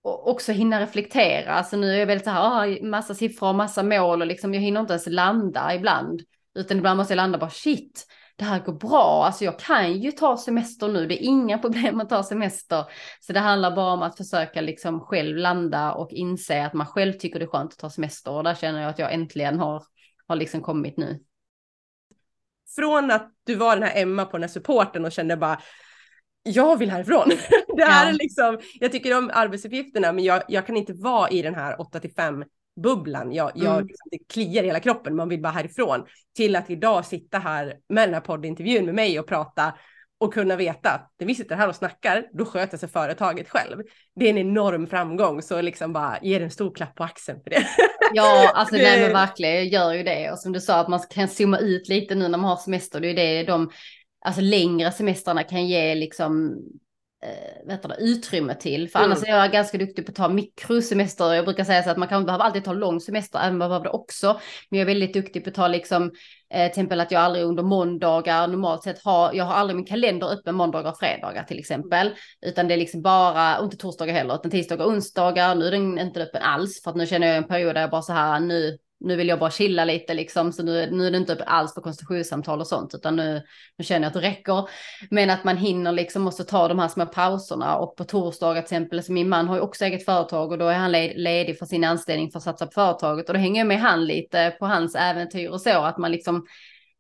också 0.03 0.53
hinna 0.53 0.81
reflektera. 0.81 1.55
Alltså 1.55 1.77
nu 1.77 1.93
är 1.93 1.99
jag 1.99 2.07
väldigt 2.07 2.25
så 2.25 2.31
här, 2.31 2.41
ah, 2.43 2.87
massa 2.87 3.15
siffror 3.15 3.49
och 3.49 3.55
massa 3.55 3.83
mål 3.83 4.21
och 4.21 4.27
liksom 4.27 4.55
jag 4.55 4.61
hinner 4.61 4.81
inte 4.81 4.93
ens 4.93 5.07
landa 5.07 5.75
ibland. 5.75 6.23
Utan 6.55 6.79
ibland 6.79 6.97
måste 6.97 7.13
jag 7.13 7.17
landa 7.17 7.39
bara 7.39 7.51
shit, 7.51 8.07
det 8.37 8.45
här 8.45 8.61
går 8.61 8.73
bra. 8.73 9.25
Alltså 9.25 9.45
jag 9.45 9.59
kan 9.59 9.93
ju 9.93 10.13
ta 10.13 10.37
semester 10.37 10.89
nu, 10.89 11.07
det 11.07 11.25
är 11.25 11.27
inga 11.27 11.59
problem 11.65 12.01
att 12.01 12.09
ta 12.09 12.23
semester. 12.23 12.85
Så 13.21 13.33
det 13.33 13.41
handlar 13.41 13.77
bara 13.77 13.93
om 13.93 14.03
att 14.03 14.17
försöka 14.17 14.61
liksom 14.61 15.01
själv 15.01 15.37
landa 15.37 15.93
och 15.93 16.13
inse 16.13 16.67
att 16.67 16.75
man 16.75 16.87
själv 16.87 17.13
tycker 17.13 17.39
det 17.39 17.45
är 17.45 17.49
skönt 17.49 17.73
att 17.73 17.79
ta 17.79 17.91
semester. 17.91 18.31
Och 18.31 18.45
där 18.45 18.55
känner 18.55 18.81
jag 18.81 18.91
att 18.91 18.99
jag 18.99 19.13
äntligen 19.13 19.59
har, 19.59 19.83
har 20.27 20.37
liksom 20.37 20.63
kommit 20.63 20.97
nu. 20.97 21.21
Från 22.77 23.11
att 23.11 23.31
du 23.47 23.55
var 23.55 23.77
den 23.77 23.89
här 23.89 24.03
Emma 24.03 24.25
på 24.25 24.37
den 24.37 24.43
här 24.43 24.49
supporten 24.49 25.05
och 25.05 25.13
kände 25.13 25.37
bara 25.37 25.61
jag 26.43 26.79
vill 26.79 26.91
härifrån. 26.91 27.29
det 27.77 27.85
här 27.85 28.05
ja. 28.05 28.11
är 28.11 28.13
liksom, 28.13 28.59
jag 28.81 28.93
tycker 28.93 29.19
om 29.19 29.31
arbetsuppgifterna 29.35 30.13
men 30.13 30.25
jag, 30.25 30.43
jag 30.49 30.67
kan 30.67 30.77
inte 30.77 30.93
vara 30.93 31.31
i 31.31 31.43
den 31.43 31.55
här 31.55 31.81
8 31.81 32.01
till 32.01 32.13
5 32.13 32.45
bubblan. 32.83 33.33
Jag, 33.33 33.53
jag, 33.55 33.75
mm. 33.75 33.87
liksom, 33.87 34.09
det 34.11 34.19
kliar 34.33 34.63
i 34.63 34.67
hela 34.67 34.81
kroppen, 34.81 35.17
man 35.17 35.29
vill 35.29 35.43
bara 35.43 35.53
härifrån. 35.53 36.07
Till 36.37 36.57
att 36.57 36.71
idag 36.71 37.05
sitta 37.05 37.39
här 37.39 37.77
med 37.89 38.09
den 38.09 38.15
här 38.15 38.21
poddintervjun 38.21 38.85
med 38.85 38.95
mig 38.95 39.21
och 39.21 39.27
prata 39.27 39.75
och 40.19 40.35
kunna 40.35 40.57
veta 40.57 40.91
att 40.91 41.15
när 41.19 41.27
vi 41.27 41.35
sitter 41.35 41.57
här 41.57 41.69
och 41.69 41.77
snackar, 41.77 42.27
då 42.33 42.45
sköter 42.45 42.79
sig 42.79 42.89
företaget 42.89 43.49
själv. 43.49 43.83
Det 44.17 44.27
är 44.27 44.31
en 44.31 44.39
enorm 44.39 44.87
framgång, 44.87 45.43
så 45.43 45.61
liksom 45.61 45.93
bara 45.93 46.19
ge 46.23 46.43
en 46.43 46.51
stor 46.51 46.75
klapp 46.75 46.95
på 46.95 47.05
axeln 47.05 47.41
för 47.43 47.51
det. 47.51 47.67
Ja, 48.13 48.53
alltså 48.55 48.75
nej 48.77 49.01
men 49.01 49.13
verkligen, 49.13 49.55
jag 49.55 49.67
gör 49.67 49.93
ju 49.93 50.03
det. 50.03 50.33
Och 50.33 50.39
som 50.39 50.53
du 50.53 50.61
sa, 50.61 50.81
att 50.81 50.89
man 50.89 51.01
kan 51.11 51.29
zooma 51.29 51.59
ut 51.59 51.89
lite 51.89 52.15
nu 52.15 52.29
när 52.29 52.39
man 52.39 52.51
har 52.51 52.57
semester, 52.57 53.01
det 53.01 53.11
är 53.11 53.15
det 53.15 53.43
de 53.43 53.71
alltså 54.25 54.41
längre 54.41 54.93
semestrarna 54.93 55.43
kan 55.43 55.67
ge 55.67 55.95
liksom 55.95 56.57
eh, 57.69 57.79
du, 57.83 58.05
utrymme 58.05 58.55
till. 58.55 58.89
För 58.89 58.99
mm. 58.99 59.11
annars 59.11 59.25
är 59.25 59.37
jag 59.37 59.53
ganska 59.53 59.79
duktig 59.79 60.07
på 60.07 60.11
att 60.11 60.17
ta 60.17 60.29
mikrosemester. 60.29 61.35
Jag 61.35 61.45
brukar 61.45 61.65
säga 61.65 61.83
så 61.83 61.91
att 61.91 61.97
man 61.97 62.09
kan 62.09 62.25
behöva 62.25 62.45
alltid 62.45 62.65
ta 62.65 62.73
lång 62.73 63.01
semester, 63.01 63.39
även 63.39 63.53
om 63.53 63.59
man 63.59 63.69
behöver 63.69 63.85
det 63.85 63.91
också. 63.91 64.41
Men 64.71 64.79
jag 64.79 64.91
är 64.91 64.95
väldigt 64.95 65.15
duktig 65.15 65.45
på 65.45 65.51
att 65.51 65.55
ta 65.55 65.69
liksom, 65.69 66.03
eh, 66.55 66.59
till 66.59 66.67
exempel 66.67 67.01
att 67.01 67.11
jag 67.11 67.23
aldrig 67.23 67.45
under 67.45 67.63
måndagar 67.63 68.47
normalt 68.47 68.83
sett 68.83 69.05
har, 69.05 69.35
jag 69.35 69.45
har 69.45 69.55
aldrig 69.55 69.77
min 69.77 69.87
kalender 69.87 70.33
öppen 70.33 70.55
måndagar 70.55 70.91
och 70.91 70.99
fredagar 70.99 71.45
till 71.45 71.59
exempel. 71.59 72.11
Utan 72.47 72.69
det 72.69 72.75
är 72.75 72.79
liksom 72.79 73.03
bara, 73.03 73.59
och 73.59 73.65
inte 73.65 73.77
torsdagar 73.77 74.15
heller, 74.15 74.35
utan 74.35 74.51
tisdagar 74.51 74.85
och 74.85 74.91
onsdagar. 74.91 75.55
Nu 75.55 75.67
är 75.67 75.71
den 75.71 75.99
inte 75.99 76.23
öppen 76.23 76.43
alls, 76.43 76.83
för 76.83 76.91
att 76.91 76.97
nu 76.97 77.07
känner 77.07 77.27
jag 77.27 77.37
en 77.37 77.49
period 77.49 77.75
där 77.75 77.81
jag 77.81 77.91
bara 77.91 78.03
så 78.03 78.13
här, 78.13 78.41
nu 78.41 78.79
nu 79.01 79.17
vill 79.17 79.29
jag 79.29 79.39
bara 79.39 79.51
chilla 79.51 79.85
lite 79.85 80.15
liksom, 80.15 80.53
så 80.53 80.63
nu, 80.63 80.91
nu 80.91 81.07
är 81.07 81.11
det 81.11 81.17
inte 81.17 81.45
alls 81.45 81.75
på 81.75 81.81
konstitutionssamtal 81.81 82.61
och 82.61 82.67
sånt, 82.67 82.95
utan 82.95 83.17
nu, 83.17 83.43
nu 83.79 83.85
känner 83.85 84.01
jag 84.01 84.09
att 84.09 84.23
det 84.23 84.29
räcker. 84.29 84.69
Men 85.11 85.31
att 85.31 85.45
man 85.45 85.57
hinner 85.57 85.93
liksom 85.93 86.23
måste 86.23 86.45
ta 86.45 86.69
de 86.69 86.79
här 86.79 86.89
små 86.89 87.07
pauserna 87.07 87.77
och 87.77 87.97
på 87.97 88.05
torsdagar 88.05 88.63
till 88.63 88.77
exempel, 88.77 89.03
så 89.03 89.13
min 89.13 89.29
man 89.29 89.49
har 89.49 89.57
ju 89.57 89.61
också 89.61 89.85
eget 89.85 90.05
företag 90.05 90.53
och 90.53 90.59
då 90.59 90.69
är 90.69 90.79
han 90.79 90.93
ledig 90.93 91.59
för 91.59 91.67
sin 91.67 91.85
anställning 91.85 92.31
för 92.31 92.39
att 92.39 92.45
satsa 92.45 92.67
på 92.67 92.73
företaget 92.73 93.29
och 93.29 93.35
då 93.35 93.41
hänger 93.41 93.61
jag 93.61 93.69
med 93.69 93.81
han 93.81 94.05
lite 94.05 94.57
på 94.59 94.67
hans 94.67 94.95
äventyr 94.95 95.49
och 95.49 95.61
så, 95.61 95.83
att 95.83 95.99
man 95.99 96.13
liksom 96.13 96.47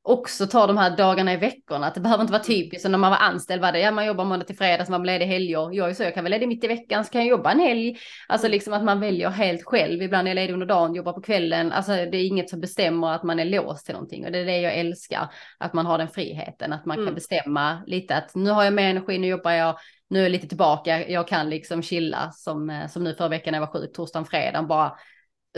också 0.06 0.46
ta 0.46 0.66
de 0.66 0.78
här 0.78 0.96
dagarna 0.96 1.32
i 1.32 1.36
veckorna. 1.36 1.86
Att 1.86 1.94
det 1.94 2.00
behöver 2.00 2.22
inte 2.22 2.32
vara 2.32 2.42
mm. 2.42 2.56
typiskt 2.56 2.88
när 2.88 2.98
man 2.98 3.10
var 3.10 3.18
anställd. 3.18 3.62
Var 3.62 3.72
det, 3.72 3.80
ja, 3.80 3.90
man 3.90 4.06
jobbar 4.06 4.24
måndag 4.24 4.46
till 4.46 4.56
fredag, 4.56 4.84
så 4.84 4.90
man 4.90 5.02
blir 5.02 5.12
ledig 5.12 5.26
helger. 5.26 5.72
Jag 5.72 5.90
är 5.90 5.94
så, 5.94 6.02
jag 6.02 6.14
kan 6.14 6.24
vara 6.24 6.30
ledig 6.30 6.48
mitt 6.48 6.64
i 6.64 6.66
veckan, 6.66 7.04
så 7.04 7.10
kan 7.10 7.20
jag 7.20 7.28
jobba 7.28 7.50
en 7.50 7.60
helg. 7.60 7.96
Alltså 8.28 8.46
mm. 8.46 8.52
liksom 8.52 8.72
att 8.72 8.84
man 8.84 9.00
väljer 9.00 9.30
helt 9.30 9.64
själv. 9.64 10.02
Ibland 10.02 10.28
är 10.28 10.30
jag 10.30 10.34
ledig 10.34 10.52
under 10.52 10.66
dagen, 10.66 10.94
jobbar 10.94 11.12
på 11.12 11.20
kvällen. 11.20 11.72
Alltså 11.72 11.92
det 11.92 12.16
är 12.16 12.26
inget 12.26 12.50
som 12.50 12.60
bestämmer 12.60 13.14
att 13.14 13.22
man 13.22 13.40
är 13.40 13.44
låst 13.44 13.86
till 13.86 13.94
någonting. 13.94 14.24
Och 14.24 14.32
det 14.32 14.38
är 14.38 14.44
det 14.44 14.60
jag 14.60 14.74
älskar, 14.74 15.28
att 15.58 15.72
man 15.72 15.86
har 15.86 15.98
den 15.98 16.08
friheten. 16.08 16.72
Att 16.72 16.84
man 16.84 16.96
mm. 16.96 17.06
kan 17.06 17.14
bestämma 17.14 17.82
lite 17.86 18.16
att 18.16 18.34
nu 18.34 18.50
har 18.50 18.64
jag 18.64 18.72
mer 18.72 18.90
energi, 18.90 19.18
nu 19.18 19.26
jobbar 19.26 19.50
jag, 19.50 19.76
nu 20.10 20.18
är 20.18 20.22
jag 20.22 20.32
lite 20.32 20.48
tillbaka, 20.48 21.08
jag 21.08 21.28
kan 21.28 21.50
liksom 21.50 21.82
chilla 21.82 22.30
som, 22.32 22.70
eh, 22.70 22.88
som 22.88 23.04
nu 23.04 23.14
förra 23.14 23.28
veckan 23.28 23.52
när 23.52 23.58
jag 23.58 23.66
var 23.66 23.80
sjuk, 23.80 23.92
torsdagen, 23.92 24.26
fredagen 24.26 24.66
bara. 24.66 24.92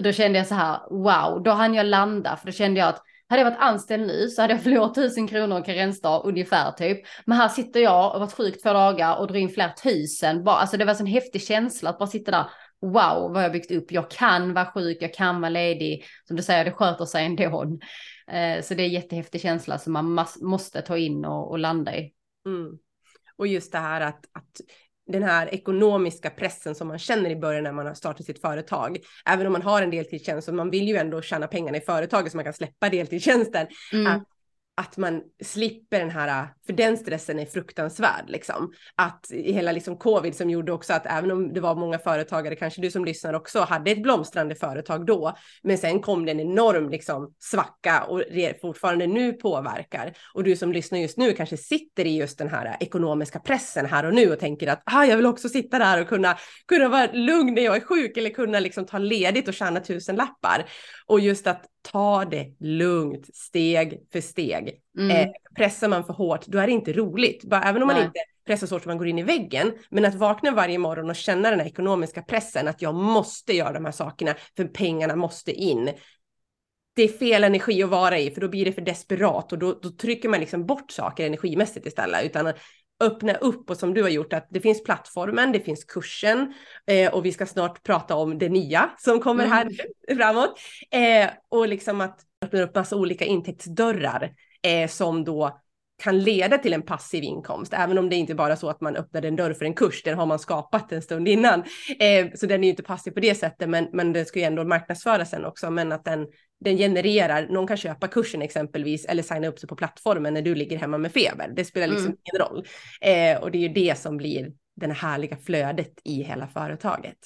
Då 0.00 0.12
kände 0.12 0.38
jag 0.38 0.46
så 0.46 0.54
här, 0.54 0.78
wow, 0.90 1.42
då 1.42 1.50
hann 1.50 1.74
jag 1.74 1.86
landa, 1.86 2.36
för 2.36 2.46
då 2.46 2.52
kände 2.52 2.80
jag 2.80 2.88
att 2.88 3.02
hade 3.28 3.42
jag 3.42 3.50
varit 3.50 3.62
anställd 3.62 4.06
nu 4.06 4.28
så 4.28 4.42
hade 4.42 4.54
jag 4.54 4.62
förlorat 4.62 4.94
tusen 4.94 5.28
kronor 5.28 5.64
karensdag 5.64 6.22
ungefär 6.24 6.72
typ. 6.72 6.98
Men 7.24 7.38
här 7.38 7.48
sitter 7.48 7.80
jag 7.80 8.14
och 8.14 8.20
varit 8.20 8.32
sjuk 8.32 8.62
två 8.62 8.72
dagar 8.72 9.16
och 9.16 9.26
drar 9.26 9.36
in 9.36 9.48
flera 9.48 9.72
tusen. 9.72 10.44
Bara, 10.44 10.56
alltså 10.56 10.76
det 10.76 10.84
var 10.84 10.90
en 10.90 10.96
sån 10.96 11.06
häftig 11.06 11.42
känsla 11.42 11.90
att 11.90 11.98
bara 11.98 12.06
sitta 12.06 12.30
där. 12.30 12.50
Wow, 12.80 13.32
vad 13.32 13.44
jag 13.44 13.52
byggt 13.52 13.70
upp. 13.70 13.92
Jag 13.92 14.10
kan 14.10 14.54
vara 14.54 14.72
sjuk, 14.72 14.98
jag 15.00 15.14
kan 15.14 15.40
vara 15.40 15.50
ledig. 15.50 16.04
Som 16.24 16.36
du 16.36 16.42
säger, 16.42 16.64
det 16.64 16.72
sköter 16.72 17.04
sig 17.04 17.26
ändå. 17.26 17.78
Eh, 18.30 18.62
så 18.62 18.74
det 18.74 18.82
är 18.82 18.86
en 18.86 18.92
jättehäftig 18.92 19.40
känsla 19.40 19.78
som 19.78 19.92
man 19.92 20.24
måste 20.40 20.82
ta 20.82 20.96
in 20.96 21.24
och, 21.24 21.50
och 21.50 21.58
landa 21.58 21.96
i. 21.96 22.12
Mm. 22.46 22.78
Och 23.36 23.46
just 23.46 23.72
det 23.72 23.78
här 23.78 24.00
att, 24.00 24.24
att 24.32 24.60
den 25.06 25.22
här 25.22 25.54
ekonomiska 25.54 26.30
pressen 26.30 26.74
som 26.74 26.88
man 26.88 26.98
känner 26.98 27.30
i 27.30 27.36
början 27.36 27.64
när 27.64 27.72
man 27.72 27.86
har 27.86 27.94
startat 27.94 28.26
sitt 28.26 28.40
företag. 28.40 28.98
Även 29.24 29.46
om 29.46 29.52
man 29.52 29.62
har 29.62 29.82
en 29.82 29.90
deltidstjänst 29.90 30.48
och 30.48 30.54
man 30.54 30.70
vill 30.70 30.88
ju 30.88 30.96
ändå 30.96 31.22
tjäna 31.22 31.46
pengarna 31.46 31.78
i 31.78 31.80
företaget 31.80 32.32
så 32.32 32.38
man 32.38 32.44
kan 32.44 32.54
släppa 32.54 32.88
deltidstjänsten. 32.88 33.66
Mm. 33.92 34.06
Att 34.06 34.22
att 34.76 34.96
man 34.96 35.22
slipper 35.44 35.98
den 35.98 36.10
här, 36.10 36.48
för 36.66 36.72
den 36.72 36.96
stressen 36.96 37.38
är 37.38 37.46
fruktansvärd 37.46 38.24
liksom. 38.26 38.72
Att 38.94 39.26
hela 39.30 39.72
liksom 39.72 39.96
covid 39.96 40.36
som 40.36 40.50
gjorde 40.50 40.72
också 40.72 40.92
att 40.92 41.06
även 41.06 41.30
om 41.30 41.52
det 41.52 41.60
var 41.60 41.74
många 41.74 41.98
företagare, 41.98 42.56
kanske 42.56 42.80
du 42.80 42.90
som 42.90 43.04
lyssnar 43.04 43.34
också, 43.34 43.60
hade 43.60 43.90
ett 43.90 44.02
blomstrande 44.02 44.54
företag 44.54 45.06
då, 45.06 45.36
men 45.62 45.78
sen 45.78 46.00
kom 46.00 46.24
det 46.24 46.32
en 46.32 46.40
enorm 46.40 46.88
liksom 46.88 47.34
svacka 47.38 48.02
och 48.02 48.18
det 48.18 48.60
fortfarande 48.60 49.06
nu 49.06 49.32
påverkar. 49.32 50.12
Och 50.34 50.44
du 50.44 50.56
som 50.56 50.72
lyssnar 50.72 50.98
just 50.98 51.16
nu 51.16 51.32
kanske 51.32 51.56
sitter 51.56 52.04
i 52.04 52.16
just 52.16 52.38
den 52.38 52.48
här 52.48 52.76
ekonomiska 52.80 53.38
pressen 53.38 53.86
här 53.86 54.04
och 54.04 54.14
nu 54.14 54.32
och 54.32 54.38
tänker 54.38 54.66
att 54.66 54.82
ah, 54.84 55.04
jag 55.04 55.16
vill 55.16 55.26
också 55.26 55.48
sitta 55.48 55.78
där 55.78 56.00
och 56.00 56.08
kunna, 56.08 56.38
kunna 56.68 56.88
vara 56.88 57.12
lugn 57.12 57.54
när 57.54 57.62
jag 57.62 57.76
är 57.76 57.80
sjuk 57.80 58.16
eller 58.16 58.30
kunna 58.30 58.60
liksom 58.60 58.86
ta 58.86 58.98
ledigt 58.98 59.48
och 59.48 59.54
tjäna 59.54 59.80
tusen 59.80 60.16
lappar. 60.16 60.66
Och 61.06 61.20
just 61.20 61.46
att 61.46 61.64
ta 61.86 62.24
det 62.24 62.54
lugnt, 62.60 63.36
steg 63.36 64.00
för 64.12 64.20
steg. 64.20 64.80
Mm. 64.98 65.10
Eh, 65.10 65.28
pressar 65.56 65.88
man 65.88 66.04
för 66.04 66.12
hårt, 66.12 66.46
då 66.46 66.58
är 66.58 66.66
det 66.66 66.72
inte 66.72 66.92
roligt. 66.92 67.44
Bara, 67.44 67.62
även 67.62 67.82
om 67.82 67.86
man 67.86 67.96
Nej. 67.96 68.04
inte 68.04 68.20
pressar 68.46 68.66
så 68.66 68.74
hårt 68.74 68.82
att 68.82 68.86
man 68.86 68.98
går 68.98 69.06
in 69.06 69.18
i 69.18 69.22
väggen. 69.22 69.72
Men 69.90 70.04
att 70.04 70.14
vakna 70.14 70.50
varje 70.50 70.78
morgon 70.78 71.10
och 71.10 71.16
känna 71.16 71.50
den 71.50 71.60
här 71.60 71.66
ekonomiska 71.66 72.22
pressen, 72.22 72.68
att 72.68 72.82
jag 72.82 72.94
måste 72.94 73.52
göra 73.52 73.72
de 73.72 73.84
här 73.84 73.92
sakerna, 73.92 74.34
för 74.56 74.64
pengarna 74.64 75.16
måste 75.16 75.52
in. 75.52 75.90
Det 76.96 77.02
är 77.02 77.08
fel 77.08 77.44
energi 77.44 77.82
att 77.82 77.90
vara 77.90 78.18
i, 78.18 78.30
för 78.30 78.40
då 78.40 78.48
blir 78.48 78.64
det 78.64 78.72
för 78.72 78.82
desperat 78.82 79.52
och 79.52 79.58
då, 79.58 79.78
då 79.82 79.90
trycker 79.90 80.28
man 80.28 80.40
liksom 80.40 80.66
bort 80.66 80.90
saker 80.90 81.26
energimässigt 81.26 81.86
istället. 81.86 82.24
Utan 82.24 82.52
öppna 83.00 83.34
upp 83.34 83.70
och 83.70 83.76
som 83.76 83.94
du 83.94 84.02
har 84.02 84.08
gjort 84.08 84.32
att 84.32 84.46
det 84.50 84.60
finns 84.60 84.84
plattformen, 84.84 85.52
det 85.52 85.60
finns 85.60 85.84
kursen 85.84 86.54
eh, 86.86 87.14
och 87.14 87.26
vi 87.26 87.32
ska 87.32 87.46
snart 87.46 87.82
prata 87.82 88.14
om 88.14 88.38
det 88.38 88.48
nya 88.48 88.90
som 88.98 89.20
kommer 89.20 89.46
här 89.46 89.62
Mm. 89.62 89.76
framåt. 90.18 90.58
Eh, 90.90 91.30
och 91.48 91.68
liksom 91.68 92.00
att 92.00 92.20
öppna 92.44 92.62
upp 92.62 92.74
massa 92.74 92.96
olika 92.96 93.24
intäktsdörrar 93.24 94.32
eh, 94.62 94.88
som 94.88 95.24
då 95.24 95.60
kan 96.02 96.18
leda 96.18 96.58
till 96.58 96.72
en 96.72 96.82
passiv 96.82 97.24
inkomst, 97.24 97.72
även 97.72 97.98
om 97.98 98.08
det 98.08 98.16
inte 98.16 98.34
bara 98.34 98.52
är 98.52 98.56
så 98.56 98.68
att 98.68 98.80
man 98.80 98.96
öppnar 98.96 99.22
en 99.24 99.36
dörr 99.36 99.52
för 99.52 99.64
en 99.64 99.74
kurs, 99.74 100.02
den 100.02 100.18
har 100.18 100.26
man 100.26 100.38
skapat 100.38 100.92
en 100.92 101.02
stund 101.02 101.28
innan. 101.28 101.60
Eh, 101.98 102.26
så 102.34 102.46
den 102.46 102.60
är 102.60 102.64
ju 102.64 102.70
inte 102.70 102.82
passiv 102.82 103.10
på 103.10 103.20
det 103.20 103.34
sättet, 103.34 103.68
men, 103.68 103.88
men 103.92 104.12
den 104.12 104.26
ska 104.26 104.38
ju 104.38 104.44
ändå 104.44 104.64
marknadsföras 104.64 105.30
sen 105.30 105.44
också, 105.44 105.70
men 105.70 105.92
att 105.92 106.04
den, 106.04 106.26
den 106.60 106.76
genererar, 106.76 107.46
någon 107.48 107.66
kan 107.66 107.76
köpa 107.76 108.08
kursen 108.08 108.42
exempelvis 108.42 109.04
eller 109.04 109.22
signa 109.22 109.48
upp 109.48 109.58
sig 109.58 109.68
på 109.68 109.76
plattformen 109.76 110.34
när 110.34 110.42
du 110.42 110.54
ligger 110.54 110.78
hemma 110.78 110.98
med 110.98 111.12
feber. 111.12 111.52
Det 111.56 111.64
spelar 111.64 111.86
liksom 111.86 112.06
Mm. 112.06 112.18
ingen 112.24 112.46
roll. 112.48 112.66
Eh, 113.00 113.42
och 113.42 113.50
det 113.50 113.58
är 113.58 113.62
ju 113.62 113.68
det 113.68 113.98
som 113.98 114.16
blir 114.16 114.52
det 114.76 114.92
härliga 114.92 115.36
flödet 115.36 115.92
i 116.04 116.22
hela 116.22 116.48
företaget. 116.48 117.18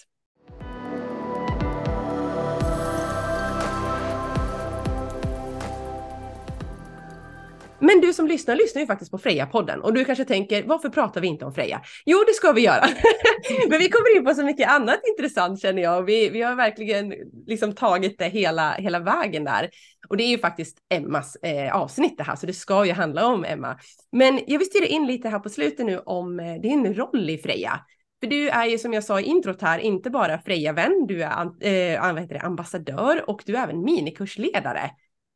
Men 7.80 8.00
du 8.00 8.12
som 8.12 8.26
lyssnar 8.26 8.56
lyssnar 8.56 8.80
ju 8.80 8.86
faktiskt 8.86 9.10
på 9.10 9.18
Freja-podden 9.18 9.80
och 9.80 9.94
du 9.94 10.04
kanske 10.04 10.24
tänker 10.24 10.62
varför 10.62 10.88
pratar 10.88 11.20
vi 11.20 11.28
inte 11.28 11.44
om 11.44 11.54
Freja? 11.54 11.80
Jo, 12.06 12.18
det 12.26 12.32
ska 12.32 12.52
vi 12.52 12.60
göra. 12.60 12.84
Men 13.68 13.78
vi 13.78 13.88
kommer 13.88 14.16
in 14.16 14.24
på 14.24 14.34
så 14.34 14.44
mycket 14.44 14.70
annat 14.70 15.00
intressant 15.08 15.60
känner 15.60 15.82
jag 15.82 15.98
och 15.98 16.08
vi, 16.08 16.28
vi 16.28 16.42
har 16.42 16.54
verkligen 16.54 17.14
liksom 17.46 17.74
tagit 17.74 18.18
det 18.18 18.24
hela, 18.24 18.72
hela 18.72 18.98
vägen 18.98 19.44
där. 19.44 19.70
Och 20.08 20.16
det 20.16 20.24
är 20.24 20.28
ju 20.28 20.38
faktiskt 20.38 20.78
Emmas 20.94 21.36
eh, 21.36 21.76
avsnitt 21.76 22.18
det 22.18 22.24
här, 22.24 22.36
så 22.36 22.46
det 22.46 22.52
ska 22.52 22.84
ju 22.84 22.92
handla 22.92 23.26
om 23.26 23.44
Emma. 23.44 23.78
Men 24.12 24.40
jag 24.46 24.58
vill 24.58 24.68
styra 24.68 24.86
in 24.86 25.06
lite 25.06 25.28
här 25.28 25.38
på 25.38 25.48
slutet 25.48 25.86
nu 25.86 25.98
om 25.98 26.40
eh, 26.40 26.54
din 26.54 26.94
roll 26.94 27.30
i 27.30 27.38
Freja. 27.38 27.80
För 28.20 28.26
du 28.26 28.48
är 28.48 28.66
ju 28.66 28.78
som 28.78 28.92
jag 28.92 29.04
sa 29.04 29.20
i 29.20 29.24
introt 29.24 29.62
här 29.62 29.78
inte 29.78 30.10
bara 30.10 30.38
Freja-vän, 30.38 31.06
du 31.08 31.22
är 31.22 31.96
eh, 31.96 32.44
ambassadör 32.44 33.30
och 33.30 33.42
du 33.46 33.56
är 33.56 33.62
även 33.62 33.84
minikursledare. 33.84 34.90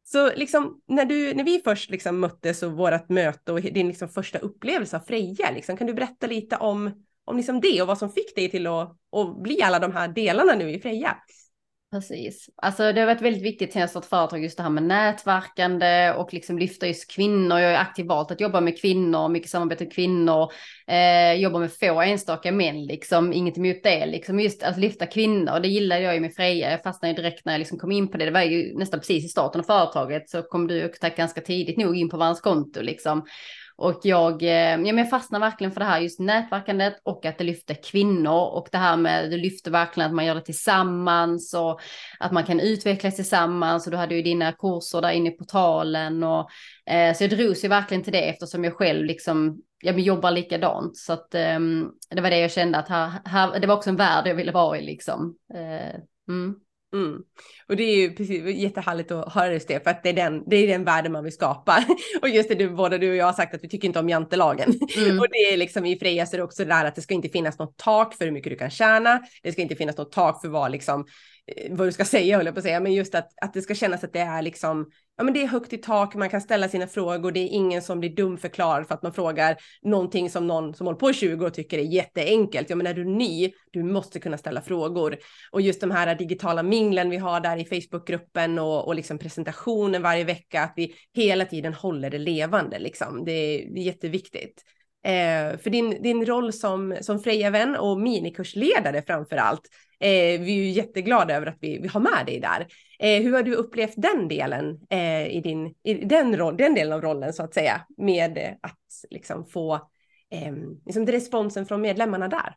Så 0.05 0.35
liksom 0.35 0.81
när, 0.89 1.05
du, 1.05 1.35
när 1.35 1.45
vi 1.45 1.61
först 1.65 1.91
liksom 1.91 2.21
möttes 2.21 2.63
och 2.63 2.73
vårt 2.73 3.09
möte 3.09 3.53
och 3.53 3.61
din 3.61 3.89
liksom 3.89 4.09
första 4.09 4.39
upplevelse 4.39 4.97
av 4.97 5.01
Freja, 5.01 5.51
liksom, 5.51 5.77
kan 5.77 5.87
du 5.87 5.95
berätta 5.95 6.27
lite 6.27 6.57
om, 6.57 7.05
om 7.25 7.37
liksom 7.37 7.61
det 7.61 7.83
och 7.83 7.89
vad 7.89 7.99
som 7.99 8.13
fick 8.13 8.35
dig 8.37 8.51
till 8.51 8.67
att, 8.67 8.97
att 9.17 9.43
bli 9.43 9.63
alla 9.63 9.79
de 9.79 9.93
här 9.93 10.09
delarna 10.09 10.55
nu 10.55 10.71
i 10.71 10.81
Freja? 10.81 11.17
Precis. 11.95 12.51
Alltså 12.57 12.92
det 12.92 13.01
har 13.01 13.07
varit 13.07 13.20
väldigt 13.20 13.42
viktigt 13.42 13.72
sedan 13.72 13.80
jag 13.80 13.90
startade 13.90 14.09
företag 14.09 14.42
just 14.42 14.57
det 14.57 14.62
här 14.62 14.70
med 14.70 14.82
nätverkande 14.82 16.12
och 16.12 16.34
liksom 16.34 16.59
lyfta 16.59 16.86
just 16.86 17.11
kvinnor. 17.11 17.59
Jag 17.59 17.72
är 17.72 17.78
aktivt 17.78 18.07
valt 18.07 18.30
att 18.30 18.40
jobba 18.40 18.61
med 18.61 18.80
kvinnor, 18.80 19.28
mycket 19.28 19.51
samarbete 19.51 19.84
med 19.84 19.92
kvinnor, 19.92 20.53
eh, 20.86 21.32
jobba 21.32 21.59
med 21.59 21.72
få 21.72 22.01
enstaka 22.01 22.53
män 22.53 22.84
liksom, 22.86 23.32
inget 23.32 23.59
emot 23.59 23.82
det 23.82 24.07
liksom. 24.07 24.40
Just 24.40 24.62
att 24.62 24.78
lyfta 24.78 25.07
kvinnor, 25.07 25.61
det 25.61 25.68
gillade 25.68 26.01
jag 26.01 26.14
ju 26.14 26.20
med 26.20 26.34
Freja. 26.34 26.70
Jag 26.70 26.82
fastnade 26.82 27.14
ju 27.14 27.16
direkt 27.16 27.45
när 27.45 27.53
jag 27.53 27.59
liksom 27.59 27.78
kom 27.78 27.92
in 27.92 28.09
på 28.09 28.16
det. 28.16 28.24
Det 28.24 28.30
var 28.30 28.42
ju 28.42 28.78
nästan 28.78 29.01
precis 29.01 29.24
i 29.24 29.28
starten 29.28 29.61
av 29.61 29.64
företaget 29.64 30.30
så 30.30 30.42
kom 30.42 30.66
du 30.66 30.84
och 30.84 31.16
ganska 31.16 31.40
tidigt 31.40 31.78
nog 31.78 31.97
in 31.97 32.09
på 32.09 32.16
varans 32.16 32.40
konto 32.40 32.80
liksom. 32.82 33.22
Och 33.77 34.01
jag, 34.03 34.43
eh, 34.43 34.49
ja, 34.49 34.77
men 34.77 34.99
jag 34.99 35.11
fastnar 35.11 35.41
verkligen 35.41 35.72
för 35.72 35.81
det 35.81 35.87
här 35.87 36.01
just 36.01 36.20
nätverkandet 36.20 37.01
och 37.03 37.27
att 37.27 37.39
det 37.39 37.45
lyfter 37.45 37.77
kvinnor 37.91 38.49
och 38.53 38.68
det 38.72 38.79
här 38.79 38.97
med 38.97 39.31
det 39.31 39.37
lyfter 39.37 39.70
verkligen 39.70 40.11
att 40.11 40.14
man 40.14 40.27
gör 40.27 40.35
det 40.35 40.41
tillsammans 40.41 41.55
och 41.55 41.81
att 42.18 42.33
man 42.33 42.45
kan 42.45 42.61
utvecklas 42.61 43.16
tillsammans 43.16 43.87
och 43.87 43.91
du 43.91 43.97
hade 43.97 44.14
ju 44.14 44.22
dina 44.22 44.53
kurser 44.53 45.01
där 45.01 45.11
inne 45.11 45.29
i 45.29 45.37
portalen 45.37 46.22
och 46.22 46.51
eh, 46.91 47.14
så 47.14 47.25
jag 47.25 47.31
drogs 47.31 47.64
ju 47.64 47.68
verkligen 47.68 48.03
till 48.03 48.12
det 48.12 48.29
eftersom 48.29 48.64
jag 48.64 48.75
själv 48.75 49.05
liksom 49.05 49.59
ja, 49.83 49.93
men 49.93 50.03
jobbar 50.03 50.31
likadant 50.31 50.97
så 50.97 51.12
att 51.12 51.35
eh, 51.35 51.61
det 52.11 52.20
var 52.20 52.31
det 52.31 52.39
jag 52.39 52.53
kände 52.53 52.79
att 52.79 52.89
här, 52.89 53.12
här, 53.25 53.61
det 53.61 53.66
var 53.66 53.77
också 53.77 53.91
en 53.91 53.97
värld 53.97 54.27
jag 54.27 54.35
ville 54.35 54.53
vara 54.53 54.79
i 54.79 54.83
liksom. 54.83 55.37
Eh, 55.55 56.01
mm. 56.29 56.55
Mm. 56.95 57.22
Och 57.68 57.76
det 57.76 57.82
är 57.82 57.97
ju 57.97 58.14
precis 58.14 58.57
jättehärligt 58.57 59.11
att 59.11 59.32
höra 59.32 59.53
just 59.53 59.68
det, 59.68 59.84
för 59.84 59.90
att 59.90 60.03
det 60.03 60.09
är 60.09 60.12
den, 60.12 60.45
det 60.47 60.57
är 60.57 60.66
den 60.66 60.84
världen 60.84 61.12
man 61.12 61.24
vill 61.24 61.32
skapa. 61.32 61.84
Och 62.22 62.28
just 62.28 62.49
det, 62.49 62.55
du, 62.55 62.68
både 62.68 62.99
du 62.99 63.11
och 63.11 63.16
jag 63.16 63.26
har 63.26 63.32
sagt 63.32 63.55
att 63.55 63.64
vi 63.64 63.68
tycker 63.68 63.88
inte 63.88 63.99
om 63.99 64.09
jantelagen. 64.09 64.78
Mm. 64.97 65.18
Och 65.20 65.26
det 65.30 65.53
är 65.53 65.57
liksom 65.57 65.86
i 65.86 65.99
Freja 65.99 66.26
så 66.26 66.36
är 66.36 66.38
det 66.38 66.45
också 66.45 66.64
där 66.64 66.84
att 66.84 66.95
det 66.95 67.03
ska 67.03 67.14
inte 67.14 67.28
finnas 67.28 67.59
något 67.59 67.76
tak 67.76 68.14
för 68.14 68.24
hur 68.24 68.32
mycket 68.32 68.53
du 68.53 68.57
kan 68.57 68.70
tjäna. 68.70 69.20
Det 69.42 69.53
ska 69.53 69.62
inte 69.62 69.76
finnas 69.76 69.97
något 69.97 70.12
tak 70.12 70.40
för 70.40 70.49
vad 70.49 70.70
liksom, 70.70 71.07
Eh, 71.47 71.76
vad 71.76 71.88
du 71.88 71.92
ska 71.92 72.05
säga, 72.05 72.36
höll 72.36 72.47
jag 72.47 72.55
på 72.55 72.59
att 72.59 72.64
säga, 72.64 72.80
men 72.80 72.92
just 72.92 73.14
att, 73.14 73.28
att 73.42 73.55
det 73.55 73.62
ska 73.62 73.74
kännas 73.74 74.05
att 74.05 74.12
det 74.12 74.20
är 74.20 74.42
liksom, 74.42 74.90
ja 75.16 75.24
men 75.24 75.34
det 75.34 75.42
är 75.42 75.47
högt 75.47 75.72
i 75.72 75.78
tak, 75.78 76.14
man 76.14 76.30
kan 76.30 76.40
ställa 76.40 76.68
sina 76.68 76.86
frågor, 76.86 77.32
det 77.32 77.40
är 77.40 77.49
ingen 77.49 77.82
som 77.82 78.01
blir 78.01 78.16
dumförklarad 78.16 78.86
för 78.88 78.95
att 78.95 79.03
man 79.03 79.12
frågar 79.12 79.57
någonting 79.82 80.30
som 80.30 80.47
någon 80.47 80.74
som 80.74 80.86
håller 80.86 80.99
på 80.99 81.11
i 81.11 81.14
20 81.14 81.47
och 81.47 81.55
tycker 81.55 81.78
är 81.78 81.82
jätteenkelt. 81.82 82.70
Ja 82.70 82.76
men 82.76 82.86
är 82.86 82.95
du 82.95 83.05
ny, 83.05 83.53
du 83.70 83.82
måste 83.82 84.20
kunna 84.20 84.38
ställa 84.38 84.62
frågor. 84.62 85.16
Och 85.51 85.61
just 85.61 85.80
de 85.80 85.90
här 85.90 86.14
digitala 86.14 86.62
minglen 86.62 87.11
vi 87.11 87.16
har 87.16 87.40
där 87.40 87.57
i 87.57 87.64
Facebookgruppen 87.64 88.59
och, 88.59 88.86
och 88.86 88.95
liksom 88.95 89.18
presentationen 89.18 90.03
varje 90.03 90.24
vecka, 90.24 90.62
att 90.62 90.72
vi 90.76 90.95
hela 91.14 91.45
tiden 91.45 91.74
håller 91.74 92.11
det 92.11 92.18
levande 92.18 92.78
liksom. 92.78 93.24
Det 93.24 93.32
är, 93.32 93.74
det 93.74 93.80
är 93.80 93.84
jätteviktigt. 93.84 94.62
Eh, 95.05 95.59
för 95.59 95.70
din, 95.70 96.03
din 96.03 96.26
roll 96.26 96.53
som, 96.53 96.97
som 97.01 97.20
Freja-vän 97.20 97.76
och 97.76 98.01
minikursledare 98.01 99.03
framför 99.03 99.36
allt, 99.36 99.68
eh, 100.01 100.40
vi 100.40 100.59
är 100.59 100.64
ju 100.64 100.70
jätteglada 100.70 101.34
över 101.34 101.47
att 101.47 101.59
vi, 101.61 101.78
vi 101.78 101.88
har 101.88 102.01
med 102.01 102.26
dig 102.26 102.40
där. 102.40 102.66
Eh, 102.99 103.22
hur 103.22 103.32
har 103.32 103.42
du 103.42 103.55
upplevt 103.55 103.95
den 103.97 104.28
delen 104.28 104.78
eh, 104.90 105.26
i, 105.26 105.40
din, 105.40 105.74
i 105.82 105.95
den, 105.95 106.36
roll, 106.36 106.57
den 106.57 106.74
delen 106.74 106.92
av 106.92 107.01
rollen 107.01 107.32
så 107.32 107.42
att 107.42 107.55
säga, 107.55 107.86
med 107.97 108.57
att 108.61 109.11
liksom 109.11 109.47
få 109.47 109.74
eh, 110.30 110.53
liksom 110.86 111.07
responsen 111.07 111.66
från 111.66 111.80
medlemmarna 111.80 112.28
där? 112.28 112.57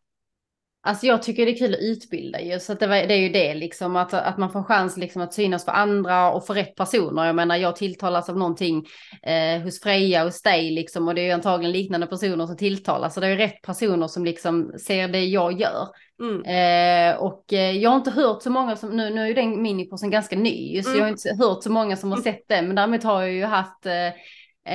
Alltså 0.88 1.06
jag 1.06 1.24
tycker 1.24 1.46
det 1.46 1.52
är 1.52 1.58
kul 1.58 1.74
att 1.74 1.80
utbilda 1.80 2.42
ju, 2.42 2.60
så 2.60 2.74
att 2.74 2.80
det, 2.80 2.88
var, 2.88 2.96
det 2.96 3.14
är 3.14 3.20
ju 3.20 3.30
det 3.30 3.54
liksom 3.54 3.96
att, 3.96 4.14
att 4.14 4.38
man 4.38 4.52
får 4.52 4.64
chans 4.64 4.98
liksom 4.98 5.22
att 5.22 5.34
synas 5.34 5.66
för 5.66 5.72
andra 5.72 6.32
och 6.32 6.46
för 6.46 6.54
rätt 6.54 6.76
personer. 6.76 7.26
Jag 7.26 7.36
menar 7.36 7.56
jag 7.56 7.76
tilltalas 7.76 8.30
av 8.30 8.38
någonting 8.38 8.86
eh, 9.24 9.62
hos 9.62 9.82
Freja 9.82 10.22
och 10.22 10.28
hos 10.28 10.42
dig 10.42 10.72
liksom 10.72 11.08
och 11.08 11.16
det 11.16 11.22
är 11.22 11.26
ju 11.26 11.32
antagligen 11.32 11.72
liknande 11.72 12.08
personer 12.08 12.46
som 12.46 12.58
tilltalas. 12.58 13.14
Så 13.14 13.20
det 13.20 13.28
är 13.28 13.32
ju 13.32 13.38
rätt 13.38 13.62
personer 13.62 14.08
som 14.08 14.26
liksom 14.26 14.74
ser 14.80 15.08
det 15.08 15.26
jag 15.26 15.60
gör. 15.60 15.88
Mm. 16.20 16.42
Eh, 16.44 17.18
och 17.22 17.54
eh, 17.54 17.72
jag 17.78 17.90
har 17.90 17.98
inte 17.98 18.12
hört 18.12 18.42
så 18.44 18.50
många 18.50 18.76
som, 18.76 18.90
nu, 18.98 19.10
nu 19.10 19.22
är 19.22 19.28
ju 19.28 19.34
den 19.34 19.62
minikursen 19.62 20.10
ganska 20.10 20.36
ny, 20.36 20.84
så 20.84 20.90
Mm. 20.90 21.00
jag 21.00 21.06
har 21.06 21.12
inte 21.12 21.36
hört 21.46 21.64
så 21.64 21.72
många 21.72 21.96
som 21.96 22.12
har 22.12 22.22
sett 22.22 22.48
den, 22.48 22.68
men 22.68 22.76
däremot 22.76 23.04
har 23.04 23.22
jag 23.22 23.32
ju 23.32 23.46
haft 23.46 23.86
eh, 23.86 24.08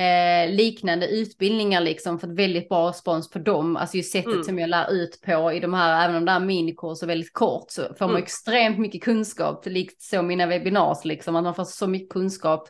eh, 0.03 0.49
liknande 0.49 1.07
utbildningar 1.07 1.81
liksom 1.81 2.19
fått 2.19 2.29
väldigt 2.39 2.69
bra 2.69 2.89
respons 2.89 3.29
på 3.29 3.39
dem. 3.39 3.75
Alltså 3.77 3.97
just 3.97 4.11
sättet 4.11 4.31
Mm. 4.33 4.43
som 4.43 4.59
jag 4.59 4.69
lär 4.69 4.91
ut 4.93 5.21
på 5.25 5.51
i 5.53 5.59
de 5.59 5.73
här, 5.73 6.05
även 6.05 6.15
om 6.15 6.25
det 6.25 6.31
här 6.31 6.39
minikurser 6.39 7.05
är 7.05 7.07
väldigt 7.07 7.33
kort 7.33 7.65
så 7.71 7.81
får 7.81 7.95
man 8.05 8.09
Mm. 8.09 8.23
extremt 8.23 8.79
mycket 8.79 9.03
kunskap, 9.03 9.65
likt 9.65 10.01
så 10.01 10.21
mina 10.21 10.45
webbinars 10.45 11.05
liksom, 11.05 11.35
att 11.35 11.43
man 11.43 11.55
får 11.55 11.63
så 11.65 11.87
mycket 11.87 12.09
kunskap 12.09 12.69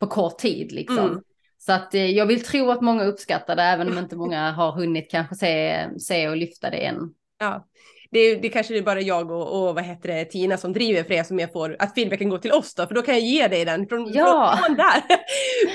på 0.00 0.06
kort 0.06 0.38
tid 0.38 0.72
liksom. 0.72 0.98
Mm. 0.98 1.20
Så 1.58 1.72
att 1.72 1.94
eh, 1.94 2.06
jag 2.10 2.26
vill 2.26 2.42
tro 2.44 2.70
att 2.70 2.80
många 2.80 3.04
uppskattar 3.04 3.56
det, 3.56 3.62
även 3.62 3.88
om 3.92 3.98
inte 3.98 4.16
många 4.16 4.50
har 4.50 4.72
hunnit 4.72 5.10
kanske 5.10 5.34
se, 5.34 5.86
se 5.98 6.28
och 6.28 6.36
lyfta 6.36 6.70
det 6.70 6.76
än. 6.86 6.98
Ja, 7.38 7.66
det, 8.12 8.34
det 8.34 8.48
kanske 8.48 8.78
är 8.78 8.82
bara 8.82 9.00
jag 9.00 9.30
och, 9.30 9.68
och 9.68 9.74
vad 9.74 9.84
heter 9.84 10.08
det, 10.08 10.24
Tina 10.24 10.56
som 10.56 10.72
driver 10.72 11.02
för 11.04 11.14
er 11.14 11.22
som 11.22 11.38
jag 11.38 11.52
får 11.52 11.76
att 11.78 11.94
feedbacken 11.94 12.28
går 12.28 12.38
till 12.38 12.52
oss 12.52 12.74
då, 12.74 12.86
för 12.86 12.94
då 12.94 13.02
kan 13.02 13.14
jag 13.14 13.22
ge 13.24 13.48
dig 13.48 13.64
den 13.64 13.86
från, 13.88 14.12
Ja. 14.12 14.58
från, 14.58 14.66
från 14.66 14.76
där. 14.76 15.02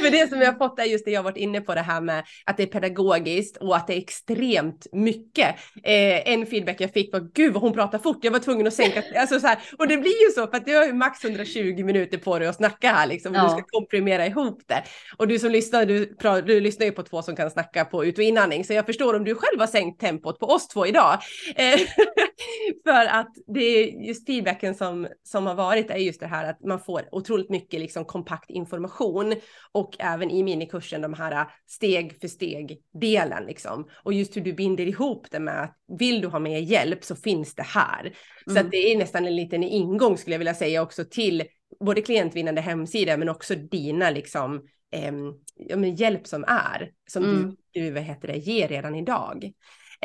för 0.04 0.12
det 0.12 0.30
som 0.30 0.42
jag 0.42 0.52
har 0.52 0.58
fått 0.70 0.80
är 0.80 0.84
just 0.84 1.06
det 1.06 1.12
jag 1.12 1.20
har 1.20 1.24
varit 1.24 1.38
inne 1.38 1.62
på 1.62 1.74
det 1.76 1.82
här 1.82 2.02
med 2.02 2.24
att 2.46 2.58
det 2.58 2.64
är 2.64 2.68
pedagogiskt 2.68 3.58
och 3.58 3.76
att 3.76 3.88
det 3.88 3.94
är 3.94 3.98
extremt 3.98 4.88
mycket. 4.92 5.48
Eh, 5.84 6.30
en 6.34 6.46
feedback 6.46 6.82
jag 6.82 6.94
fick 6.94 7.14
var 7.14 7.28
gud 7.34 7.54
vad 7.54 7.64
hon 7.64 7.74
pratar 7.74 8.00
fort, 8.00 8.20
jag 8.22 8.32
var 8.32 8.40
tvungen 8.40 8.68
att 8.68 8.74
sänka, 8.74 9.04
alltså 9.16 9.40
så 9.40 9.48
här, 9.48 9.58
och 9.78 9.88
det 9.88 9.98
blir 9.98 10.26
ju 10.28 10.32
så 10.36 10.48
för 10.48 10.58
att 10.58 10.66
du 10.66 10.76
har 10.76 10.86
ju 10.86 10.94
max 10.94 11.24
120 11.26 11.84
minuter 11.84 12.18
på 12.18 12.40
dig 12.40 12.48
att 12.48 12.56
snacka 12.56 12.90
här 12.92 13.08
liksom, 13.08 13.32
och 13.32 13.38
Ja. 13.38 13.44
du 13.44 13.50
ska 13.50 13.62
komprimera 13.80 14.26
ihop 14.26 14.62
det. 14.68 14.84
Och 15.18 15.28
du 15.28 15.40
som 15.40 15.52
lyssnar, 15.52 15.86
du, 15.86 16.16
du 16.46 16.60
lyssnar 16.60 16.86
ju 16.86 16.92
på 16.92 17.04
två 17.04 17.22
som 17.22 17.36
kan 17.36 17.52
snacka 17.52 17.86
på 17.86 18.06
ut 18.06 18.18
och 18.18 18.24
inandning, 18.24 18.66
så 18.66 18.74
jag 18.74 18.86
förstår 18.86 19.14
om 19.16 19.24
du 19.24 19.36
själv 19.36 19.60
har 19.60 19.68
sänkt 19.68 20.02
tempot 20.02 20.40
på 20.40 20.46
oss 20.46 20.68
två 20.68 20.88
idag. 20.88 21.18
Eh, 21.56 21.80
för 22.84 23.06
att 23.06 23.36
det 23.48 23.60
är 23.60 24.08
just 24.08 24.26
feedbacken 24.26 24.76
som, 24.76 25.08
som 25.24 25.46
har 25.46 25.56
varit 25.56 25.90
är 25.90 25.98
just 25.98 26.20
det 26.20 26.28
här 26.28 26.50
att 26.50 26.64
man 26.64 26.80
får 26.80 27.10
otroligt 27.12 27.50
mycket 27.50 27.80
liksom 27.80 28.06
kompakt 28.06 28.50
information 28.50 29.36
och 29.72 29.96
även 30.00 30.32
i 30.32 30.44
minikursen 30.44 31.02
de 31.02 31.14
här 31.14 31.48
steg 31.68 32.20
för 32.22 32.28
steg 32.28 32.82
delen 32.94 33.46
liksom. 33.46 33.88
Och 34.04 34.14
just 34.14 34.38
hur 34.38 34.42
du 34.42 34.54
binder 34.54 34.86
ihop 34.86 35.28
det 35.32 35.40
med 35.40 35.64
att 35.64 35.78
vill 36.00 36.22
du 36.22 36.28
ha 36.28 36.40
mer 36.40 36.60
hjälp 36.60 37.04
så 37.04 37.16
finns 37.16 37.56
det 37.56 37.64
här. 37.64 38.14
Så 38.46 38.52
Mm. 38.52 38.66
att 38.66 38.72
det 38.72 38.92
är 38.92 38.98
nästan 38.98 39.26
en 39.26 39.36
liten 39.36 39.64
ingång 39.64 40.18
skulle 40.18 40.34
jag 40.34 40.40
vilja 40.40 40.54
säga 40.54 40.82
också 40.82 41.06
till 41.06 41.44
både 41.80 42.02
klientvinnande 42.02 42.62
hemsida 42.62 43.18
men 43.18 43.30
också 43.30 43.56
dina 43.56 44.10
liksom 44.10 44.56
eh, 44.92 45.14
ja, 45.56 45.86
hjälp 45.86 46.28
som 46.28 46.44
är, 46.48 46.92
som 47.12 47.24
mm. 47.24 47.56
du, 47.72 47.82
du 47.82 47.92
vad 47.92 48.04
heter 48.04 48.28
det, 48.28 48.38
ger 48.38 48.68
redan 48.68 48.96
idag. 48.96 49.52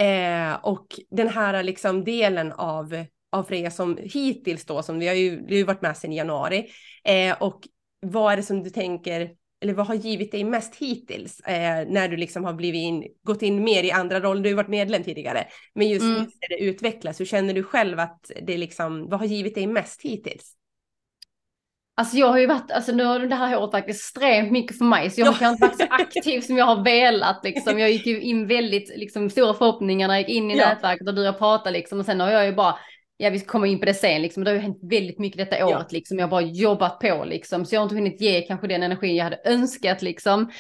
Eh, 0.01 0.55
och 0.63 0.87
den 1.11 1.29
här 1.29 1.63
liksom 1.63 2.05
delen 2.05 2.53
av, 2.53 3.05
av 3.33 3.43
Freja 3.43 3.71
som 3.71 3.99
hittills 4.03 4.65
då, 4.65 4.83
som 4.83 4.99
vi 4.99 5.09
har 5.09 5.15
ju, 5.15 5.31
vi 5.31 5.55
har 5.55 5.59
ju 5.59 5.65
varit 5.65 5.83
med 5.83 5.97
sedan 5.97 6.13
i 6.13 6.17
januari, 6.17 6.71
eh, 7.05 7.43
och 7.43 7.61
vad 8.01 8.33
är 8.33 8.37
det 8.37 8.43
som 8.43 8.63
du 8.63 8.71
tänker, 8.71 9.31
eller 9.63 9.75
vad 9.75 9.87
har 9.87 9.95
givit 9.95 10.33
dig 10.33 10.45
mest 10.45 10.77
hittills 10.77 11.41
eh, 11.41 11.87
när 11.89 12.09
du 12.09 12.17
liksom 12.17 12.45
har 12.45 12.53
blivit 12.53 12.79
in, 12.79 13.05
gått 13.23 13.43
in 13.43 13.65
mer 13.65 13.83
i 13.83 13.91
andra 13.91 14.21
roller? 14.21 14.43
Du 14.43 14.49
har 14.49 14.51
ju 14.51 14.57
varit 14.57 14.69
medlem 14.69 15.05
tidigare, 15.05 15.47
men 15.75 15.89
just 15.89 16.03
mm. 16.03 16.17
när 16.19 16.49
det 16.49 16.65
utvecklas, 16.65 17.21
hur 17.21 17.27
känner 17.27 17.55
du 17.55 17.63
själv 17.63 18.01
att 18.01 18.31
det 18.43 18.57
liksom, 18.57 19.09
vad 19.09 19.21
har 19.21 19.27
givit 19.27 19.55
dig 19.55 19.67
mest 19.67 20.03
hittills? 20.03 20.57
Alltså 22.01 22.17
jag 22.17 22.27
har 22.27 22.39
ju 22.39 22.47
varit, 22.47 22.71
alltså 22.71 22.93
nu 22.93 23.05
har 23.05 23.19
det 23.19 23.35
här 23.35 23.59
året 23.59 23.73
varit 23.73 23.89
extremt 23.89 24.53
mycket 24.53 24.79
för 24.79 24.85
mig, 24.85 25.11
så 25.11 25.21
jag 25.21 25.27
har 25.27 25.35
kanske 25.35 25.67
inte 25.67 25.67
varit 25.67 25.91
så 25.91 25.95
aktiv 26.05 26.41
som 26.41 26.57
jag 26.57 26.65
har 26.65 26.85
velat 26.85 27.41
liksom. 27.45 27.79
Jag 27.79 27.91
gick 27.91 28.07
ju 28.07 28.21
in 28.21 28.47
väldigt, 28.47 28.99
liksom 28.99 29.31
stora 29.31 29.55
förhoppningar 29.55 30.09
när 30.09 30.15
jag 30.15 30.21
gick 30.21 30.37
in 30.37 30.51
i 30.51 30.59
ja. 30.59 30.69
nätverket 30.69 31.09
och 31.09 31.15
du 31.15 31.29
och 31.29 31.39
pratade 31.39 31.71
liksom 31.71 32.01
och 32.01 32.07
sen 32.07 32.21
har 32.21 32.31
jag 32.31 32.47
ju 32.47 32.53
bara 32.53 32.79
ja 33.17 33.31
vi 33.31 33.41
kommer 33.41 33.67
in 33.67 33.79
på 33.79 33.85
det 33.85 33.95
sen 33.95 34.23
liksom, 34.23 34.45
det 34.45 34.51
har 34.51 34.55
ju 34.55 34.61
hänt 34.61 34.79
väldigt 34.83 35.19
mycket 35.19 35.39
detta 35.39 35.67
året 35.67 35.87
ja. 35.91 35.97
liksom, 35.97 36.19
jag 36.19 36.27
har 36.27 36.31
bara 36.31 36.41
jobbat 36.41 36.99
på 36.99 37.25
liksom, 37.25 37.65
så 37.65 37.75
jag 37.75 37.81
har 37.81 37.85
inte 37.85 37.95
hunnit 37.95 38.21
ge 38.21 38.43
kanske 38.43 38.67
den 38.67 38.83
energin 38.83 39.17
jag 39.17 39.25
hade 39.25 39.41
önskat 39.45 40.03
liksom. 40.03 40.51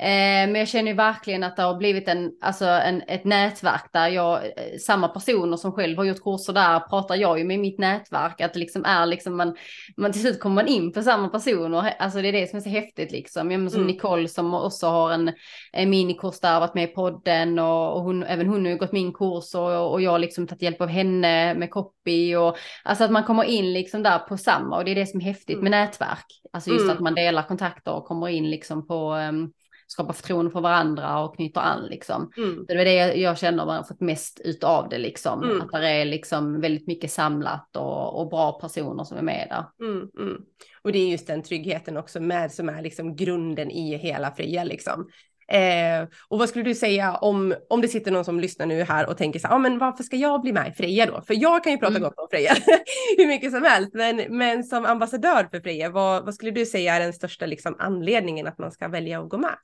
Eh, 0.00 0.48
men 0.48 0.54
jag 0.54 0.68
känner 0.68 0.94
verkligen 0.94 1.44
att 1.44 1.56
det 1.56 1.62
har 1.62 1.76
blivit 1.76 2.08
en, 2.08 2.32
alltså 2.40 2.64
en, 2.64 3.02
ett 3.06 3.24
nätverk 3.24 3.84
där 3.92 4.08
jag, 4.08 4.44
eh, 4.44 4.78
samma 4.80 5.08
personer 5.08 5.56
som 5.56 5.72
själv 5.72 5.96
har 5.96 6.04
gjort 6.04 6.22
kurser 6.22 6.52
där 6.52 6.80
pratar 6.80 7.16
jag 7.16 7.38
ju 7.38 7.44
med 7.44 7.58
mitt 7.58 7.78
nätverk, 7.78 8.40
att 8.40 8.52
det 8.52 8.58
liksom 8.58 8.84
är 8.84 9.06
liksom 9.06 9.36
man, 9.36 9.56
man 9.96 10.12
till 10.12 10.20
slut 10.20 10.40
kommer 10.40 10.54
man 10.54 10.68
in 10.68 10.92
på 10.92 11.02
samma 11.02 11.28
personer, 11.28 11.94
alltså 11.98 12.22
det 12.22 12.28
är 12.28 12.32
det 12.32 12.50
som 12.50 12.56
är 12.56 12.60
så 12.60 12.68
häftigt 12.68 13.12
liksom. 13.12 13.50
Ja, 13.50 13.58
som 13.58 13.80
mm. 13.80 13.86
Nicole 13.86 14.28
som 14.28 14.54
också 14.54 14.86
har 14.86 15.12
en, 15.12 15.32
en 15.72 15.90
minikurs 15.90 16.40
där, 16.40 16.60
varit 16.60 16.74
med 16.74 16.84
i 16.84 16.94
podden 16.94 17.58
och, 17.58 17.96
och 17.96 18.02
hon, 18.02 18.22
även 18.22 18.46
hon 18.46 18.64
har 18.64 18.72
ju 18.72 18.78
gått 18.78 18.92
min 18.92 19.12
kurs 19.12 19.54
och, 19.54 19.92
och 19.92 20.02
jag 20.02 20.20
liksom 20.20 20.46
tagit 20.46 20.62
hjälp 20.62 20.80
av 20.80 20.88
henne 20.88 21.54
med 21.54 21.70
copy 21.70 22.36
och 22.36 22.56
alltså 22.84 23.04
att 23.04 23.10
man 23.10 23.24
kommer 23.24 23.44
in 23.44 23.72
liksom 23.72 24.02
där 24.02 24.18
på 24.18 24.36
samma 24.36 24.76
och 24.76 24.84
det 24.84 24.90
är 24.90 24.94
det 24.94 25.06
som 25.06 25.20
är 25.20 25.24
häftigt 25.24 25.58
mm. 25.58 25.62
med 25.62 25.70
nätverk. 25.70 26.26
Alltså 26.52 26.70
just 26.70 26.84
mm. 26.84 26.96
att 26.96 27.00
man 27.00 27.14
delar 27.14 27.42
kontakter 27.42 27.92
och 27.92 28.04
kommer 28.04 28.28
in 28.28 28.50
liksom 28.50 28.86
på 28.86 29.14
um, 29.14 29.52
skapar 29.92 30.12
förtroende 30.12 30.50
för 30.50 30.60
varandra 30.60 31.24
och 31.24 31.36
knyter 31.36 31.60
an 31.60 31.86
liksom. 31.90 32.32
Mm. 32.36 32.64
Det 32.68 32.72
är 32.72 32.84
det 32.84 33.14
jag 33.14 33.38
känner 33.38 33.66
man 33.66 33.76
har 33.76 33.84
fått 33.84 34.00
mest 34.00 34.40
ut 34.44 34.64
av 34.64 34.88
det 34.88 34.98
liksom. 34.98 35.42
Mm. 35.42 35.60
Att 35.60 35.72
det 35.72 35.88
är 35.88 36.04
liksom 36.04 36.60
väldigt 36.60 36.86
mycket 36.86 37.12
samlat 37.12 37.76
och, 37.76 38.20
och 38.20 38.30
bra 38.30 38.52
personer 38.52 39.04
som 39.04 39.16
är 39.16 39.22
med 39.22 39.46
där. 39.50 39.86
Mm, 39.86 40.08
mm, 40.18 40.42
och 40.82 40.92
det 40.92 40.98
är 40.98 41.10
just 41.10 41.26
den 41.26 41.42
tryggheten 41.42 41.96
också 41.96 42.20
med 42.20 42.52
som 42.52 42.68
är 42.68 42.82
liksom 42.82 43.16
grunden 43.16 43.70
i 43.70 43.96
hela 43.96 44.30
Fria 44.30 44.64
liksom. 44.64 45.08
Eh, 45.52 46.08
och 46.28 46.38
vad 46.38 46.48
skulle 46.48 46.64
du 46.64 46.74
säga 46.74 47.14
om, 47.14 47.54
om 47.70 47.80
det 47.80 47.88
sitter 47.88 48.10
någon 48.10 48.24
som 48.24 48.40
lyssnar 48.40 48.66
nu 48.66 48.82
här 48.82 49.08
och 49.08 49.16
tänker 49.16 49.40
så 49.40 49.48
här, 49.48 49.54
ah, 49.54 49.58
men 49.58 49.78
varför 49.78 50.02
ska 50.04 50.16
jag 50.16 50.40
bli 50.40 50.52
med 50.52 50.68
i 50.68 50.72
Freja 50.72 51.06
då? 51.06 51.22
För 51.26 51.34
jag 51.34 51.64
kan 51.64 51.72
ju 51.72 51.78
prata 51.78 51.96
mm. 51.96 52.02
gott 52.02 52.18
om 52.18 52.28
Freja 52.30 52.52
hur 53.16 53.26
mycket 53.26 53.52
som 53.52 53.62
helst, 53.62 53.94
men, 53.94 54.22
men 54.28 54.64
som 54.64 54.84
ambassadör 54.84 55.48
för 55.50 55.60
Freja, 55.60 55.90
vad, 55.90 56.24
vad 56.24 56.34
skulle 56.34 56.50
du 56.50 56.66
säga 56.66 56.94
är 56.94 57.00
den 57.00 57.12
största 57.12 57.46
liksom, 57.46 57.76
anledningen 57.78 58.46
att 58.46 58.58
man 58.58 58.72
ska 58.72 58.88
välja 58.88 59.20
att 59.20 59.28
gå 59.28 59.38
med? 59.38 59.56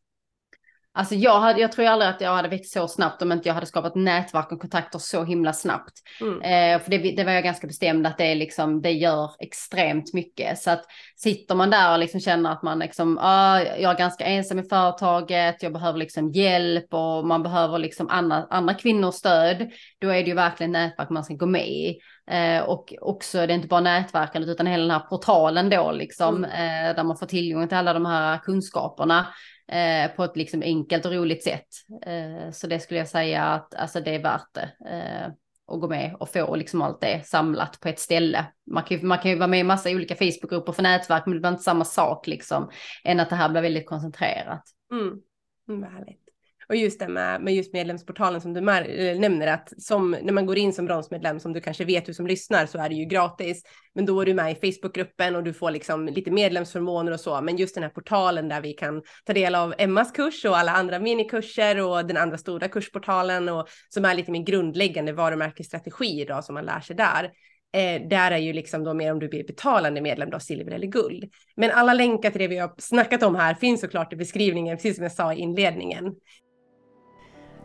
Alltså 0.97 1.14
jag, 1.14 1.40
hade, 1.40 1.61
jag 1.61 1.72
tror 1.72 1.86
aldrig 1.86 2.11
att 2.11 2.20
jag 2.20 2.34
hade 2.34 2.49
växt 2.49 2.72
så 2.72 2.88
snabbt 2.88 3.22
om 3.22 3.32
inte 3.32 3.49
jag 3.49 3.55
hade 3.55 3.66
skapat 3.66 3.94
nätverk 3.94 4.53
och 4.53 4.61
kontakter 4.61 4.99
så 4.99 5.24
himla 5.24 5.53
snabbt. 5.53 5.92
Mm. 6.20 6.40
Eh, 6.42 6.82
för 6.82 6.90
det, 6.90 6.99
det, 6.99 7.24
var 7.24 7.32
jag 7.32 7.44
ganska 7.44 7.66
bestämd 7.66 8.07
att 8.07 8.18
det, 8.18 8.34
liksom, 8.34 8.82
det 8.82 8.92
gör 8.92 9.30
extremt 9.38 10.14
mycket. 10.14 10.59
Så 10.59 10.70
att 10.70 10.84
sitter 11.16 11.55
man 11.55 11.70
där 11.70 11.92
och 11.92 11.99
liksom 11.99 12.20
känner 12.20 12.53
att 12.53 12.62
man 12.62 12.78
liksom, 12.78 13.18
ah, 13.20 13.61
jag 13.61 13.92
är 13.92 13.99
ganska 13.99 14.24
ensam 14.24 14.59
i 14.59 14.62
företaget, 14.62 15.62
jag 15.62 15.72
behöver 15.72 15.99
liksom 15.99 16.32
hjälp 16.32 16.94
och 16.94 17.26
man 17.26 17.42
behöver 17.42 17.78
liksom 17.78 18.09
andra, 18.09 18.47
andra 18.51 18.74
kvinnors 18.74 19.14
stöd, 19.14 19.70
då 20.01 20.09
är 20.09 20.22
det 20.22 20.28
ju 20.28 20.34
verkligen 20.34 20.72
nätverk 20.72 21.11
man 21.11 21.24
ska 21.24 21.34
gå 21.34 21.47
med 21.47 21.68
i. 21.68 21.99
Eh, 22.30 22.62
och 22.62 22.94
också, 23.01 23.38
det 23.38 23.53
är 23.53 23.55
inte 23.55 23.68
bara 23.68 23.80
nätverkandet 23.80 24.51
utan 24.51 24.66
hela 24.66 24.82
den 24.82 24.90
här 24.90 25.09
portalen 25.09 25.70
då 25.70 25.92
liksom, 25.92 26.44
mm. 26.44 26.51
eh, 26.51 26.97
där 26.97 27.05
man 27.05 27.16
får 27.16 27.26
tillgång 27.26 27.68
till 27.68 27.76
alla 27.76 27.92
de 27.92 28.07
här 28.07 28.38
kunskaperna 28.38 29.26
eh, 29.73 30.11
på 30.17 30.25
ett 30.25 30.37
liksom 30.37 30.62
enkelt 30.62 31.07
och 31.07 31.12
roligt 31.12 31.45
sätt. 31.45 31.67
Eh, 32.07 32.51
så 32.53 32.67
det 32.67 32.81
skulle 32.81 33.01
jag 33.01 33.09
säga 33.09 33.45
att 33.45 33.75
alltså, 33.75 34.01
det 34.01 34.14
är 34.14 34.23
värt 34.23 34.55
det. 34.55 34.71
Eh, 34.91 35.33
att 35.69 35.81
gå 35.81 35.89
med 35.89 36.17
och 36.21 36.29
få 36.29 36.57
liksom 36.57 36.83
allt 36.83 37.01
det 37.01 37.27
samlat 37.27 37.81
på 37.81 37.89
ett 37.89 37.99
ställe. 37.99 38.47
Man 38.71 38.83
kan, 38.83 38.97
ju, 38.97 39.07
man 39.07 39.19
kan 39.19 39.31
ju 39.31 39.37
vara 39.37 39.49
med 39.49 39.61
i 39.61 39.64
massa 39.64 39.91
olika 39.91 40.17
Facebookgrupper 40.17 40.73
för 40.73 40.83
nätverk, 40.83 41.27
men 41.27 41.35
det 41.35 41.41
blir 41.41 41.51
inte 41.51 41.62
samma 41.62 41.85
sak 41.85 42.27
liksom, 42.27 42.71
än 43.05 43.21
att 43.21 43.31
det 43.31 43.37
här 43.37 43.49
blir 43.49 43.62
väldigt 43.62 43.87
koncentrerat. 43.87 44.62
Mm. 44.93 45.21
Mm, 45.69 45.83
härligt. 45.83 46.26
Och 46.69 46.77
just 46.77 46.99
det 46.99 47.09
med, 47.09 47.41
med 47.41 47.55
just 47.55 47.73
medlemsportalen 47.73 48.41
som 48.41 48.55
du 48.55 48.61
eh, 48.61 49.19
nämner 49.19 49.47
att 49.47 49.73
som 49.83 50.11
när 50.11 50.33
man 50.33 50.47
går 50.47 50.59
in 50.59 50.73
som 50.73 50.87
bronsmedlem 50.87 51.41
som 51.41 51.53
du 51.53 51.61
kanske 51.61 51.85
vet 51.85 52.07
du 52.07 52.14
som 52.14 52.27
lyssnar 52.27 52.67
så 52.67 52.79
är 52.79 52.89
det 52.89 52.95
ju 52.95 53.05
gratis. 53.05 53.62
Men 53.95 54.07
då 54.07 54.21
är 54.21 54.27
du 54.27 54.35
med 54.35 54.53
i 54.53 54.73
Facebookgruppen 54.73 55.37
och 55.37 55.45
du 55.45 55.53
får 55.53 55.71
liksom 55.71 56.07
lite 56.07 56.31
medlemsförmåner 56.31 57.12
och 57.12 57.21
så. 57.21 57.41
Men 57.41 57.57
just 57.57 57.75
den 57.75 57.85
här 57.85 57.91
portalen 57.91 58.49
där 58.49 58.61
vi 58.61 58.73
kan 58.73 59.03
ta 59.25 59.33
del 59.33 59.55
av 59.55 59.75
Emmas 59.79 60.12
kurs 60.12 60.45
och 60.45 60.59
alla 60.59 60.73
andra 60.73 60.99
minikurser 60.99 61.81
och 61.81 62.07
den 62.07 62.17
andra 62.17 62.39
stora 62.39 62.69
kursportalen 62.69 63.49
och 63.49 63.69
som 63.89 64.05
är 64.05 64.14
lite 64.14 64.31
mer 64.31 64.43
grundläggande 64.43 65.12
varumärkesstrategi 65.12 66.21
idag 66.21 66.45
som 66.45 66.55
man 66.55 66.64
lär 66.64 66.81
sig 66.81 66.97
där. 66.97 67.31
Eh, 67.73 68.09
där 68.09 68.31
är 68.31 68.39
ju 68.39 68.53
liksom 68.53 68.85
då 68.85 68.95
mer 68.95 69.12
om 69.12 69.19
du 69.19 69.29
blir 69.29 69.47
betalande 69.47 70.01
medlem 70.01 70.31
då, 70.31 70.41
silver 70.41 70.73
eller 70.73 70.87
guld. 70.87 71.25
Men 71.57 71.71
alla 71.71 71.95
länkar 71.95 72.31
till 72.31 72.41
det 72.41 72.49
vi 72.49 72.59
har 72.59 72.75
snackat 72.79 73.23
om 73.23 73.35
här 73.35 73.55
finns 73.55 73.81
såklart 73.81 74.12
i 74.12 74.17
beskrivningen, 74.17 74.77
precis 74.77 74.97
som 74.97 75.03
jag 75.03 75.12
sa 75.12 75.33
i 75.33 75.39
inledningen. 75.39 76.14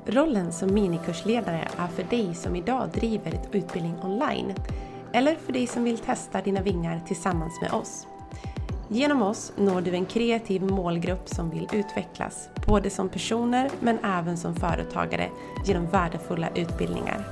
Rollen 0.06 0.52
som 0.52 0.74
minikursledare 0.74 1.68
är 1.78 1.88
för 1.88 2.04
dig 2.04 2.36
som 2.36 2.56
idag 2.56 2.89
driver 2.93 3.34
ett 3.34 3.56
utbildning 3.56 3.95
online 4.04 4.56
eller 5.14 5.36
för 5.36 5.54
dig 5.54 5.68
som 5.68 5.84
vill 5.84 5.97
testa 5.97 6.41
dina 6.41 6.62
vingar 6.62 7.02
tillsammans 7.08 7.62
med 7.62 7.72
oss. 7.74 8.08
Genom 8.88 9.22
oss 9.22 9.54
når 9.58 9.82
du 9.82 9.95
en 9.95 10.06
kreativ 10.06 10.64
målgrupp 10.64 11.30
som 11.30 11.49
vill 11.49 11.68
utvecklas, 11.74 12.49
både 12.68 12.89
som 12.89 13.10
personer 13.10 13.70
men 13.80 13.99
även 14.06 14.38
som 14.38 14.56
företagare 14.56 15.30
genom 15.66 15.88
värdefulla 15.88 16.49
utbildningar. 16.56 17.24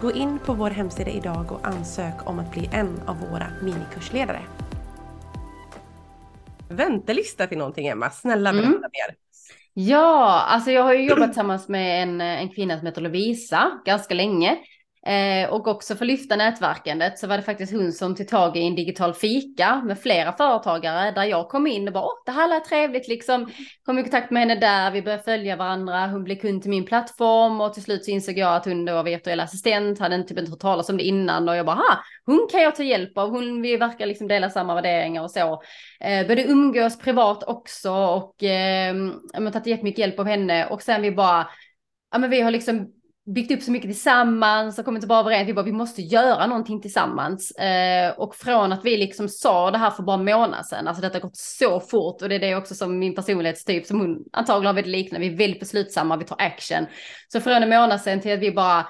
Gå 0.00 0.12
in 0.12 0.38
på 0.38 0.54
vår 0.54 0.70
hemsida 0.70 1.10
idag 1.10 1.52
och 1.52 1.66
ansök 1.66 2.14
om 2.24 2.38
att 2.38 2.50
bli 2.50 2.70
en 2.72 3.00
av 3.06 3.20
våra 3.30 3.46
minikursledare. 3.62 4.40
Väntelista 6.68 7.46
till 7.46 7.58
någonting 7.58 7.86
Emma, 7.86 8.10
snälla 8.10 8.52
berätta 8.52 8.68
mm. 8.68 8.80
mer. 8.80 9.23
Ja, 9.74 10.40
alltså 10.48 10.70
jag 10.70 10.82
har 10.82 10.94
ju 10.94 11.08
jobbat 11.08 11.28
tillsammans 11.28 11.68
med 11.68 12.02
en, 12.02 12.20
eh, 12.20 12.40
en 12.42 12.48
kvinna 12.48 12.78
som 12.78 12.86
heter 12.86 13.00
Lovisa 13.00 13.80
ganska 13.84 14.14
länge. 14.14 14.58
Eh, 15.06 15.48
och 15.48 15.66
också 15.66 15.96
för 15.96 16.04
att 16.04 16.06
lyfta 16.06 16.36
nätverkandet 16.36 17.18
så 17.18 17.26
var 17.26 17.36
det 17.36 17.42
faktiskt 17.42 17.72
hon 17.72 17.92
som 17.92 18.14
tog 18.14 18.28
tag 18.28 18.56
i 18.56 18.66
en 18.66 18.74
digital 18.74 19.14
fika 19.14 19.82
med 19.84 19.98
flera 19.98 20.32
företagare 20.32 21.10
där 21.10 21.24
jag 21.24 21.48
kom 21.48 21.66
in 21.66 21.88
och 21.88 21.94
bara, 21.94 22.04
åh, 22.04 22.22
det 22.26 22.32
här 22.32 22.48
lät 22.48 22.64
trevligt 22.64 23.08
liksom. 23.08 23.50
Kom 23.84 23.98
i 23.98 24.02
kontakt 24.02 24.30
med 24.30 24.42
henne 24.42 24.54
där, 24.54 24.90
vi 24.90 25.02
började 25.02 25.22
följa 25.22 25.56
varandra, 25.56 26.06
hon 26.06 26.24
blev 26.24 26.36
kund 26.36 26.62
till 26.62 26.70
min 26.70 26.84
plattform 26.84 27.60
och 27.60 27.74
till 27.74 27.82
slut 27.82 28.04
så 28.04 28.10
insåg 28.10 28.38
jag 28.38 28.56
att 28.56 28.64
hon 28.64 28.84
då 28.84 28.92
var 28.94 29.04
virtuell 29.04 29.40
assistent, 29.40 29.98
hade 29.98 30.14
inte 30.14 30.34
typ 30.34 30.48
hört 30.48 30.58
talas 30.58 30.88
om 30.88 30.96
det 30.96 31.04
innan 31.04 31.48
och 31.48 31.56
jag 31.56 31.66
bara, 31.66 31.76
ha, 31.76 31.98
hon 32.26 32.48
kan 32.50 32.62
jag 32.62 32.76
ta 32.76 32.82
hjälp 32.82 33.18
av, 33.18 33.30
hon, 33.30 33.62
vi 33.62 33.76
verkar 33.76 34.06
liksom 34.06 34.28
dela 34.28 34.50
samma 34.50 34.74
värderingar 34.74 35.22
och 35.22 35.30
så. 35.30 35.62
Eh, 36.00 36.26
började 36.26 36.44
umgås 36.44 36.98
privat 36.98 37.44
också 37.46 37.90
och 37.92 38.42
eh, 38.42 38.96
jag 39.32 39.40
har 39.42 39.50
tagit 39.50 39.66
jättemycket 39.66 39.98
hjälp 39.98 40.18
av 40.18 40.26
henne 40.26 40.66
och 40.66 40.82
sen 40.82 41.02
vi 41.02 41.10
bara, 41.10 41.48
ja 42.12 42.18
men 42.18 42.30
vi 42.30 42.40
har 42.40 42.50
liksom 42.50 42.93
byggt 43.26 43.52
upp 43.52 43.62
så 43.62 43.72
mycket 43.72 43.90
tillsammans 43.90 44.78
och 44.78 44.84
kommit 44.84 44.98
inte 44.98 45.06
bara 45.06 45.20
överens. 45.20 45.48
Vi 45.48 45.54
bara, 45.54 45.64
vi 45.64 45.72
måste 45.72 46.02
göra 46.02 46.46
någonting 46.46 46.80
tillsammans. 46.80 47.50
Eh, 47.50 48.10
och 48.10 48.34
från 48.34 48.72
att 48.72 48.84
vi 48.84 48.96
liksom 48.96 49.28
sa 49.28 49.70
det 49.70 49.78
här 49.78 49.90
för 49.90 50.02
bara 50.02 50.18
en 50.18 50.24
månad 50.24 50.66
sedan, 50.66 50.88
alltså 50.88 51.02
detta 51.02 51.16
har 51.16 51.22
gått 51.22 51.36
så 51.36 51.80
fort 51.80 52.22
och 52.22 52.28
det 52.28 52.34
är 52.34 52.40
det 52.40 52.56
också 52.56 52.74
som 52.74 52.98
min 52.98 53.14
personlighetstyp 53.14 53.86
som 53.86 54.00
hon 54.00 54.24
antagligen 54.32 54.66
har 54.66 54.74
väldigt 54.74 54.92
liknande. 54.92 55.28
Vi 55.28 55.34
är 55.34 55.38
väldigt 55.38 55.60
beslutsamma, 55.60 56.16
vi 56.16 56.24
tar 56.24 56.36
action. 56.40 56.86
Så 57.28 57.40
från 57.40 57.62
en 57.62 57.68
månad 57.68 58.00
sedan 58.00 58.20
till 58.20 58.32
att 58.32 58.40
vi 58.40 58.52
bara 58.52 58.86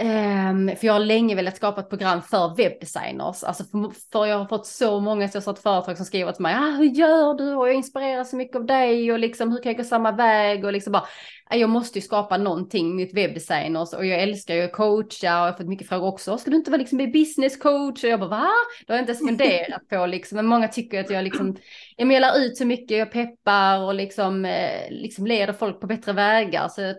Um, 0.00 0.76
för 0.76 0.86
jag 0.86 0.92
har 0.92 1.00
länge 1.00 1.34
velat 1.34 1.56
skapa 1.56 1.80
ett 1.80 1.88
program 1.88 2.22
för 2.22 2.54
webbdesigners. 2.56 3.44
Alltså 3.44 3.64
för, 3.64 4.10
för 4.12 4.26
jag 4.26 4.38
har 4.38 4.46
fått 4.46 4.66
så 4.66 5.00
många 5.00 5.28
så 5.28 5.40
företag 5.40 5.96
som 5.96 6.06
skriver 6.06 6.32
till 6.32 6.42
mig, 6.42 6.54
ah, 6.54 6.70
hur 6.70 6.84
gör 6.84 7.34
du? 7.34 7.54
Och 7.54 7.68
jag 7.68 7.74
inspireras 7.74 8.30
så 8.30 8.36
mycket 8.36 8.56
av 8.56 8.66
dig 8.66 9.12
och 9.12 9.18
liksom 9.18 9.52
hur 9.52 9.62
kan 9.62 9.70
jag 9.70 9.76
gå 9.76 9.84
samma 9.84 10.12
väg? 10.12 10.64
Och 10.64 10.72
liksom 10.72 10.92
bara, 10.92 11.06
ah, 11.50 11.56
jag 11.56 11.70
måste 11.70 11.98
ju 11.98 12.02
skapa 12.02 12.36
någonting 12.36 12.96
mot 12.96 13.12
webbdesigners 13.14 13.92
och 13.92 14.06
jag 14.06 14.22
älskar 14.22 14.54
ju 14.54 14.62
att 14.62 14.72
coacha 14.72 15.02
och 15.02 15.22
jag 15.22 15.32
har 15.32 15.52
fått 15.52 15.68
mycket 15.68 15.88
frågor 15.88 16.08
också. 16.08 16.38
Ska 16.38 16.50
du 16.50 16.56
inte 16.56 16.70
vara 16.70 16.78
liksom 16.78 17.12
business 17.12 17.56
coach? 17.56 18.04
Och 18.04 18.10
jag 18.10 18.20
bara, 18.20 18.30
va? 18.30 18.50
Det 18.86 18.92
har 18.92 18.98
jag 18.98 19.02
inte 19.02 19.12
ens 19.12 19.28
funderat 19.28 19.88
på 19.88 20.06
liksom. 20.06 20.36
Men 20.36 20.46
många 20.46 20.68
tycker 20.68 21.00
att 21.00 21.10
jag 21.10 21.24
liksom, 21.24 21.56
jag 21.96 22.08
melar 22.08 22.38
ut 22.38 22.56
så 22.56 22.64
mycket, 22.64 22.98
jag 22.98 23.12
peppar 23.12 23.78
och 23.78 23.94
liksom, 23.94 24.44
eh, 24.44 24.90
liksom 24.90 25.26
leder 25.26 25.52
folk 25.52 25.80
på 25.80 25.86
bättre 25.86 26.12
vägar. 26.12 26.68
Så 26.68 26.94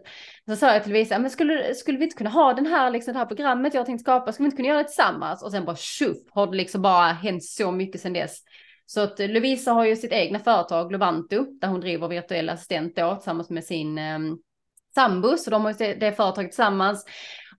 så 0.47 0.55
sa 0.55 0.73
jag 0.73 0.83
till 0.83 0.93
Lovisa, 0.93 1.19
men 1.19 1.31
skulle, 1.31 1.75
skulle 1.75 1.97
vi 1.97 2.03
inte 2.03 2.17
kunna 2.17 2.29
ha 2.29 2.53
den 2.53 2.65
här, 2.65 2.91
liksom, 2.91 3.13
det 3.13 3.19
här 3.19 3.25
programmet 3.25 3.73
jag 3.73 3.85
tänkt 3.85 4.01
skapa, 4.01 4.31
skulle 4.31 4.45
vi 4.45 4.47
inte 4.47 4.57
kunna 4.57 4.69
göra 4.69 4.77
det 4.77 4.87
tillsammans? 4.87 5.43
Och 5.43 5.51
sen 5.51 5.65
bara 5.65 5.75
tjoff, 5.75 6.17
har 6.29 6.47
det 6.47 6.57
liksom 6.57 6.81
bara 6.81 7.07
hänt 7.07 7.43
så 7.43 7.71
mycket 7.71 8.01
sedan 8.01 8.13
dess. 8.13 8.39
Så 8.85 9.01
att 9.01 9.19
eh, 9.19 9.29
Lovisa 9.29 9.71
har 9.71 9.85
ju 9.85 9.95
sitt 9.95 10.11
egna 10.11 10.39
företag 10.39 10.89
Glovanto 10.89 11.45
där 11.61 11.67
hon 11.67 11.81
driver 11.81 12.07
virtuell 12.07 12.49
assistent 12.49 12.95
då 12.95 13.15
tillsammans 13.15 13.49
med 13.49 13.63
sin 13.63 13.97
eh, 13.97 14.19
sambo. 14.95 15.37
Så 15.37 15.49
de 15.49 15.65
har 15.65 15.75
ju 15.79 15.95
det 15.95 16.11
företaget 16.11 16.51
tillsammans. 16.51 17.05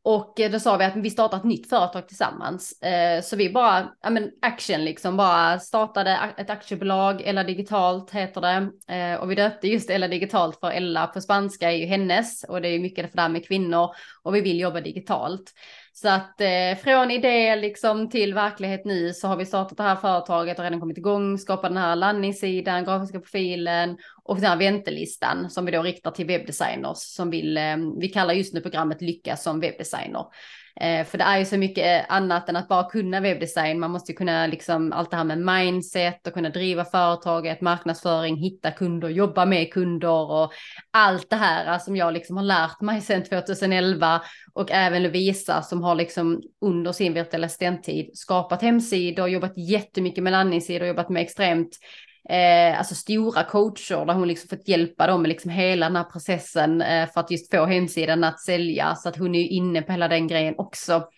Och 0.02 0.40
eh, 0.40 0.50
då 0.50 0.60
sa 0.60 0.76
vi 0.76 0.84
att 0.84 0.96
vi 0.96 1.10
startar 1.10 1.36
ett 1.36 1.44
nytt 1.44 1.68
företag 1.68 2.08
tillsammans. 2.08 2.82
Eh, 2.82 3.22
så 3.22 3.36
vi 3.36 3.50
bara, 3.50 3.92
ja 4.02 4.10
men 4.10 4.30
action 4.42 4.84
liksom, 4.84 5.16
bara 5.16 5.58
startade 5.58 6.18
ett 6.36 6.50
aktiebolag, 6.50 7.22
Ella 7.22 7.44
Digitalt 7.44 8.10
heter 8.10 8.40
det. 8.40 8.94
Eh, 8.94 9.20
och 9.20 9.30
vi 9.30 9.34
döpte 9.34 9.68
just 9.68 9.90
Ella 9.90 10.08
Digitalt 10.08 10.60
för 10.60 10.70
Ella 10.70 11.06
på 11.06 11.20
spanska 11.20 11.72
är 11.72 11.76
ju 11.76 11.86
hennes 11.86 12.44
och 12.44 12.62
det 12.62 12.68
är 12.68 12.72
ju 12.72 12.80
mycket 12.80 13.10
för 13.10 13.16
det 13.16 13.22
här 13.22 13.28
med 13.28 13.46
kvinnor 13.46 13.90
och 14.22 14.34
vi 14.34 14.40
vill 14.40 14.60
jobba 14.60 14.80
digitalt. 14.80 15.52
Så 16.00 16.08
att 16.08 16.40
eh, 16.40 16.78
från 16.84 17.10
idé 17.10 17.56
liksom 17.56 18.10
till 18.10 18.34
verklighet 18.34 18.84
nu 18.84 19.12
så 19.12 19.28
har 19.28 19.36
vi 19.36 19.46
startat 19.46 19.76
det 19.76 19.82
här 19.82 19.96
företaget 19.96 20.58
och 20.58 20.64
redan 20.64 20.80
kommit 20.80 20.98
igång, 20.98 21.38
skapat 21.38 21.70
den 21.70 21.76
här 21.76 21.96
landningssidan, 21.96 22.84
grafiska 22.84 23.20
profilen 23.20 23.98
och 24.22 24.36
den 24.36 24.44
här 24.44 24.56
väntelistan 24.56 25.50
som 25.50 25.64
vi 25.64 25.72
då 25.72 25.82
riktar 25.82 26.10
till 26.10 26.26
webbdesigners 26.26 26.98
som 26.98 27.30
vill, 27.30 27.56
eh, 27.56 27.76
vi 28.00 28.08
kallar 28.08 28.34
just 28.34 28.54
nu 28.54 28.60
programmet 28.60 29.02
Lycka 29.02 29.36
som 29.36 29.60
webbdesigner. 29.60 30.24
Eh, 30.80 31.04
för 31.04 31.18
det 31.18 31.24
är 31.24 31.38
ju 31.38 31.44
så 31.44 31.56
mycket 31.56 31.86
eh, 31.86 32.14
annat 32.14 32.48
än 32.48 32.56
att 32.56 32.68
bara 32.68 32.90
kunna 32.90 33.20
webbdesign. 33.20 33.80
Man 33.80 33.90
måste 33.90 34.12
ju 34.12 34.16
kunna 34.16 34.46
liksom 34.46 34.92
allt 34.92 35.10
det 35.10 35.16
här 35.16 35.24
med 35.24 35.38
mindset 35.38 36.26
och 36.26 36.32
kunna 36.32 36.50
driva 36.50 36.84
företaget, 36.84 37.60
marknadsföring, 37.60 38.36
hitta 38.36 38.70
kunder, 38.70 39.08
jobba 39.08 39.44
med 39.44 39.72
kunder 39.72 40.30
och 40.30 40.52
allt 40.90 41.30
det 41.30 41.36
här 41.36 41.72
eh, 41.72 41.78
som 41.78 41.96
jag 41.96 42.12
liksom 42.14 42.36
har 42.36 42.44
lärt 42.44 42.80
mig 42.80 43.00
sedan 43.00 43.24
2011 43.24 44.22
och 44.54 44.70
även 44.70 45.02
Lovisa 45.02 45.62
som 45.62 45.82
har 45.82 45.94
liksom 45.94 46.42
under 46.60 46.92
sin 46.92 47.14
virtuella 47.14 47.46
assistenttid 47.46 48.10
skapat 48.14 48.62
hemsidor, 48.62 49.28
jobbat 49.28 49.58
jättemycket 49.58 50.24
med 50.24 50.30
landningssidor, 50.30 50.88
jobbat 50.88 51.08
med 51.08 51.22
extremt 51.22 51.78
eh, 52.28 52.78
alltså 52.78 52.94
stora 52.94 53.44
coacher 53.44 54.06
där 54.06 54.14
hon 54.14 54.28
liksom 54.28 54.48
fått 54.48 54.68
hjälpa 54.68 55.06
dem 55.06 55.22
med 55.22 55.28
liksom 55.28 55.50
hela 55.50 55.86
den 55.86 55.96
här 55.96 56.04
processen 56.04 56.82
eh, 56.82 57.08
för 57.10 57.20
att 57.20 57.30
just 57.30 57.50
få 57.50 57.66
hemsidan 57.66 58.24
att 58.24 58.40
sälja. 58.40 58.94
Så 58.94 59.08
att 59.08 59.16
hon 59.16 59.34
är 59.34 59.38
ju 59.38 59.48
inne 59.48 59.82
på 59.82 59.92
hela 59.92 60.08
den 60.08 60.28
grejen 60.28 60.54
också. 60.58 61.08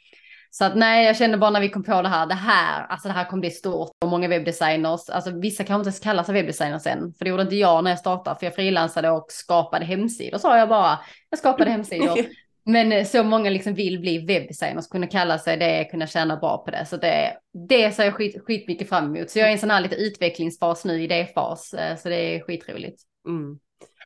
Så 0.53 0.65
att 0.65 0.77
nej, 0.77 1.07
jag 1.07 1.17
kände 1.17 1.39
bara 1.39 1.51
när 1.51 1.61
vi 1.61 1.69
kom 1.69 1.83
på 1.83 2.03
det 2.03 2.09
här, 2.09 2.27
det 2.27 2.35
här, 2.35 2.87
alltså 2.87 3.09
det 3.09 3.15
här 3.15 3.25
kommer 3.25 3.41
bli 3.41 3.51
stort 3.51 3.91
och 4.05 4.09
många 4.09 4.29
webbdesigners, 4.29 5.11
alltså 5.11 5.31
vissa 5.31 5.65
kanske 5.65 5.81
inte 5.81 5.89
ens 5.89 6.01
kallar 6.01 6.23
sig 6.23 6.35
webbdesigners 6.35 6.87
än, 6.87 7.15
för 7.15 7.25
det 7.25 7.29
gjorde 7.29 7.43
inte 7.43 7.57
jag 7.57 7.85
när 7.85 7.91
jag 7.91 7.99
startade, 7.99 8.39
för 8.39 8.47
jag 8.47 8.55
frilansade 8.55 9.11
och 9.11 9.27
skapade 9.29 9.85
hemsidor, 9.85 10.39
sa 10.39 10.59
jag 10.59 10.69
bara. 10.69 10.99
Jag 11.31 11.39
skapade 11.39 11.71
hemsidor. 11.71 12.19
Men 12.65 12.93
eh, 12.93 13.05
så 13.05 13.23
många 13.23 13.51
liksom 13.51 13.75
vill 13.75 14.01
bli 14.01 14.19
webbdesigners, 14.19 14.89
kunna 14.89 15.07
kalla 15.07 15.39
sig 15.39 15.57
det, 15.57 15.85
kunna 15.85 16.07
tjäna 16.07 16.37
bra 16.37 16.65
på 16.65 16.71
det. 16.71 16.87
Så 16.87 16.97
det, 16.97 17.37
det 17.69 17.93
ser 17.93 18.05
jag 18.05 18.15
skit, 18.15 18.43
skitmycket 18.45 18.89
fram 18.89 19.17
emot. 19.17 19.31
Så 19.31 19.39
jag 19.39 19.47
är 19.47 19.51
i 19.51 19.53
en 19.53 19.59
sån 19.59 19.71
här 19.71 19.81
lite 19.81 19.97
utvecklingsfas 19.97 20.85
nu, 20.85 21.03
idéfas. 21.03 21.75
Eh, 21.75 21.97
så 21.97 22.09
det 22.09 22.17
är 22.17 22.41
skitroligt. 22.41 23.03
Mm. 23.27 23.59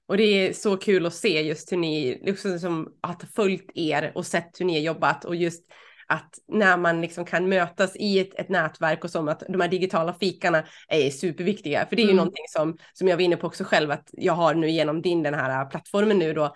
Och 0.06 0.16
det 0.16 0.24
är 0.24 0.52
så 0.52 0.76
kul 0.76 1.06
att 1.06 1.14
se 1.14 1.42
just 1.42 1.72
hur 1.72 1.76
ni, 1.76 2.20
liksom 2.24 2.58
som 2.58 2.88
har 3.00 3.16
följt 3.34 3.70
er 3.74 4.12
och 4.14 4.26
sett 4.26 4.60
hur 4.60 4.64
ni 4.64 4.74
har 4.74 4.80
jobbat 4.80 5.24
och 5.24 5.36
just 5.36 5.64
att 6.06 6.34
när 6.48 6.76
man 6.76 7.00
liksom 7.00 7.24
kan 7.24 7.48
mötas 7.48 7.96
i 7.96 8.18
ett, 8.18 8.34
ett 8.34 8.48
nätverk 8.48 9.04
och 9.04 9.10
som 9.10 9.28
att 9.28 9.42
de 9.48 9.60
här 9.60 9.68
digitala 9.68 10.14
fikarna 10.14 10.64
är 10.88 11.10
superviktiga. 11.10 11.86
För 11.86 11.96
det 11.96 12.02
är 12.02 12.04
ju 12.04 12.10
mm. 12.10 12.16
någonting 12.16 12.44
som, 12.48 12.78
som 12.92 13.08
jag 13.08 13.16
var 13.16 13.22
inne 13.22 13.36
på 13.36 13.46
också 13.46 13.64
själv 13.64 13.90
att 13.90 14.08
jag 14.12 14.32
har 14.32 14.54
nu 14.54 14.70
genom 14.70 15.02
din 15.02 15.22
den 15.22 15.34
här 15.34 15.64
plattformen 15.64 16.18
nu 16.18 16.32
då 16.32 16.54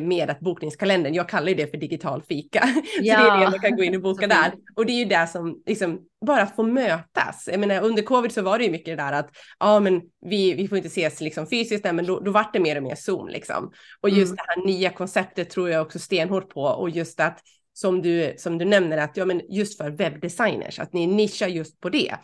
med 0.00 0.30
att 0.30 0.40
bokningskalendern, 0.40 1.14
jag 1.14 1.28
kallar 1.28 1.48
ju 1.48 1.54
det 1.54 1.70
för 1.70 1.76
digital 1.76 2.22
fika. 2.22 2.68
Ja. 3.00 3.16
så 3.18 3.22
det 3.22 3.30
är 3.30 3.40
det 3.40 3.50
man 3.50 3.60
kan 3.60 3.76
gå 3.76 3.82
in 3.82 3.96
och 3.96 4.02
boka 4.02 4.26
där. 4.26 4.52
Och 4.76 4.86
det 4.86 4.92
är 4.92 4.98
ju 4.98 5.04
det 5.04 5.26
som 5.26 5.62
liksom 5.66 6.00
bara 6.26 6.42
att 6.42 6.56
få 6.56 6.62
mötas. 6.62 7.48
Jag 7.50 7.60
menar 7.60 7.82
under 7.82 8.02
covid 8.02 8.32
så 8.32 8.42
var 8.42 8.58
det 8.58 8.64
ju 8.64 8.70
mycket 8.70 8.96
det 8.96 9.02
där 9.02 9.12
att 9.12 9.30
ja 9.58 9.80
men 9.80 10.02
vi, 10.26 10.54
vi 10.54 10.68
får 10.68 10.78
inte 10.78 10.88
ses 10.88 11.20
liksom 11.20 11.46
fysiskt, 11.46 11.84
nej, 11.84 11.92
men 11.92 12.06
då, 12.06 12.20
då 12.20 12.30
vart 12.30 12.52
det 12.52 12.60
mer 12.60 12.76
och 12.76 12.82
mer 12.82 12.94
Zoom 12.94 13.28
liksom. 13.28 13.72
Och 14.00 14.10
just 14.10 14.32
mm. 14.32 14.36
det 14.36 14.42
här 14.46 14.66
nya 14.66 14.90
konceptet 14.90 15.50
tror 15.50 15.70
jag 15.70 15.82
också 15.82 15.98
stenhårt 15.98 16.48
på 16.48 16.62
och 16.62 16.90
just 16.90 17.20
att 17.20 17.40
som 17.72 18.02
du, 18.02 18.34
som 18.38 18.58
du 18.58 18.64
nämner 18.64 18.98
att 18.98 19.16
ja 19.16 19.24
men 19.24 19.42
just 19.48 19.78
för 19.78 19.90
webbdesigners, 19.90 20.78
att 20.78 20.92
ni 20.92 21.06
nischar 21.06 21.48
just 21.48 21.80
på 21.80 21.88
det 21.88 22.16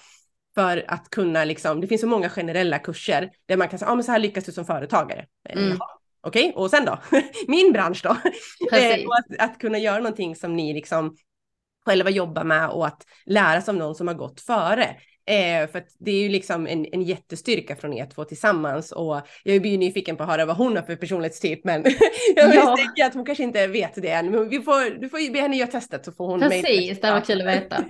för 0.54 0.84
att 0.88 1.10
kunna 1.10 1.44
liksom, 1.44 1.80
det 1.80 1.86
finns 1.86 2.00
så 2.00 2.06
många 2.06 2.28
generella 2.28 2.78
kurser 2.78 3.30
där 3.46 3.56
man 3.56 3.68
kan 3.68 3.78
säga, 3.78 3.88
ja 3.88 3.94
men 3.94 4.04
så 4.04 4.12
här 4.12 4.18
lyckas 4.18 4.44
du 4.44 4.52
som 4.52 4.64
företagare. 4.64 5.26
Mm. 5.48 5.68
Jaha, 5.68 5.88
Okej, 6.26 6.48
okay, 6.48 6.62
och 6.62 6.70
sen 6.70 6.84
då? 6.84 6.98
Min 7.48 7.72
bransch 7.72 8.00
då? 8.02 8.16
Eh, 8.72 8.94
att, 8.94 9.50
att, 9.50 9.58
kunna 9.58 9.78
göra 9.78 9.98
någonting 9.98 10.36
som 10.36 10.56
ni 10.56 10.74
liksom 10.74 11.16
själva 11.84 12.10
jobbar 12.10 12.44
med 12.44 12.68
och 12.68 12.86
att 12.86 13.06
lära 13.26 13.60
sig 13.60 13.72
av 13.72 13.78
någon 13.78 13.94
som 13.94 14.08
har 14.08 14.14
gått 14.14 14.40
före. 14.40 14.96
Eh, 15.26 15.70
för 15.70 15.84
det 15.98 16.10
är 16.10 16.22
ju 16.22 16.28
liksom 16.28 16.66
en, 16.66 16.86
en 16.92 17.02
jättestyrka 17.02 17.76
från 17.76 17.92
er 17.92 18.06
två 18.14 18.24
tillsammans 18.24 18.92
och 18.92 19.20
jag 19.44 19.62
blir 19.62 19.70
ju 19.70 19.76
nyfiken 19.76 20.16
på 20.16 20.22
att 20.22 20.28
höra 20.28 20.44
vad 20.44 20.56
hon 20.56 20.76
har 20.76 20.82
för 20.82 20.96
personlighetstyp 20.96 21.64
men 21.64 21.84
jag 22.36 22.54
ja. 22.54 22.70
misstänker 22.70 23.04
att 23.04 23.14
hon 23.14 23.24
kanske 23.24 23.44
inte 23.44 23.66
vet 23.66 23.94
det 23.94 24.10
än. 24.10 24.30
Men 24.30 24.48
vi 24.48 24.60
får, 24.60 25.00
du 25.00 25.08
får 25.08 25.32
be 25.32 25.40
henne 25.40 25.56
göra 25.56 25.70
testet 25.70 26.04
så 26.04 26.12
får 26.12 26.26
hon 26.26 26.40
Precis, 26.40 27.00
det 27.00 27.10
var 27.10 27.20
kul 27.20 27.40
att 27.40 27.46
veta. 27.46 27.84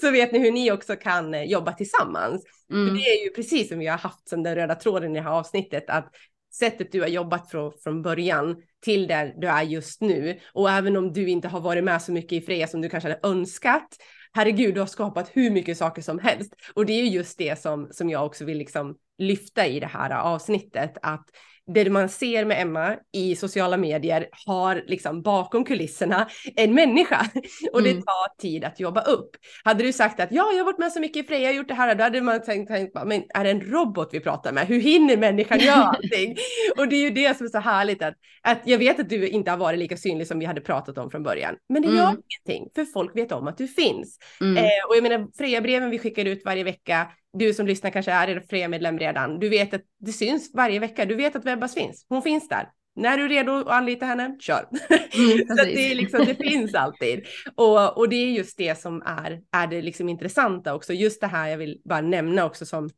så 0.00 0.10
vet 0.10 0.32
ni 0.32 0.38
hur 0.38 0.52
ni 0.52 0.72
också 0.72 0.96
kan 0.96 1.34
eh, 1.34 1.42
jobba 1.42 1.72
tillsammans. 1.72 2.44
Mm. 2.72 2.88
För 2.88 2.94
det 2.94 3.02
är 3.02 3.24
ju 3.24 3.30
precis 3.30 3.68
som 3.68 3.78
vi 3.78 3.86
har 3.86 3.98
haft 3.98 4.28
som 4.28 4.42
den 4.42 4.54
röda 4.54 4.74
tråden 4.74 5.10
i 5.10 5.14
det 5.14 5.24
här 5.24 5.30
avsnittet 5.30 5.84
att 5.88 6.10
sättet 6.58 6.92
du 6.92 7.00
har 7.00 7.08
jobbat 7.08 7.50
från, 7.50 7.72
från 7.82 8.02
början 8.02 8.56
till 8.84 9.06
där 9.06 9.34
du 9.36 9.46
är 9.46 9.62
just 9.62 10.00
nu. 10.00 10.40
Och 10.52 10.70
även 10.70 10.96
om 10.96 11.12
du 11.12 11.28
inte 11.28 11.48
har 11.48 11.60
varit 11.60 11.84
med 11.84 12.02
så 12.02 12.12
mycket 12.12 12.32
i 12.32 12.46
Freja 12.46 12.66
som 12.66 12.80
du 12.80 12.88
kanske 12.88 13.08
hade 13.08 13.28
önskat, 13.28 13.88
herregud, 14.32 14.74
du 14.74 14.80
har 14.80 14.86
skapat 14.86 15.30
hur 15.32 15.50
mycket 15.50 15.78
saker 15.78 16.02
som 16.02 16.18
helst. 16.18 16.54
Och 16.74 16.86
det 16.86 16.92
är 16.92 17.04
ju 17.04 17.08
just 17.08 17.38
det 17.38 17.60
som, 17.60 17.88
som 17.90 18.10
jag 18.10 18.26
också 18.26 18.44
vill 18.44 18.58
liksom 18.58 18.96
lyfta 19.18 19.66
i 19.66 19.80
det 19.80 19.86
här 19.86 20.10
avsnittet, 20.10 20.96
att 21.02 21.26
det 21.74 21.90
man 21.90 22.08
ser 22.08 22.44
med 22.44 22.62
Emma 22.62 22.96
i 23.12 23.36
sociala 23.36 23.76
medier 23.76 24.28
har 24.46 24.82
liksom 24.86 25.22
bakom 25.22 25.64
kulisserna 25.64 26.28
en 26.56 26.74
människa 26.74 27.26
och 27.72 27.82
det 27.82 27.90
mm. 27.90 28.02
tar 28.02 28.38
tid 28.38 28.64
att 28.64 28.80
jobba 28.80 29.00
upp. 29.00 29.30
Hade 29.64 29.82
du 29.82 29.92
sagt 29.92 30.20
att 30.20 30.32
ja, 30.32 30.50
jag 30.52 30.58
har 30.58 30.64
varit 30.64 30.78
med 30.78 30.92
så 30.92 31.00
mycket 31.00 31.24
i 31.24 31.26
Freja, 31.28 31.42
jag 31.42 31.48
har 31.48 31.54
gjort 31.54 31.68
det 31.68 31.74
här, 31.74 31.94
då 31.94 32.04
hade 32.04 32.20
man 32.20 32.42
tänkt, 32.42 32.68
tänkt 32.68 32.94
men 33.06 33.24
är 33.34 33.44
det 33.44 33.50
en 33.50 33.60
robot 33.60 34.08
vi 34.12 34.20
pratar 34.20 34.52
med? 34.52 34.66
Hur 34.66 34.80
hinner 34.80 35.16
människan 35.16 35.58
göra 35.58 35.74
allting? 35.96 36.36
och 36.76 36.88
det 36.88 36.96
är 36.96 37.02
ju 37.02 37.10
det 37.10 37.36
som 37.36 37.46
är 37.46 37.50
så 37.50 37.58
härligt 37.58 38.02
att, 38.02 38.14
att 38.42 38.60
jag 38.64 38.78
vet 38.78 39.00
att 39.00 39.08
du 39.08 39.28
inte 39.28 39.50
har 39.50 39.58
varit 39.58 39.78
lika 39.78 39.96
synlig 39.96 40.26
som 40.26 40.38
vi 40.38 40.46
hade 40.46 40.60
pratat 40.60 40.98
om 40.98 41.10
från 41.10 41.22
början, 41.22 41.56
men 41.68 41.82
det 41.82 41.88
gör 41.88 42.08
mm. 42.08 42.22
ingenting 42.46 42.70
för 42.74 42.84
folk 42.84 43.16
vet 43.16 43.32
om 43.32 43.48
att 43.48 43.58
du 43.58 43.68
finns. 43.68 44.18
Mm. 44.40 44.56
Eh, 44.56 44.88
och 44.88 44.96
jag 44.96 45.02
menar 45.02 45.28
Freja-breven 45.38 45.90
vi 45.90 45.98
skickar 45.98 46.24
ut 46.24 46.42
varje 46.44 46.64
vecka, 46.64 47.06
du 47.38 47.54
som 47.54 47.66
lyssnar 47.66 47.90
kanske 47.90 48.12
är 48.12 48.44
Freja-medlem 48.50 48.98
redan. 48.98 49.38
Du 49.38 49.48
vet 49.48 49.74
att 49.74 49.82
det 49.98 50.12
syns 50.12 50.50
varje 50.54 50.78
vecka. 50.78 51.04
Du 51.04 51.14
vet 51.14 51.36
att 51.36 51.44
Webbas 51.44 51.74
finns. 51.74 52.06
Hon 52.08 52.22
finns 52.22 52.48
där. 52.48 52.68
När 52.96 53.16
du 53.16 53.24
är 53.24 53.28
redo 53.28 53.52
att 53.52 53.68
anlita 53.68 54.06
henne, 54.06 54.36
kör. 54.40 54.68
Mm, 54.90 55.46
så 55.48 55.54
det, 55.54 55.90
är 55.90 55.94
liksom, 55.94 56.24
det 56.24 56.34
finns 56.34 56.74
alltid. 56.74 57.24
Och, 57.54 57.98
och 57.98 58.08
det 58.08 58.16
är 58.16 58.30
just 58.30 58.58
det 58.58 58.80
som 58.80 59.02
är, 59.02 59.40
är 59.52 59.66
det 59.66 59.82
liksom 59.82 60.08
intressanta 60.08 60.74
också. 60.74 60.92
Just 60.92 61.20
det 61.20 61.26
här 61.26 61.48
jag 61.48 61.58
vill 61.58 61.80
bara 61.84 62.00
nämna 62.00 62.44
också 62.44 62.66
som 62.66 62.90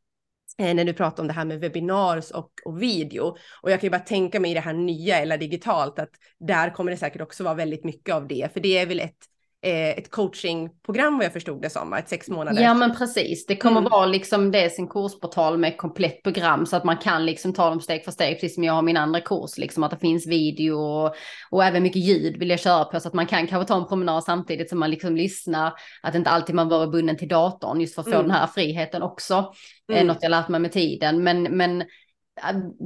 eh, 0.57 0.73
när 0.73 0.85
du 0.85 0.93
pratar 0.93 1.23
om 1.23 1.27
det 1.27 1.33
här 1.33 1.45
med 1.45 1.59
webbinars 1.59 2.31
och, 2.31 2.51
och 2.65 2.81
video. 2.81 3.37
Och 3.61 3.71
jag 3.71 3.79
kan 3.79 3.87
ju 3.87 3.91
bara 3.91 3.99
tänka 3.99 4.39
mig 4.39 4.51
i 4.51 4.53
det 4.53 4.59
här 4.59 4.73
nya 4.73 5.17
eller 5.17 5.37
digitalt 5.37 5.99
att 5.99 6.11
där 6.39 6.69
kommer 6.69 6.91
det 6.91 6.97
säkert 6.97 7.21
också 7.21 7.43
vara 7.43 7.55
väldigt 7.55 7.83
mycket 7.83 8.15
av 8.15 8.27
det. 8.27 8.53
För 8.53 8.59
det 8.59 8.77
är 8.77 8.85
väl 8.85 8.99
ett 8.99 9.17
ett 9.61 10.11
coachingprogram 10.11 11.17
vad 11.17 11.25
jag 11.25 11.33
förstod 11.33 11.61
det 11.61 11.69
som, 11.69 11.93
ett 11.93 12.09
sex 12.09 12.29
månader. 12.29 12.61
Ja 12.61 12.73
men 12.73 12.95
precis, 12.95 13.45
det 13.45 13.55
kommer 13.55 13.79
mm. 13.79 13.91
vara 13.91 14.05
liksom 14.05 14.51
dels 14.51 14.79
en 14.79 14.87
kursportal 14.87 15.57
med 15.57 15.77
komplett 15.77 16.23
program 16.23 16.65
så 16.65 16.75
att 16.75 16.83
man 16.83 16.97
kan 16.97 17.25
liksom 17.25 17.53
ta 17.53 17.69
dem 17.69 17.81
steg 17.81 18.05
för 18.05 18.11
steg, 18.11 18.35
precis 18.35 18.55
som 18.55 18.63
jag 18.63 18.73
har 18.73 18.81
min 18.81 18.97
andra 18.97 19.21
kurs, 19.21 19.57
liksom 19.57 19.83
att 19.83 19.91
det 19.91 19.97
finns 19.97 20.27
video 20.27 20.73
och, 20.75 21.15
och 21.49 21.63
även 21.63 21.83
mycket 21.83 22.01
ljud 22.01 22.37
vill 22.37 22.49
jag 22.49 22.59
köra 22.59 22.85
på 22.85 22.99
så 22.99 23.07
att 23.07 23.13
man 23.13 23.27
kan 23.27 23.47
kanske 23.47 23.67
ta 23.67 23.77
en 23.77 23.87
promenad 23.87 24.23
samtidigt 24.23 24.69
som 24.69 24.79
man 24.79 24.91
liksom 24.91 25.15
lyssnar, 25.15 25.73
att 26.03 26.15
inte 26.15 26.29
alltid 26.29 26.55
man 26.55 26.69
behöver 26.69 26.91
bunden 26.91 27.17
till 27.17 27.27
datorn 27.27 27.81
just 27.81 27.95
för 27.95 28.01
att 28.01 28.09
få 28.09 28.15
mm. 28.15 28.27
den 28.27 28.35
här 28.35 28.47
friheten 28.47 29.01
också. 29.01 29.53
Mm. 29.91 30.07
Något 30.07 30.17
jag 30.21 30.29
lärt 30.29 30.47
mig 30.47 30.59
med 30.59 30.71
tiden, 30.71 31.23
men, 31.23 31.43
men 31.43 31.83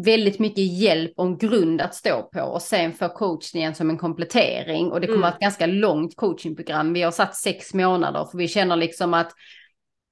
väldigt 0.05 0.39
mycket 0.39 0.79
hjälp 0.79 1.13
och 1.17 1.25
en 1.25 1.37
grund 1.37 1.81
att 1.81 1.95
stå 1.95 2.23
på 2.23 2.41
och 2.41 2.61
sen 2.61 2.93
få 2.93 3.09
coachningen 3.09 3.75
som 3.75 3.89
en 3.89 3.97
komplettering 3.97 4.91
och 4.91 5.01
det 5.01 5.07
kommer 5.07 5.17
mm. 5.17 5.21
vara 5.21 5.33
ett 5.33 5.39
ganska 5.39 5.65
långt 5.65 6.15
coachingprogram. 6.15 6.93
Vi 6.93 7.01
har 7.01 7.11
satt 7.11 7.35
sex 7.35 7.73
månader 7.73 8.25
för 8.31 8.37
vi 8.37 8.47
känner 8.47 8.75
liksom 8.75 9.13
att 9.13 9.31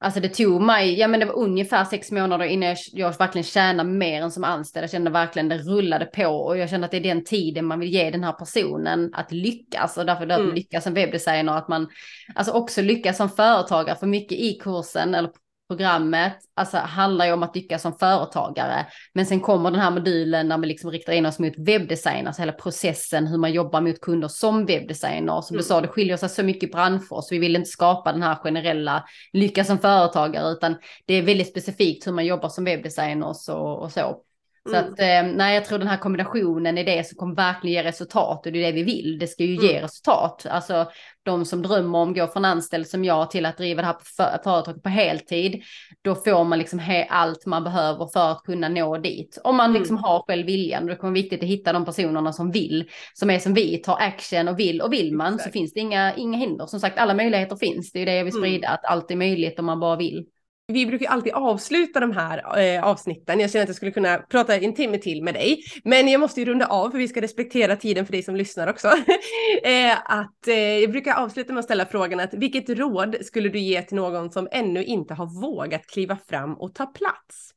Alltså 0.04 0.20
det 0.20 0.30
tog 0.30 0.62
mig, 0.62 1.00
ja 1.00 1.08
men 1.08 1.20
det 1.20 1.26
var 1.26 1.38
ungefär 1.38 1.86
sex 1.86 2.12
månader 2.12 2.46
innan 2.46 2.70
jag, 2.70 2.78
jag 2.92 3.18
verkligen 3.18 3.44
tjänade 3.44 3.90
mer 3.90 4.22
än 4.22 4.32
som 4.32 4.44
anställd. 4.44 4.84
Jag 4.84 4.92
kände 4.92 5.12
verkligen 5.12 5.50
det 5.50 5.58
rullade 5.58 6.06
på 6.06 6.26
och 6.26 6.58
jag 6.58 6.70
kände 6.70 6.86
att 6.86 6.92
det 6.92 6.98
är 6.98 7.02
den 7.02 7.24
tiden 7.24 7.66
man 7.66 7.80
vill 7.80 7.94
ge 7.94 8.10
den 8.10 8.24
här 8.24 8.32
personen 8.32 9.14
att 9.14 9.32
lyckas 9.32 9.98
och 9.98 10.06
därför 10.06 10.24
mm. 10.24 10.56
lyckas 10.56 10.84
som 10.84 10.94
webbdesigner 10.94 11.58
att 11.58 11.68
man 11.68 11.88
alltså 12.36 12.54
också 12.54 12.82
lyckas 12.82 13.18
som 13.18 13.30
företagare 13.30 13.96
för 13.96 14.08
mycket 14.08 14.38
i 14.38 14.54
kursen 14.54 15.16
eller 15.16 15.32
programmet 15.72 16.34
alltså, 16.54 16.78
handlar 16.78 17.26
ju 17.26 17.32
om 17.32 17.44
att 17.44 17.56
lyckas 17.56 17.82
som 17.82 17.94
företagare. 17.94 18.86
Men 19.14 19.26
sen 19.26 19.40
kommer 19.40 19.72
den 19.72 19.80
här 19.80 19.92
modulen 19.92 20.50
där 20.50 20.58
vi 20.58 20.68
liksom 20.68 20.92
riktar 20.92 21.14
in 21.14 21.26
oss 21.26 21.40
mot 21.40 21.54
webbdesign, 21.58 22.28
alltså 22.28 22.42
hela 22.42 22.52
processen, 22.52 23.28
hur 23.28 23.38
man 23.38 23.54
jobbar 23.54 23.82
mot 23.82 24.02
kunder 24.02 24.28
som 24.28 24.66
webbdesigner. 24.66 25.42
Som 25.42 25.54
mm. 25.54 25.58
du 25.58 25.64
sa, 25.64 25.82
det 25.82 25.88
skiljer 25.88 26.18
sig 26.18 26.30
så 26.30 26.44
mycket 26.44 26.72
branscher, 26.72 27.22
så 27.22 27.28
vi 27.32 27.40
vill 27.40 27.56
inte 27.56 27.70
skapa 27.70 28.12
den 28.12 28.24
här 28.24 28.36
generella 28.36 29.04
lyckas 29.34 29.68
som 29.68 29.80
företagare, 29.80 30.52
utan 30.52 30.76
det 31.06 31.14
är 31.14 31.22
väldigt 31.22 31.50
specifikt 31.50 32.08
hur 32.08 32.12
man 32.12 32.26
jobbar 32.26 32.50
som 32.50 32.64
webbdesigner 32.64 33.28
och, 33.28 33.84
och 33.84 33.92
så. 33.92 34.22
Så 34.70 34.76
mm. 34.76 34.94
att 34.94 35.00
eh, 35.00 35.36
nej, 35.38 35.56
jag 35.56 35.66
tror 35.66 35.80
den 35.80 35.88
här 35.88 35.98
kombinationen 35.98 36.78
är 36.78 36.84
det 36.84 37.08
som 37.08 37.18
kommer 37.18 37.36
verkligen 37.36 37.84
ge 37.84 37.90
resultat 37.90 38.46
och 38.46 38.52
det 38.52 38.60
är 38.60 38.66
det 38.66 38.72
vi 38.72 38.84
vill. 38.84 39.20
Det 39.20 39.28
ska 39.28 39.44
ju 39.44 39.56
mm. 39.56 39.66
ge 39.66 39.82
resultat. 39.82 40.46
Alltså 40.50 40.92
de 41.24 41.46
som 41.46 41.62
drömmer 41.62 42.00
om 42.00 42.10
att 42.10 42.16
gå 42.16 42.28
från 42.28 42.46
anställd 42.46 42.88
som 42.88 43.06
jag 43.06 43.32
till 43.32 43.46
att 43.46 43.58
driva 43.58 43.82
det 43.82 43.88
här 43.88 43.98
för, 44.18 44.24
företaget 44.44 44.84
på 44.84 44.90
heltid. 44.90 45.62
Då 46.02 46.16
får 46.16 46.44
man 46.44 46.60
liksom 46.60 47.06
allt 47.10 47.46
man 47.46 47.64
behöver 47.64 48.08
för 48.14 48.32
att 48.32 48.44
kunna 48.44 48.70
nå 48.70 48.98
dit. 48.98 49.42
Om 49.44 49.56
man 49.56 49.74
liksom 49.74 49.96
mm. 49.96 50.04
har 50.04 50.24
själv 50.28 50.46
viljan. 50.46 50.86
Det 50.86 50.96
kommer 50.96 51.12
vara 51.12 51.22
viktigt 51.22 51.44
att 51.44 51.50
hitta 51.50 51.74
de 51.74 51.86
personerna 51.86 52.34
som 52.34 52.52
vill. 52.52 52.90
Som 53.14 53.30
är 53.30 53.40
som 53.40 53.54
vi, 53.54 53.78
tar 53.78 53.98
action 54.00 54.48
och 54.48 54.60
vill. 54.60 54.82
Och 54.82 54.94
vill 54.94 55.14
man 55.14 55.34
Exakt. 55.34 55.44
så 55.44 55.52
finns 55.52 55.74
det 55.74 55.80
inga, 55.80 56.16
inga 56.16 56.38
hinder. 56.38 56.66
Som 56.66 56.80
sagt, 56.80 56.98
alla 56.98 57.14
möjligheter 57.14 57.56
finns. 57.56 57.92
Det 57.92 58.00
är 58.00 58.06
det 58.06 58.16
jag 58.16 58.26
vill 58.26 58.34
mm. 58.34 58.44
sprida. 58.44 58.68
Att 58.68 58.86
allt 58.86 59.12
är 59.12 59.16
möjligt 59.16 59.60
om 59.60 59.66
man 59.66 59.80
bara 59.80 59.96
vill 59.96 60.26
vi 60.72 60.86
brukar 60.86 61.10
alltid 61.10 61.34
avsluta 61.34 62.00
de 62.00 62.12
här 62.12 62.60
eh, 62.60 62.84
avsnitten. 62.84 63.40
Jag 63.40 63.52
känner 63.52 63.64
att 63.64 63.70
jag 63.70 63.76
skulle 63.76 63.92
kunna 63.92 64.18
prata 64.18 64.56
en 64.56 64.74
timme 64.74 64.98
till 64.98 65.24
med 65.24 65.34
dig, 65.34 65.64
men 65.84 66.08
jag 66.08 66.20
måste 66.20 66.40
ju 66.40 66.46
runda 66.46 66.66
av 66.66 66.90
för 66.92 66.98
vi 66.98 67.08
ska 67.08 67.22
respektera 67.22 67.76
tiden 67.76 68.06
för 68.06 68.12
dig 68.12 68.24
som 68.24 68.36
lyssnar 68.36 68.68
också. 68.68 68.88
eh, 69.64 69.98
att, 70.06 70.48
eh, 70.48 70.56
jag 70.56 70.92
brukar 70.92 71.16
avsluta 71.16 71.54
med 71.54 71.60
att 71.60 71.66
ställa 71.66 71.86
frågan 71.86 72.20
att 72.20 72.34
vilket 72.34 72.70
råd 72.70 73.16
skulle 73.22 73.50
du 73.50 73.60
ge 73.60 73.82
till 73.82 73.96
någon 73.96 74.32
som 74.32 74.48
ännu 74.52 74.84
inte 74.84 75.14
har 75.14 75.42
vågat 75.42 75.88
kliva 75.88 76.18
fram 76.30 76.54
och 76.54 76.76
ta 76.76 76.86
plats? 76.86 77.52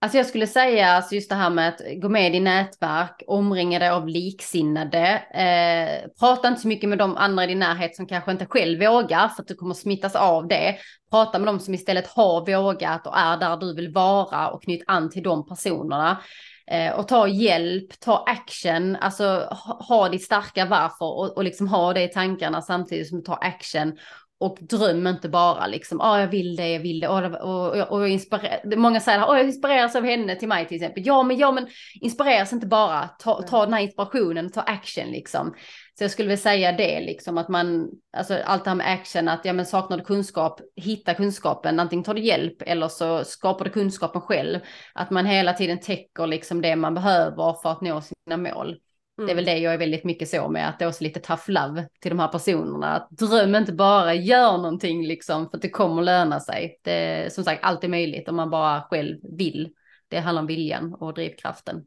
Alltså 0.00 0.18
jag 0.18 0.26
skulle 0.26 0.46
säga 0.46 0.88
alltså 0.88 1.14
just 1.14 1.28
det 1.28 1.34
här 1.34 1.50
med 1.50 1.68
att 1.68 1.80
gå 1.96 2.08
med 2.08 2.34
i 2.34 2.40
nätverk, 2.40 3.22
omringa 3.26 3.78
dig 3.78 3.88
av 3.88 4.08
liksinnade. 4.08 5.22
Eh, 5.34 6.10
prata 6.20 6.48
inte 6.48 6.60
så 6.60 6.68
mycket 6.68 6.88
med 6.88 6.98
de 6.98 7.16
andra 7.16 7.44
i 7.44 7.46
din 7.46 7.58
närhet 7.58 7.96
som 7.96 8.06
kanske 8.06 8.32
inte 8.32 8.46
själv 8.46 8.80
vågar 8.80 9.28
för 9.28 9.42
att 9.42 9.48
du 9.48 9.54
kommer 9.54 9.74
smittas 9.74 10.14
av 10.14 10.48
det. 10.48 10.76
Prata 11.10 11.38
med 11.38 11.48
de 11.48 11.60
som 11.60 11.74
istället 11.74 12.06
har 12.06 12.46
vågat 12.46 13.06
och 13.06 13.18
är 13.18 13.36
där 13.36 13.56
du 13.56 13.74
vill 13.74 13.92
vara 13.92 14.48
och 14.48 14.62
knyt 14.62 14.82
an 14.86 15.10
till 15.10 15.22
de 15.22 15.46
personerna. 15.48 16.22
Eh, 16.70 16.92
och 16.92 17.08
ta 17.08 17.28
hjälp, 17.28 18.00
ta 18.00 18.24
action, 18.26 18.96
alltså 18.96 19.24
ha, 19.50 19.82
ha 19.88 20.08
ditt 20.08 20.24
starka 20.24 20.66
varför 20.66 21.04
och, 21.04 21.36
och 21.36 21.44
liksom 21.44 21.68
ha 21.68 21.92
det 21.92 22.02
i 22.02 22.08
tankarna 22.08 22.62
samtidigt 22.62 23.08
som 23.08 23.18
du 23.18 23.24
tar 23.24 23.38
action 23.40 23.98
och 24.40 24.58
dröm 24.60 25.06
inte 25.06 25.28
bara 25.28 25.66
liksom, 25.66 25.98
ja 26.00 26.14
oh, 26.14 26.20
jag 26.20 26.28
vill 26.28 26.56
det, 26.56 26.68
jag 26.68 26.80
vill 26.80 27.00
det, 27.00 27.08
och, 27.08 27.24
och, 27.24 27.76
och, 27.76 27.98
och 27.98 28.08
inspirer- 28.08 28.76
många 28.76 29.00
säger, 29.00 29.24
oh, 29.24 29.36
jag 29.36 29.46
inspireras 29.46 29.96
av 29.96 30.04
henne 30.04 30.36
till 30.36 30.48
mig 30.48 30.66
till 30.66 30.74
exempel. 30.74 31.02
Ja 31.06 31.22
men, 31.22 31.38
ja, 31.38 31.52
men 31.52 31.68
inspireras 32.00 32.52
inte 32.52 32.66
bara, 32.66 33.08
ta, 33.08 33.42
ta 33.42 33.64
den 33.64 33.74
här 33.74 33.80
inspirationen, 33.80 34.50
ta 34.50 34.60
action 34.60 35.06
liksom. 35.06 35.54
Så 35.98 36.04
jag 36.04 36.10
skulle 36.10 36.28
vilja 36.28 36.42
säga 36.42 36.72
det 36.72 37.00
liksom 37.00 37.38
att 37.38 37.48
man, 37.48 37.88
alltså 38.16 38.38
allt 38.44 38.64
det 38.64 38.70
här 38.70 38.74
med 38.76 38.92
action, 38.92 39.28
att 39.28 39.44
ja 39.44 39.52
men 39.52 39.66
saknar 39.66 39.98
du 39.98 40.04
kunskap, 40.04 40.60
hitta 40.76 41.14
kunskapen, 41.14 41.80
antingen 41.80 42.04
tar 42.04 42.14
du 42.14 42.20
hjälp 42.20 42.62
eller 42.62 42.88
så 42.88 43.24
skapar 43.24 43.64
du 43.64 43.70
kunskapen 43.70 44.20
själv. 44.20 44.58
Att 44.94 45.10
man 45.10 45.26
hela 45.26 45.52
tiden 45.52 45.80
täcker 45.80 46.26
liksom 46.26 46.62
det 46.62 46.76
man 46.76 46.94
behöver 46.94 47.62
för 47.62 47.70
att 47.70 47.80
nå 47.80 48.00
sina 48.00 48.36
mål. 48.36 48.76
Mm. 49.18 49.26
Det 49.26 49.32
är 49.32 49.36
väl 49.36 49.44
mm. 49.44 49.54
det 49.54 49.60
jag 49.60 49.74
är 49.74 49.78
väldigt 49.78 50.04
mycket 50.04 50.28
så 50.28 50.48
med, 50.48 50.68
att 50.68 50.78
det 50.78 50.84
är 50.84 50.88
också 50.88 51.04
lite 51.04 51.20
tough 51.20 51.50
love 51.50 51.88
till 52.00 52.10
de 52.10 52.18
här 52.18 52.28
personerna. 52.28 52.96
Att 52.96 53.10
dröm 53.10 53.54
inte 53.54 53.72
bara, 53.72 54.14
gör 54.14 54.52
någonting 54.52 55.06
liksom, 55.06 55.50
för 55.50 55.56
att 55.56 55.62
det 55.62 55.70
kommer 55.70 56.02
löna 56.02 56.40
sig. 56.40 56.78
Det 56.82 56.92
är 56.92 57.28
som 57.28 57.44
sagt 57.44 57.64
alltid 57.64 57.90
möjligt 57.90 58.28
om 58.28 58.36
man 58.36 58.50
bara 58.50 58.82
själv 58.82 59.18
vill. 59.38 59.72
Det 60.08 60.18
handlar 60.20 60.42
om 60.42 60.46
viljan 60.46 60.94
och 60.94 61.14
drivkraften. 61.14 61.84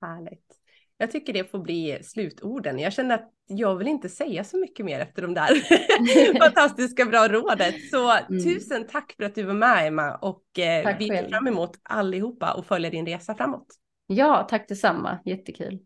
Härligt. 0.00 0.44
Jag 0.98 1.10
tycker 1.10 1.32
det 1.32 1.50
får 1.50 1.58
bli 1.58 1.98
slutorden. 2.02 2.78
Jag 2.78 2.92
känner 2.92 3.14
att 3.14 3.30
jag 3.46 3.76
vill 3.76 3.88
inte 3.88 4.08
säga 4.08 4.44
så 4.44 4.56
mycket 4.58 4.86
mer 4.86 5.00
efter 5.00 5.22
de 5.22 5.34
där 5.34 5.48
fantastiska 6.38 7.04
bra 7.04 7.28
rådet. 7.28 7.74
Så 7.90 8.10
mm. 8.10 8.44
tusen 8.44 8.86
tack 8.86 9.14
för 9.16 9.24
att 9.24 9.34
du 9.34 9.42
var 9.42 9.54
med 9.54 9.86
Emma 9.86 10.14
och 10.14 10.58
eh, 10.58 10.96
vi 10.98 11.08
ser 11.08 11.28
fram 11.28 11.46
emot 11.46 11.70
allihopa 11.82 12.52
och 12.52 12.66
följa 12.66 12.90
din 12.90 13.06
resa 13.06 13.34
framåt. 13.34 13.66
Ja, 14.06 14.46
tack 14.50 14.68
detsamma. 14.68 15.18
Jättekul. 15.24 15.78